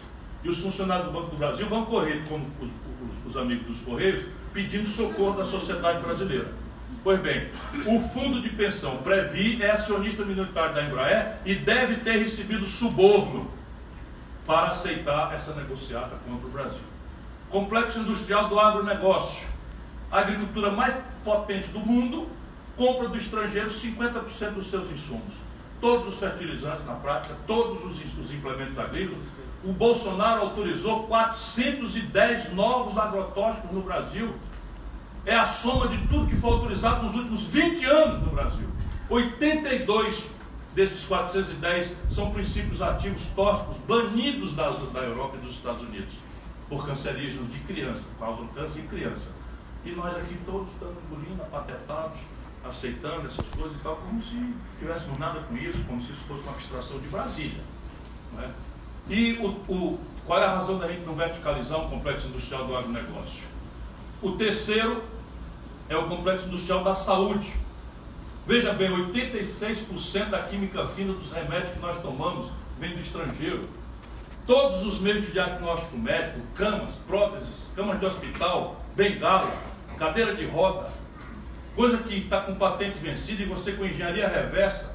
E 0.44 0.48
os 0.48 0.58
funcionários 0.58 1.06
do 1.06 1.12
Banco 1.12 1.30
do 1.30 1.36
Brasil 1.38 1.66
vão 1.66 1.86
correr, 1.86 2.22
como 2.28 2.44
os, 2.60 2.68
os, 2.68 3.30
os 3.30 3.36
amigos 3.36 3.66
dos 3.66 3.80
Correios, 3.80 4.26
pedindo 4.52 4.86
socorro 4.86 5.38
da 5.38 5.44
sociedade 5.44 6.00
brasileira. 6.00 6.48
Pois 7.02 7.20
bem, 7.20 7.48
o 7.86 8.00
fundo 8.08 8.40
de 8.40 8.50
pensão 8.50 8.96
Previ 8.98 9.62
é 9.62 9.70
acionista 9.70 10.24
minoritário 10.24 10.74
da 10.74 10.82
Embraer 10.82 11.36
e 11.44 11.54
deve 11.54 11.96
ter 11.96 12.18
recebido 12.18 12.66
suborno 12.66 13.50
para 14.46 14.68
aceitar 14.68 15.34
essa 15.34 15.54
negociata 15.54 16.16
contra 16.26 16.46
o 16.46 16.50
Brasil. 16.50 16.84
Complexo 17.50 18.00
industrial 18.00 18.48
do 18.48 18.58
agronegócio. 18.58 19.46
A 20.10 20.20
agricultura 20.20 20.70
mais 20.70 20.94
potente 21.24 21.68
do 21.68 21.80
mundo 21.80 22.28
compra 22.76 23.08
do 23.08 23.16
estrangeiro 23.16 23.70
50% 23.70 24.54
dos 24.54 24.68
seus 24.68 24.90
insumos. 24.90 25.34
Todos 25.80 26.06
os 26.08 26.18
fertilizantes 26.18 26.86
na 26.86 26.94
prática, 26.94 27.34
todos 27.46 27.84
os, 27.84 28.18
os 28.18 28.32
implementos 28.32 28.78
agrícolas. 28.78 29.24
O 29.64 29.72
Bolsonaro 29.72 30.42
autorizou 30.42 31.04
410 31.04 32.52
novos 32.52 32.96
agrotóxicos 32.96 33.70
no 33.72 33.82
Brasil 33.82 34.34
é 35.26 35.34
a 35.34 35.44
soma 35.44 35.88
de 35.88 35.98
tudo 36.06 36.28
que 36.28 36.36
foi 36.36 36.50
autorizado 36.50 37.04
nos 37.04 37.16
últimos 37.16 37.46
20 37.46 37.84
anos 37.84 38.22
no 38.22 38.30
Brasil. 38.30 38.68
82 39.10 40.24
desses 40.74 41.04
410 41.06 41.94
são 42.08 42.30
princípios 42.30 42.80
ativos 42.80 43.26
tóxicos 43.34 43.76
banidos 43.88 44.54
das, 44.54 44.78
da 44.92 45.00
Europa 45.00 45.36
e 45.36 45.44
dos 45.44 45.56
Estados 45.56 45.82
Unidos 45.82 46.14
por 46.68 46.86
cancerígenos 46.86 47.52
de 47.52 47.58
criança, 47.60 48.08
causam 48.18 48.46
câncer 48.48 48.80
em 48.80 48.86
criança. 48.86 49.32
E 49.84 49.92
nós 49.92 50.16
aqui 50.16 50.36
todos 50.44 50.72
estamos 50.72 50.96
engolindo, 51.04 51.42
apatetados, 51.42 52.18
aceitando 52.64 53.26
essas 53.26 53.46
coisas 53.48 53.76
e 53.76 53.80
tal, 53.80 53.96
como 53.96 54.22
se 54.22 54.54
tivéssemos 54.78 55.18
nada 55.18 55.40
com 55.40 55.56
isso, 55.56 55.78
como 55.86 56.00
se 56.00 56.12
isso 56.12 56.22
fosse 56.22 56.42
uma 56.42 56.52
abstração 56.52 56.98
de 56.98 57.08
Brasília. 57.08 57.60
É? 58.38 58.48
E 59.08 59.34
o, 59.34 59.46
o, 59.72 60.00
qual 60.24 60.40
é 60.40 60.46
a 60.46 60.50
razão 60.50 60.78
da 60.78 60.88
gente 60.88 61.04
não 61.06 61.14
verticalizar 61.14 61.80
um 61.80 61.88
complexo 61.88 62.28
industrial 62.28 62.66
do 62.66 62.76
agronegócio? 62.76 63.42
O 64.20 64.32
terceiro 64.32 65.02
é 65.88 65.96
o 65.96 66.04
complexo 66.04 66.48
industrial 66.48 66.82
da 66.82 66.94
saúde. 66.94 67.52
Veja 68.46 68.72
bem, 68.72 68.90
86% 68.90 70.30
da 70.30 70.38
química 70.40 70.84
fina 70.86 71.12
dos 71.12 71.32
remédios 71.32 71.70
que 71.70 71.78
nós 71.80 72.00
tomamos 72.00 72.50
vem 72.78 72.92
do 72.92 73.00
estrangeiro. 73.00 73.62
Todos 74.46 74.82
os 74.84 75.00
meios 75.00 75.24
de 75.24 75.32
diagnóstico 75.32 75.98
médico, 75.98 76.40
camas, 76.54 76.94
próteses, 77.06 77.68
camas 77.74 77.98
de 77.98 78.06
hospital, 78.06 78.80
bengala, 78.94 79.52
cadeira 79.98 80.34
de 80.34 80.46
roda, 80.46 80.88
coisa 81.74 81.98
que 81.98 82.18
está 82.18 82.42
com 82.42 82.54
patente 82.54 82.98
vencida 82.98 83.42
e 83.42 83.46
você 83.46 83.72
com 83.72 83.84
engenharia 83.84 84.28
reversa 84.28 84.94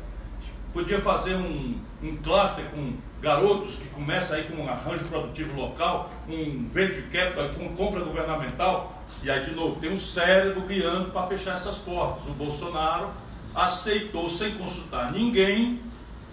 podia 0.73 0.99
fazer 0.99 1.35
um, 1.35 1.75
um 2.01 2.15
cluster 2.17 2.63
com 2.65 2.93
garotos 3.21 3.75
que 3.75 3.87
começa 3.89 4.35
aí 4.35 4.45
com 4.45 4.63
um 4.63 4.69
arranjo 4.69 5.05
produtivo 5.07 5.59
local, 5.59 6.09
um 6.27 6.67
venture 6.69 7.03
capital, 7.03 7.49
com 7.49 7.75
compra 7.75 7.99
governamental, 8.01 9.00
e 9.23 9.29
aí, 9.29 9.41
de 9.41 9.51
novo, 9.51 9.79
tem 9.79 9.91
um 9.91 9.97
cérebro 9.97 10.61
guiando 10.61 11.11
para 11.11 11.27
fechar 11.27 11.55
essas 11.55 11.77
portas. 11.77 12.27
O 12.27 12.33
Bolsonaro 12.33 13.09
aceitou, 13.53 14.29
sem 14.29 14.53
consultar 14.55 15.11
ninguém, 15.11 15.79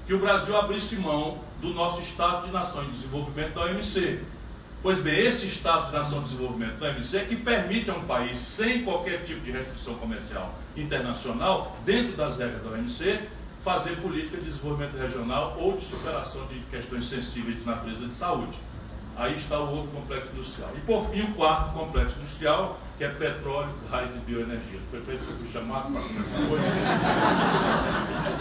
que 0.07 0.15
o 0.15 0.19
Brasil 0.19 0.57
abrisse 0.57 0.97
mão 0.97 1.39
do 1.61 1.69
nosso 1.75 2.01
Estado 2.01 2.47
de 2.47 2.53
Nação 2.53 2.85
de 2.85 2.91
Desenvolvimento 2.91 3.55
da 3.55 3.65
OMC. 3.67 4.21
Pois 4.83 4.99
bem, 4.99 5.27
esse 5.27 5.45
Estado 5.45 5.87
de 5.87 5.93
Nação 5.93 6.23
de 6.23 6.31
Desenvolvimento 6.31 6.79
da 6.79 6.89
OMC 6.89 7.17
é 7.19 7.25
que 7.25 7.37
permite 7.37 7.91
a 7.91 7.95
um 7.95 8.05
país, 8.05 8.39
sem 8.39 8.85
qualquer 8.85 9.23
tipo 9.23 9.41
de 9.41 9.51
restrição 9.51 9.95
comercial 9.95 10.55
internacional, 10.77 11.77
dentro 11.85 12.17
das 12.17 12.39
regras 12.39 12.63
da 12.63 12.71
OMC, 12.71 13.21
fazer 13.61 13.97
política 13.97 14.39
de 14.39 14.45
desenvolvimento 14.45 14.97
regional 14.97 15.59
ou 15.61 15.77
de 15.77 15.85
superação 15.85 16.47
de 16.47 16.61
questões 16.71 17.05
sensíveis 17.05 17.59
de 17.59 17.67
natureza 17.67 18.07
de 18.07 18.15
saúde. 18.15 18.57
Aí 19.19 19.35
está 19.35 19.59
o 19.59 19.75
outro 19.75 19.91
complexo 19.91 20.31
industrial. 20.33 20.71
E 20.77 20.81
por 20.83 21.11
fim, 21.11 21.23
o 21.23 21.35
quarto 21.35 21.73
complexo 21.73 22.15
industrial, 22.19 22.79
que 22.97 23.03
é 23.03 23.09
petróleo, 23.09 23.71
gás 23.91 24.15
e 24.15 24.19
bioenergia. 24.19 24.79
Foi 24.93 25.01
para 25.01 25.15
isso 25.15 25.25
que 25.25 25.33
eu 25.33 25.37
fui 25.39 25.49
chamado 25.53 25.93
para 25.93 26.01
hoje. 26.01 26.65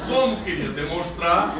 Como 0.07 0.43
queria 0.43 0.69
demonstrar, 0.69 1.51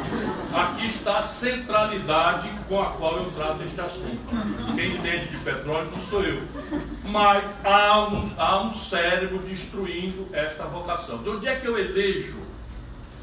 aqui 0.54 0.86
está 0.86 1.18
a 1.18 1.22
centralidade 1.22 2.48
com 2.68 2.80
a 2.80 2.90
qual 2.90 3.16
eu 3.16 3.32
trato 3.32 3.60
este 3.64 3.80
assunto. 3.80 4.20
Quem 4.76 4.94
entende 4.96 5.26
de 5.26 5.36
petróleo 5.38 5.90
não 5.90 6.00
sou 6.00 6.22
eu. 6.22 6.40
Mas 7.02 7.58
há 7.64 8.08
um, 8.08 8.32
há 8.38 8.62
um 8.62 8.70
cérebro 8.70 9.40
destruindo 9.40 10.28
esta 10.32 10.62
vocação. 10.62 11.18
De 11.18 11.28
onde 11.28 11.48
é 11.48 11.56
que 11.56 11.66
eu 11.66 11.76
elejo 11.76 12.38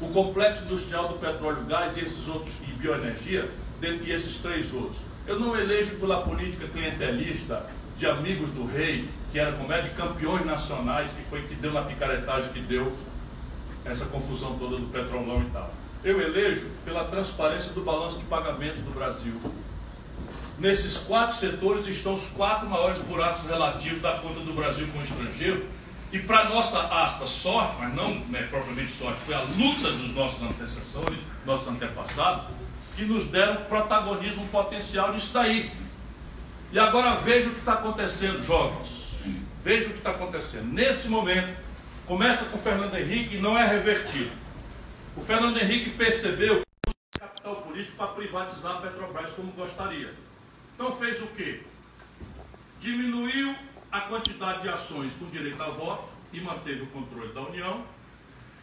o 0.02 0.08
complexo 0.08 0.64
industrial 0.64 1.08
do 1.08 1.14
petróleo, 1.14 1.64
gás 1.66 1.96
e 1.96 2.00
esses 2.00 2.28
outros, 2.28 2.58
e 2.68 2.72
bioenergia, 2.72 3.50
e 3.80 4.12
esses 4.12 4.36
três 4.42 4.74
outros? 4.74 5.15
Eu 5.26 5.40
não 5.40 5.56
elejo 5.58 5.96
pela 5.96 6.22
política 6.22 6.68
clientelista 6.68 7.66
de 7.96 8.06
amigos 8.06 8.50
do 8.50 8.64
rei, 8.64 9.08
que 9.32 9.38
era 9.38 9.52
como 9.52 9.72
é 9.72 9.80
de 9.80 9.90
campeões 9.90 10.46
nacionais, 10.46 11.12
que 11.12 11.22
foi 11.24 11.42
que 11.42 11.54
deu 11.56 11.72
na 11.72 11.82
picaretagem 11.82 12.52
que 12.52 12.60
deu 12.60 12.92
essa 13.84 14.04
confusão 14.06 14.56
toda 14.56 14.76
do 14.76 14.86
petrolão 14.86 15.42
e 15.42 15.50
tal. 15.50 15.72
Eu 16.04 16.20
elejo 16.20 16.66
pela 16.84 17.04
transparência 17.04 17.72
do 17.72 17.80
balanço 17.80 18.18
de 18.18 18.24
pagamentos 18.26 18.82
do 18.82 18.90
Brasil. 18.92 19.34
Nesses 20.58 20.98
quatro 20.98 21.36
setores 21.36 21.88
estão 21.88 22.14
os 22.14 22.28
quatro 22.28 22.68
maiores 22.68 23.00
buracos 23.00 23.44
relativos 23.50 24.00
da 24.00 24.12
conta 24.18 24.40
do 24.40 24.54
Brasil 24.54 24.86
com 24.92 25.00
o 25.00 25.02
estrangeiro. 25.02 25.64
E 26.12 26.20
para 26.20 26.48
nossa 26.48 26.80
aspa 27.02 27.26
sorte, 27.26 27.74
mas 27.80 27.92
não 27.94 28.22
é 28.32 28.42
propriamente 28.44 28.92
sorte, 28.92 29.18
foi 29.20 29.34
a 29.34 29.40
luta 29.40 29.90
dos 29.90 30.14
nossos 30.14 30.40
antecessores, 30.40 31.18
nossos 31.44 31.66
antepassados, 31.66 32.44
que 32.96 33.04
nos 33.04 33.26
deram 33.26 33.64
protagonismo 33.64 34.48
potencial 34.48 35.12
nisso 35.12 35.34
daí. 35.34 35.70
E 36.72 36.78
agora 36.78 37.14
veja 37.16 37.48
o 37.48 37.52
que 37.52 37.58
está 37.60 37.74
acontecendo, 37.74 38.42
jovens. 38.42 39.12
Veja 39.62 39.86
o 39.86 39.90
que 39.90 39.98
está 39.98 40.10
acontecendo. 40.10 40.72
Nesse 40.72 41.08
momento, 41.08 41.56
começa 42.06 42.46
com 42.46 42.56
o 42.56 42.60
Fernando 42.60 42.96
Henrique 42.96 43.36
e 43.36 43.40
não 43.40 43.56
é 43.56 43.66
revertido. 43.66 44.30
O 45.14 45.20
Fernando 45.20 45.58
Henrique 45.58 45.90
percebeu 45.90 46.62
que 46.62 47.16
o 47.16 47.20
capital 47.20 47.56
político 47.56 47.96
para 47.96 48.08
privatizar 48.08 48.76
a 48.76 48.80
Petrobras 48.80 49.30
como 49.32 49.52
gostaria. 49.52 50.14
Então 50.74 50.96
fez 50.96 51.20
o 51.20 51.26
quê? 51.28 51.60
Diminuiu 52.80 53.54
a 53.92 54.00
quantidade 54.00 54.62
de 54.62 54.68
ações 54.68 55.12
com 55.18 55.26
direito 55.26 55.62
a 55.62 55.68
voto 55.68 56.08
e 56.32 56.40
manteve 56.40 56.82
o 56.82 56.86
controle 56.86 57.32
da 57.32 57.42
União 57.42 57.84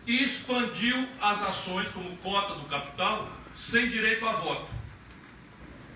e 0.06 0.24
expandiu 0.24 1.08
as 1.22 1.42
ações 1.42 1.90
como 1.90 2.16
cota 2.18 2.56
do 2.56 2.66
capital 2.66 3.28
sem 3.56 3.88
direito 3.88 4.26
a 4.26 4.34
voto. 4.34 4.68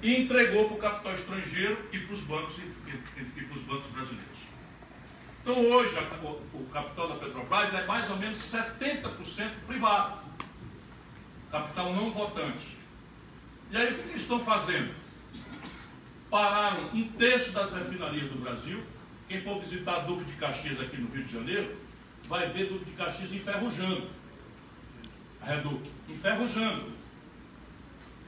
E 0.01 0.15
entregou 0.15 0.65
para 0.65 0.75
o 0.75 0.79
capital 0.79 1.13
estrangeiro 1.13 1.77
e 1.91 1.99
para 1.99 2.13
os 2.13 2.19
bancos, 2.21 2.57
e, 2.57 2.61
e, 2.61 3.21
e 3.37 3.45
para 3.45 3.57
os 3.57 3.63
bancos 3.63 3.87
brasileiros. 3.87 4.37
Então 5.41 5.59
hoje 5.65 5.95
o, 6.21 6.57
o 6.57 6.69
capital 6.71 7.07
da 7.09 7.15
Petrobras 7.15 7.73
é 7.73 7.85
mais 7.85 8.09
ou 8.09 8.17
menos 8.17 8.37
70% 8.37 9.49
privado. 9.65 10.19
Capital 11.51 11.93
não 11.93 12.11
votante. 12.11 12.77
E 13.71 13.77
aí 13.77 13.93
o 13.93 13.95
que 13.95 14.09
eles 14.09 14.21
estão 14.21 14.39
fazendo? 14.39 14.93
Pararam 16.29 16.89
um 16.93 17.07
terço 17.09 17.53
das 17.53 17.73
refinarias 17.73 18.29
do 18.29 18.39
Brasil. 18.39 18.83
Quem 19.27 19.41
for 19.41 19.59
visitar 19.59 19.99
Duque 19.99 20.25
de 20.25 20.33
Caxias 20.33 20.79
aqui 20.79 20.97
no 20.97 21.09
Rio 21.13 21.23
de 21.23 21.33
Janeiro, 21.33 21.75
vai 22.23 22.47
ver 22.49 22.67
Duque 22.67 22.85
de 22.85 22.91
Caxias 22.91 23.33
enferrujando. 23.33 24.09
Reduque, 25.41 25.89
enferrujando 26.09 26.96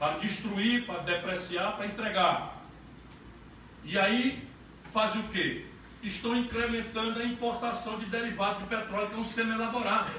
para 0.00 0.16
destruir, 0.16 0.86
para 0.86 1.02
depreciar, 1.02 1.76
para 1.76 1.84
entregar. 1.84 2.64
E 3.84 3.98
aí 3.98 4.42
fazem 4.94 5.20
o 5.20 5.28
quê? 5.28 5.66
Estão 6.02 6.34
incrementando 6.34 7.20
a 7.20 7.24
importação 7.24 7.98
de 7.98 8.06
derivados 8.06 8.62
de 8.62 8.68
petróleo 8.68 9.10
que 9.10 9.14
é 9.14 9.18
um 9.18 9.24
semi-elaborado. 9.24 10.10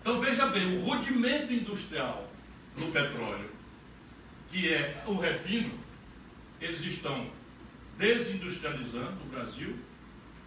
Então 0.00 0.18
veja 0.18 0.46
bem, 0.46 0.76
o 0.76 0.84
rudimento 0.84 1.52
industrial 1.52 2.28
no 2.76 2.90
petróleo, 2.90 3.48
que 4.50 4.74
é 4.74 5.04
o 5.06 5.14
refino, 5.14 5.78
eles 6.60 6.82
estão 6.82 7.30
desindustrializando 7.96 9.22
o 9.22 9.28
Brasil 9.28 9.78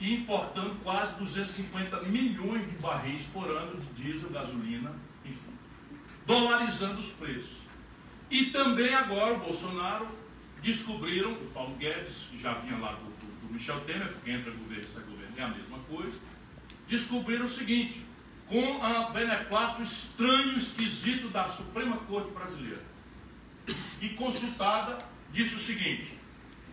e 0.01 0.13
importando 0.13 0.75
quase 0.83 1.15
250 1.15 2.01
milhões 2.01 2.69
de 2.69 2.75
barris 2.79 3.23
por 3.31 3.49
ano 3.49 3.79
de 3.79 4.03
diesel, 4.03 4.29
gasolina 4.31 4.91
dolarizando 6.25 6.99
os 6.99 7.11
preços. 7.11 7.57
E 8.29 8.47
também 8.47 8.93
agora 8.93 9.33
o 9.33 9.39
Bolsonaro 9.39 10.07
descobriram, 10.61 11.31
o 11.31 11.51
Paulo 11.53 11.75
Guedes, 11.75 12.27
que 12.31 12.39
já 12.39 12.53
vinha 12.53 12.77
lá 12.77 12.93
do, 12.93 13.05
do, 13.05 13.47
do 13.47 13.53
Michel 13.53 13.81
Temer, 13.81 14.13
porque 14.13 14.31
entra 14.31 14.51
governo 14.51 14.83
e 14.83 14.87
sai 14.87 15.03
governo, 15.03 15.33
é 15.37 15.43
a 15.43 15.47
mesma 15.49 15.79
coisa, 15.79 16.17
descobriram 16.87 17.45
o 17.45 17.49
seguinte, 17.49 18.03
com 18.47 18.83
a 18.83 19.09
beneplácito 19.11 19.81
estranho, 19.81 20.57
esquisito 20.57 21.29
da 21.29 21.47
Suprema 21.47 21.97
Corte 21.97 22.31
Brasileira, 22.31 22.81
e 24.01 24.09
consultada, 24.09 24.97
disse 25.31 25.55
o 25.55 25.59
seguinte, 25.59 26.17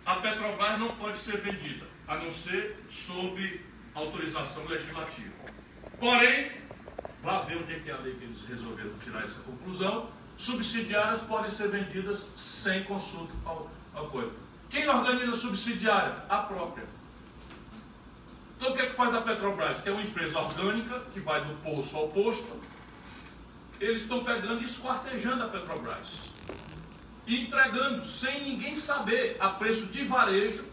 a 0.05 0.16
Petrobras 0.16 0.78
não 0.78 0.96
pode 0.96 1.18
ser 1.18 1.38
vendida, 1.38 1.86
a 2.07 2.16
não 2.16 2.32
ser 2.32 2.76
sob 2.90 3.61
autorização 3.94 4.66
legislativa. 4.66 5.32
Porém, 5.98 6.51
Vá 7.23 7.43
ver 7.43 7.59
onde 7.59 7.75
é 7.75 7.79
que 7.81 7.91
é 7.91 7.93
a 7.93 7.99
lei 7.99 8.14
que 8.14 8.25
eles 8.25 8.41
resolveram 8.49 8.93
tirar 8.99 9.25
essa 9.25 9.41
conclusão. 9.41 10.09
Subsidiárias 10.39 11.21
podem 11.21 11.51
ser 11.51 11.68
vendidas 11.68 12.29
sem 12.37 12.85
consulta 12.85 13.33
ao, 13.45 13.71
ao 13.95 14.07
coisa. 14.07 14.33
Quem 14.71 14.89
organiza 14.89 15.35
subsidiária? 15.35 16.25
A 16.29 16.39
própria. 16.39 16.87
Então 18.57 18.73
o 18.73 18.75
que 18.75 18.83
é 18.83 18.87
que 18.87 18.95
faz 18.95 19.14
a 19.14 19.21
Petrobras? 19.21 19.83
Tem 19.83 19.93
uma 19.93 20.03
empresa 20.03 20.39
orgânica 20.39 21.01
que 21.12 21.21
vai 21.21 21.45
do 21.45 21.55
poço 21.62 21.97
ao 21.97 22.09
posto. 22.09 22.61
Eles 23.79 24.03
estão 24.03 24.23
pegando 24.25 24.61
e 24.62 24.64
esquartejando 24.64 25.43
a 25.43 25.49
Petrobras. 25.49 26.31
E 27.27 27.43
entregando 27.43 28.05
sem 28.05 28.45
ninguém 28.45 28.75
saber 28.75 29.37
a 29.41 29.49
preço 29.49 29.87
de 29.87 30.05
varejo, 30.05 30.64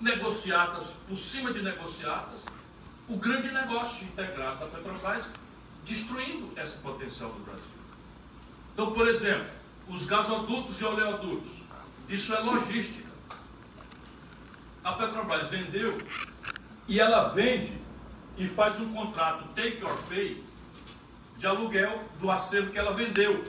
negociadas 0.00 0.88
por 1.08 1.16
cima 1.16 1.52
de 1.52 1.62
negociadas, 1.62 2.40
o 3.10 3.16
grande 3.16 3.50
negócio 3.50 4.04
integrado 4.04 4.60
da 4.60 4.66
Petrobras, 4.66 5.26
destruindo 5.84 6.48
esse 6.56 6.78
potencial 6.78 7.30
do 7.30 7.40
Brasil. 7.40 7.64
Então, 8.72 8.92
por 8.92 9.08
exemplo, 9.08 9.48
os 9.88 10.06
gasodutos 10.06 10.80
e 10.80 10.84
oleodutos, 10.84 11.50
isso 12.08 12.32
é 12.32 12.38
logística. 12.38 13.10
A 14.84 14.92
Petrobras 14.92 15.48
vendeu 15.48 16.00
e 16.86 17.00
ela 17.00 17.28
vende 17.30 17.76
e 18.38 18.46
faz 18.46 18.78
um 18.78 18.92
contrato 18.94 19.44
take 19.56 19.82
or 19.84 19.96
pay 20.08 20.44
de 21.36 21.46
aluguel 21.48 22.04
do 22.20 22.30
acervo 22.30 22.70
que 22.70 22.78
ela 22.78 22.92
vendeu. 22.92 23.42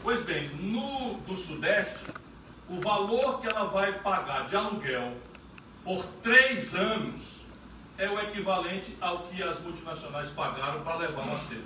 Pois 0.00 0.22
bem, 0.22 0.46
no 0.60 1.14
do 1.26 1.34
Sudeste, 1.34 2.04
o 2.68 2.80
valor 2.80 3.40
que 3.40 3.48
ela 3.48 3.64
vai 3.64 3.98
pagar 3.98 4.46
de 4.46 4.54
aluguel 4.54 5.16
por 5.82 6.04
três 6.22 6.72
anos 6.72 7.35
é 7.98 8.08
o 8.08 8.18
equivalente 8.20 8.96
ao 9.00 9.20
que 9.24 9.42
as 9.42 9.58
multinacionais 9.60 10.30
pagaram 10.30 10.82
para 10.82 10.96
levar 10.96 11.26
o 11.26 11.34
acervo. 11.34 11.64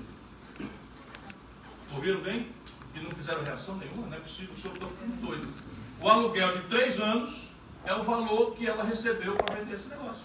Ouviram 1.94 2.20
bem? 2.20 2.48
E 2.94 3.00
não 3.00 3.10
fizeram 3.10 3.42
reação 3.42 3.76
nenhuma, 3.76 4.06
não 4.06 4.16
é 4.16 4.20
possível, 4.20 4.54
o 4.54 4.60
senhor 4.60 4.74
está 4.74 4.86
ficando 4.86 5.26
doido. 5.26 5.52
O 6.00 6.08
aluguel 6.08 6.56
de 6.56 6.62
três 6.68 7.00
anos 7.00 7.50
é 7.84 7.94
o 7.94 8.02
valor 8.02 8.54
que 8.54 8.66
ela 8.66 8.84
recebeu 8.84 9.34
para 9.34 9.56
vender 9.56 9.74
esse 9.74 9.88
negócio. 9.88 10.22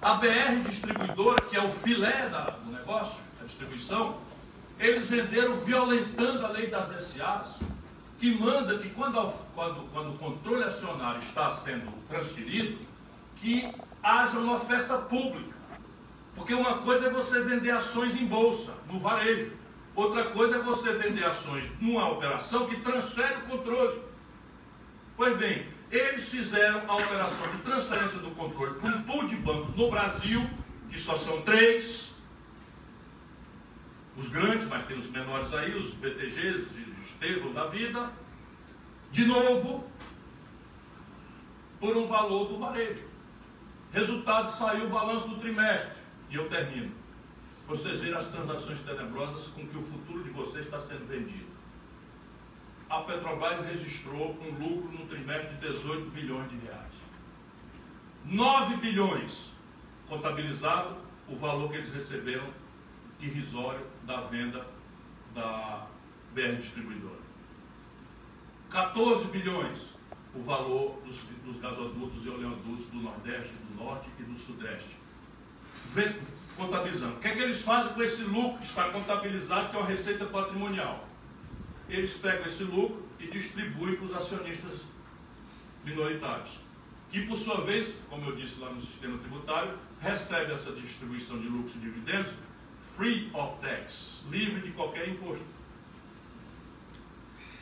A 0.00 0.14
BR 0.14 0.68
distribuidora, 0.68 1.44
que 1.44 1.56
é 1.56 1.62
o 1.62 1.70
filé 1.70 2.28
da, 2.28 2.44
do 2.46 2.72
negócio, 2.72 3.22
a 3.40 3.44
distribuição, 3.44 4.18
eles 4.78 5.08
venderam 5.08 5.54
violentando 5.60 6.44
a 6.44 6.48
lei 6.48 6.66
das 6.66 6.88
SAs, 6.88 7.60
que 8.18 8.34
manda 8.34 8.78
que 8.78 8.90
quando, 8.90 9.32
quando, 9.54 9.92
quando 9.92 10.14
o 10.14 10.18
controle 10.18 10.64
acionário 10.64 11.20
está 11.20 11.50
sendo 11.52 11.92
transferido, 12.08 12.78
que 13.36 13.72
haja 14.02 14.38
uma 14.38 14.56
oferta 14.56 14.98
pública. 14.98 15.52
Porque 16.34 16.54
uma 16.54 16.78
coisa 16.78 17.06
é 17.06 17.10
você 17.10 17.40
vender 17.40 17.70
ações 17.70 18.16
em 18.16 18.26
bolsa, 18.26 18.74
no 18.90 18.98
varejo. 18.98 19.52
Outra 19.94 20.24
coisa 20.24 20.56
é 20.56 20.58
você 20.58 20.92
vender 20.94 21.24
ações 21.24 21.70
numa 21.80 22.10
operação 22.10 22.66
que 22.66 22.76
transfere 22.76 23.42
o 23.42 23.42
controle. 23.42 24.00
Pois 25.16 25.36
bem, 25.36 25.66
eles 25.90 26.28
fizeram 26.30 26.90
a 26.90 26.96
operação 26.96 27.46
de 27.48 27.58
transferência 27.58 28.18
do 28.18 28.30
controle 28.30 28.80
para 28.80 28.90
um 28.90 29.02
pool 29.02 29.26
de 29.26 29.36
bancos 29.36 29.74
no 29.74 29.90
Brasil, 29.90 30.48
que 30.88 30.98
só 30.98 31.18
são 31.18 31.42
três. 31.42 32.14
Os 34.16 34.28
grandes, 34.28 34.66
mas 34.68 34.86
tem 34.86 34.98
os 34.98 35.10
menores 35.10 35.52
aí, 35.52 35.74
os 35.74 35.92
BTGs, 35.94 36.66
os 37.04 37.12
Tegro 37.20 37.52
da 37.52 37.66
vida. 37.66 38.10
De 39.10 39.26
novo, 39.26 39.86
por 41.78 41.96
um 41.96 42.06
valor 42.06 42.48
do 42.48 42.58
varejo. 42.58 43.11
Resultado, 43.92 44.48
saiu 44.48 44.86
o 44.86 44.90
balanço 44.90 45.28
do 45.28 45.36
trimestre. 45.36 46.00
E 46.30 46.34
eu 46.34 46.48
termino. 46.48 46.92
Vocês 47.68 48.00
viram 48.00 48.18
as 48.18 48.28
transações 48.28 48.80
tenebrosas 48.80 49.48
com 49.48 49.66
que 49.66 49.76
o 49.76 49.82
futuro 49.82 50.24
de 50.24 50.30
vocês 50.30 50.64
está 50.64 50.80
sendo 50.80 51.06
vendido. 51.06 51.52
A 52.88 53.00
Petrobras 53.00 53.64
registrou 53.64 54.36
um 54.40 54.50
lucro 54.58 54.90
no 54.92 55.06
trimestre 55.06 55.54
de 55.56 55.68
18 55.68 56.10
bilhões 56.10 56.50
de 56.50 56.56
reais. 56.56 56.92
9 58.24 58.76
bilhões 58.76 59.50
contabilizado 60.08 60.96
o 61.28 61.36
valor 61.36 61.70
que 61.70 61.76
eles 61.76 61.92
receberam 61.92 62.46
irrisório 63.20 63.86
da 64.04 64.20
venda 64.22 64.66
da 65.34 65.86
BR 66.34 66.56
Distribuidora. 66.56 67.20
14 68.70 69.26
bilhões 69.26 69.92
o 70.34 70.42
valor 70.42 71.00
dos, 71.04 71.18
dos 71.44 71.60
gasodutos 71.60 72.24
e 72.24 72.28
oleodutos 72.30 72.86
do 72.86 73.00
Nordeste, 73.00 73.52
Norte 73.82 74.08
e 74.18 74.22
do 74.22 74.38
Sudeste. 74.38 74.96
Vem, 75.94 76.16
contabilizando. 76.56 77.16
O 77.16 77.20
que 77.20 77.28
é 77.28 77.34
que 77.34 77.40
eles 77.40 77.62
fazem 77.62 77.92
com 77.92 78.02
esse 78.02 78.22
lucro 78.22 78.58
que 78.58 78.66
está 78.66 78.90
contabilizado, 78.90 79.70
que 79.70 79.76
é 79.76 79.78
uma 79.78 79.88
receita 79.88 80.24
patrimonial? 80.26 81.08
Eles 81.88 82.14
pegam 82.14 82.46
esse 82.46 82.64
lucro 82.64 83.06
e 83.18 83.26
distribuem 83.26 83.96
para 83.96 84.04
os 84.06 84.14
acionistas 84.14 84.86
minoritários, 85.84 86.50
que 87.10 87.26
por 87.26 87.36
sua 87.36 87.60
vez, 87.62 87.96
como 88.08 88.30
eu 88.30 88.36
disse 88.36 88.60
lá 88.60 88.70
no 88.70 88.80
sistema 88.80 89.18
tributário, 89.18 89.76
recebe 90.00 90.52
essa 90.52 90.72
distribuição 90.72 91.38
de 91.38 91.48
lucros 91.48 91.74
e 91.74 91.78
dividendos 91.78 92.32
free 92.96 93.30
of 93.34 93.58
tax, 93.60 94.24
livre 94.30 94.60
de 94.60 94.70
qualquer 94.72 95.08
imposto. 95.08 95.44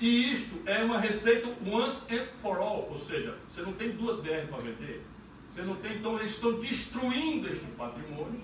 E 0.00 0.32
isto 0.32 0.62
é 0.66 0.82
uma 0.82 0.98
receita 0.98 1.48
once 1.66 2.06
and 2.12 2.26
for 2.34 2.58
all, 2.58 2.88
ou 2.90 2.98
seja, 2.98 3.36
você 3.48 3.60
não 3.62 3.74
tem 3.74 3.90
duas 3.90 4.18
BR 4.20 4.46
para 4.48 4.58
vender, 4.58 5.02
você 5.50 5.62
não 5.62 5.74
tem, 5.76 5.96
então 5.96 6.16
eles 6.16 6.30
estão 6.30 6.52
destruindo 6.60 7.50
este 7.50 7.64
patrimônio 7.76 8.40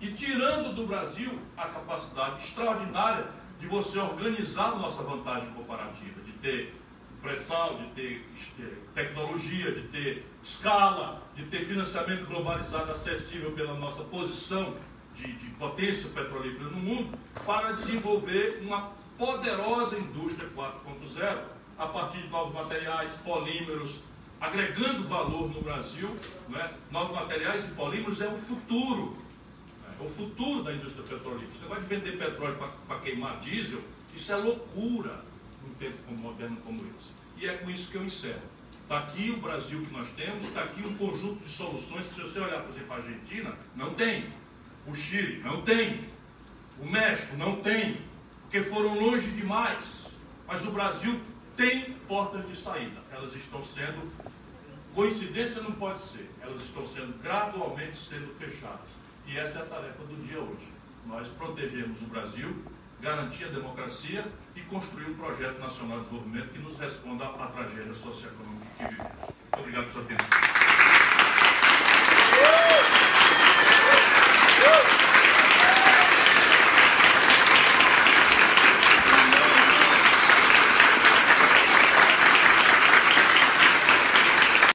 e 0.00 0.12
tirando 0.12 0.74
do 0.74 0.86
Brasil 0.86 1.38
a 1.56 1.66
capacidade 1.68 2.42
extraordinária 2.42 3.26
de 3.60 3.66
você 3.66 3.98
organizar 3.98 4.72
a 4.72 4.76
nossa 4.76 5.02
vantagem 5.02 5.50
comparativa, 5.50 6.20
de 6.22 6.32
ter 6.32 6.74
pré-sal, 7.20 7.78
de 7.78 7.86
ter 7.88 8.26
tecnologia, 8.94 9.72
de 9.72 9.82
ter 9.88 10.26
escala, 10.42 11.22
de 11.34 11.44
ter 11.46 11.62
financiamento 11.62 12.26
globalizado 12.26 12.90
acessível 12.90 13.52
pela 13.52 13.74
nossa 13.74 14.02
posição 14.04 14.74
de, 15.14 15.32
de 15.32 15.46
potência 15.50 16.08
petrolífera 16.10 16.70
no 16.70 16.78
mundo, 16.78 17.18
para 17.44 17.72
desenvolver 17.72 18.60
uma 18.62 18.92
poderosa 19.18 19.98
indústria 19.98 20.48
4.0 20.56 21.38
a 21.78 21.86
partir 21.86 22.22
de 22.22 22.28
novos 22.28 22.54
materiais, 22.54 23.12
polímeros, 23.24 24.00
agregando 24.40 25.04
valor 25.04 25.48
no 25.48 25.60
Brasil. 25.60 26.14
Né? 26.48 26.72
Novos 26.90 27.14
materiais 27.14 27.64
e 27.66 27.70
polímeros 27.72 28.20
é 28.20 28.28
o 28.28 28.36
futuro, 28.36 29.16
é 29.98 30.04
o 30.04 30.08
futuro 30.08 30.62
da 30.62 30.72
indústria 30.72 31.04
petrolífera. 31.04 31.58
Você 31.60 31.66
vai 31.66 31.80
vender 31.80 32.18
petróleo 32.18 32.56
para 32.86 33.00
queimar 33.00 33.38
diesel, 33.40 33.80
isso 34.14 34.32
é 34.32 34.36
loucura 34.36 35.24
num 35.64 35.74
tempo 35.74 36.12
moderno 36.12 36.56
como 36.64 36.82
esse. 36.98 37.12
E 37.36 37.46
é 37.46 37.56
com 37.56 37.70
isso 37.70 37.90
que 37.90 37.96
eu 37.96 38.04
encerro. 38.04 38.56
Está 38.82 38.98
aqui 38.98 39.30
o 39.30 39.40
Brasil 39.40 39.84
que 39.84 39.92
nós 39.92 40.10
temos, 40.12 40.46
está 40.46 40.62
aqui 40.62 40.80
um 40.86 40.96
conjunto 40.96 41.42
de 41.42 41.50
soluções 41.50 42.06
que, 42.06 42.14
se 42.14 42.20
você 42.20 42.38
olhar, 42.38 42.62
por 42.62 42.70
exemplo, 42.70 42.92
a 42.92 42.96
Argentina, 42.96 43.54
não 43.74 43.94
tem. 43.94 44.26
O 44.86 44.94
Chile 44.94 45.42
não 45.42 45.62
tem. 45.62 46.04
O 46.80 46.86
México 46.86 47.36
não 47.36 47.56
tem 47.56 47.98
porque 48.56 48.62
foram 48.62 48.98
longe 48.98 49.28
demais. 49.32 50.06
Mas 50.46 50.64
o 50.64 50.70
Brasil 50.70 51.20
tem 51.56 51.94
portas 52.06 52.46
de 52.48 52.56
saída. 52.56 53.00
Elas 53.10 53.34
estão 53.34 53.64
sendo, 53.64 54.12
coincidência 54.94 55.62
não 55.62 55.72
pode 55.72 56.02
ser, 56.02 56.30
elas 56.40 56.62
estão 56.62 56.86
sendo 56.86 57.20
gradualmente 57.22 57.96
sendo 57.96 58.34
fechadas. 58.38 58.88
E 59.26 59.36
essa 59.36 59.60
é 59.60 59.62
a 59.62 59.66
tarefa 59.66 60.04
do 60.04 60.22
dia 60.22 60.38
hoje. 60.38 60.68
Nós 61.06 61.26
protegemos 61.28 62.00
o 62.02 62.06
Brasil, 62.06 62.54
garantir 63.00 63.44
a 63.44 63.48
democracia 63.48 64.26
e 64.54 64.60
construir 64.62 65.06
um 65.10 65.14
projeto 65.14 65.58
nacional 65.58 65.98
de 65.98 66.04
desenvolvimento 66.04 66.52
que 66.52 66.58
nos 66.58 66.78
responda 66.78 67.26
à 67.26 67.46
tragédia 67.48 67.94
socioeconômica 67.94 68.66
que 68.76 68.84
vivemos. 68.84 69.12
Muito 69.12 69.58
obrigado 69.58 69.82
pela 69.84 69.92
sua 69.92 70.02
atenção. 70.02 70.95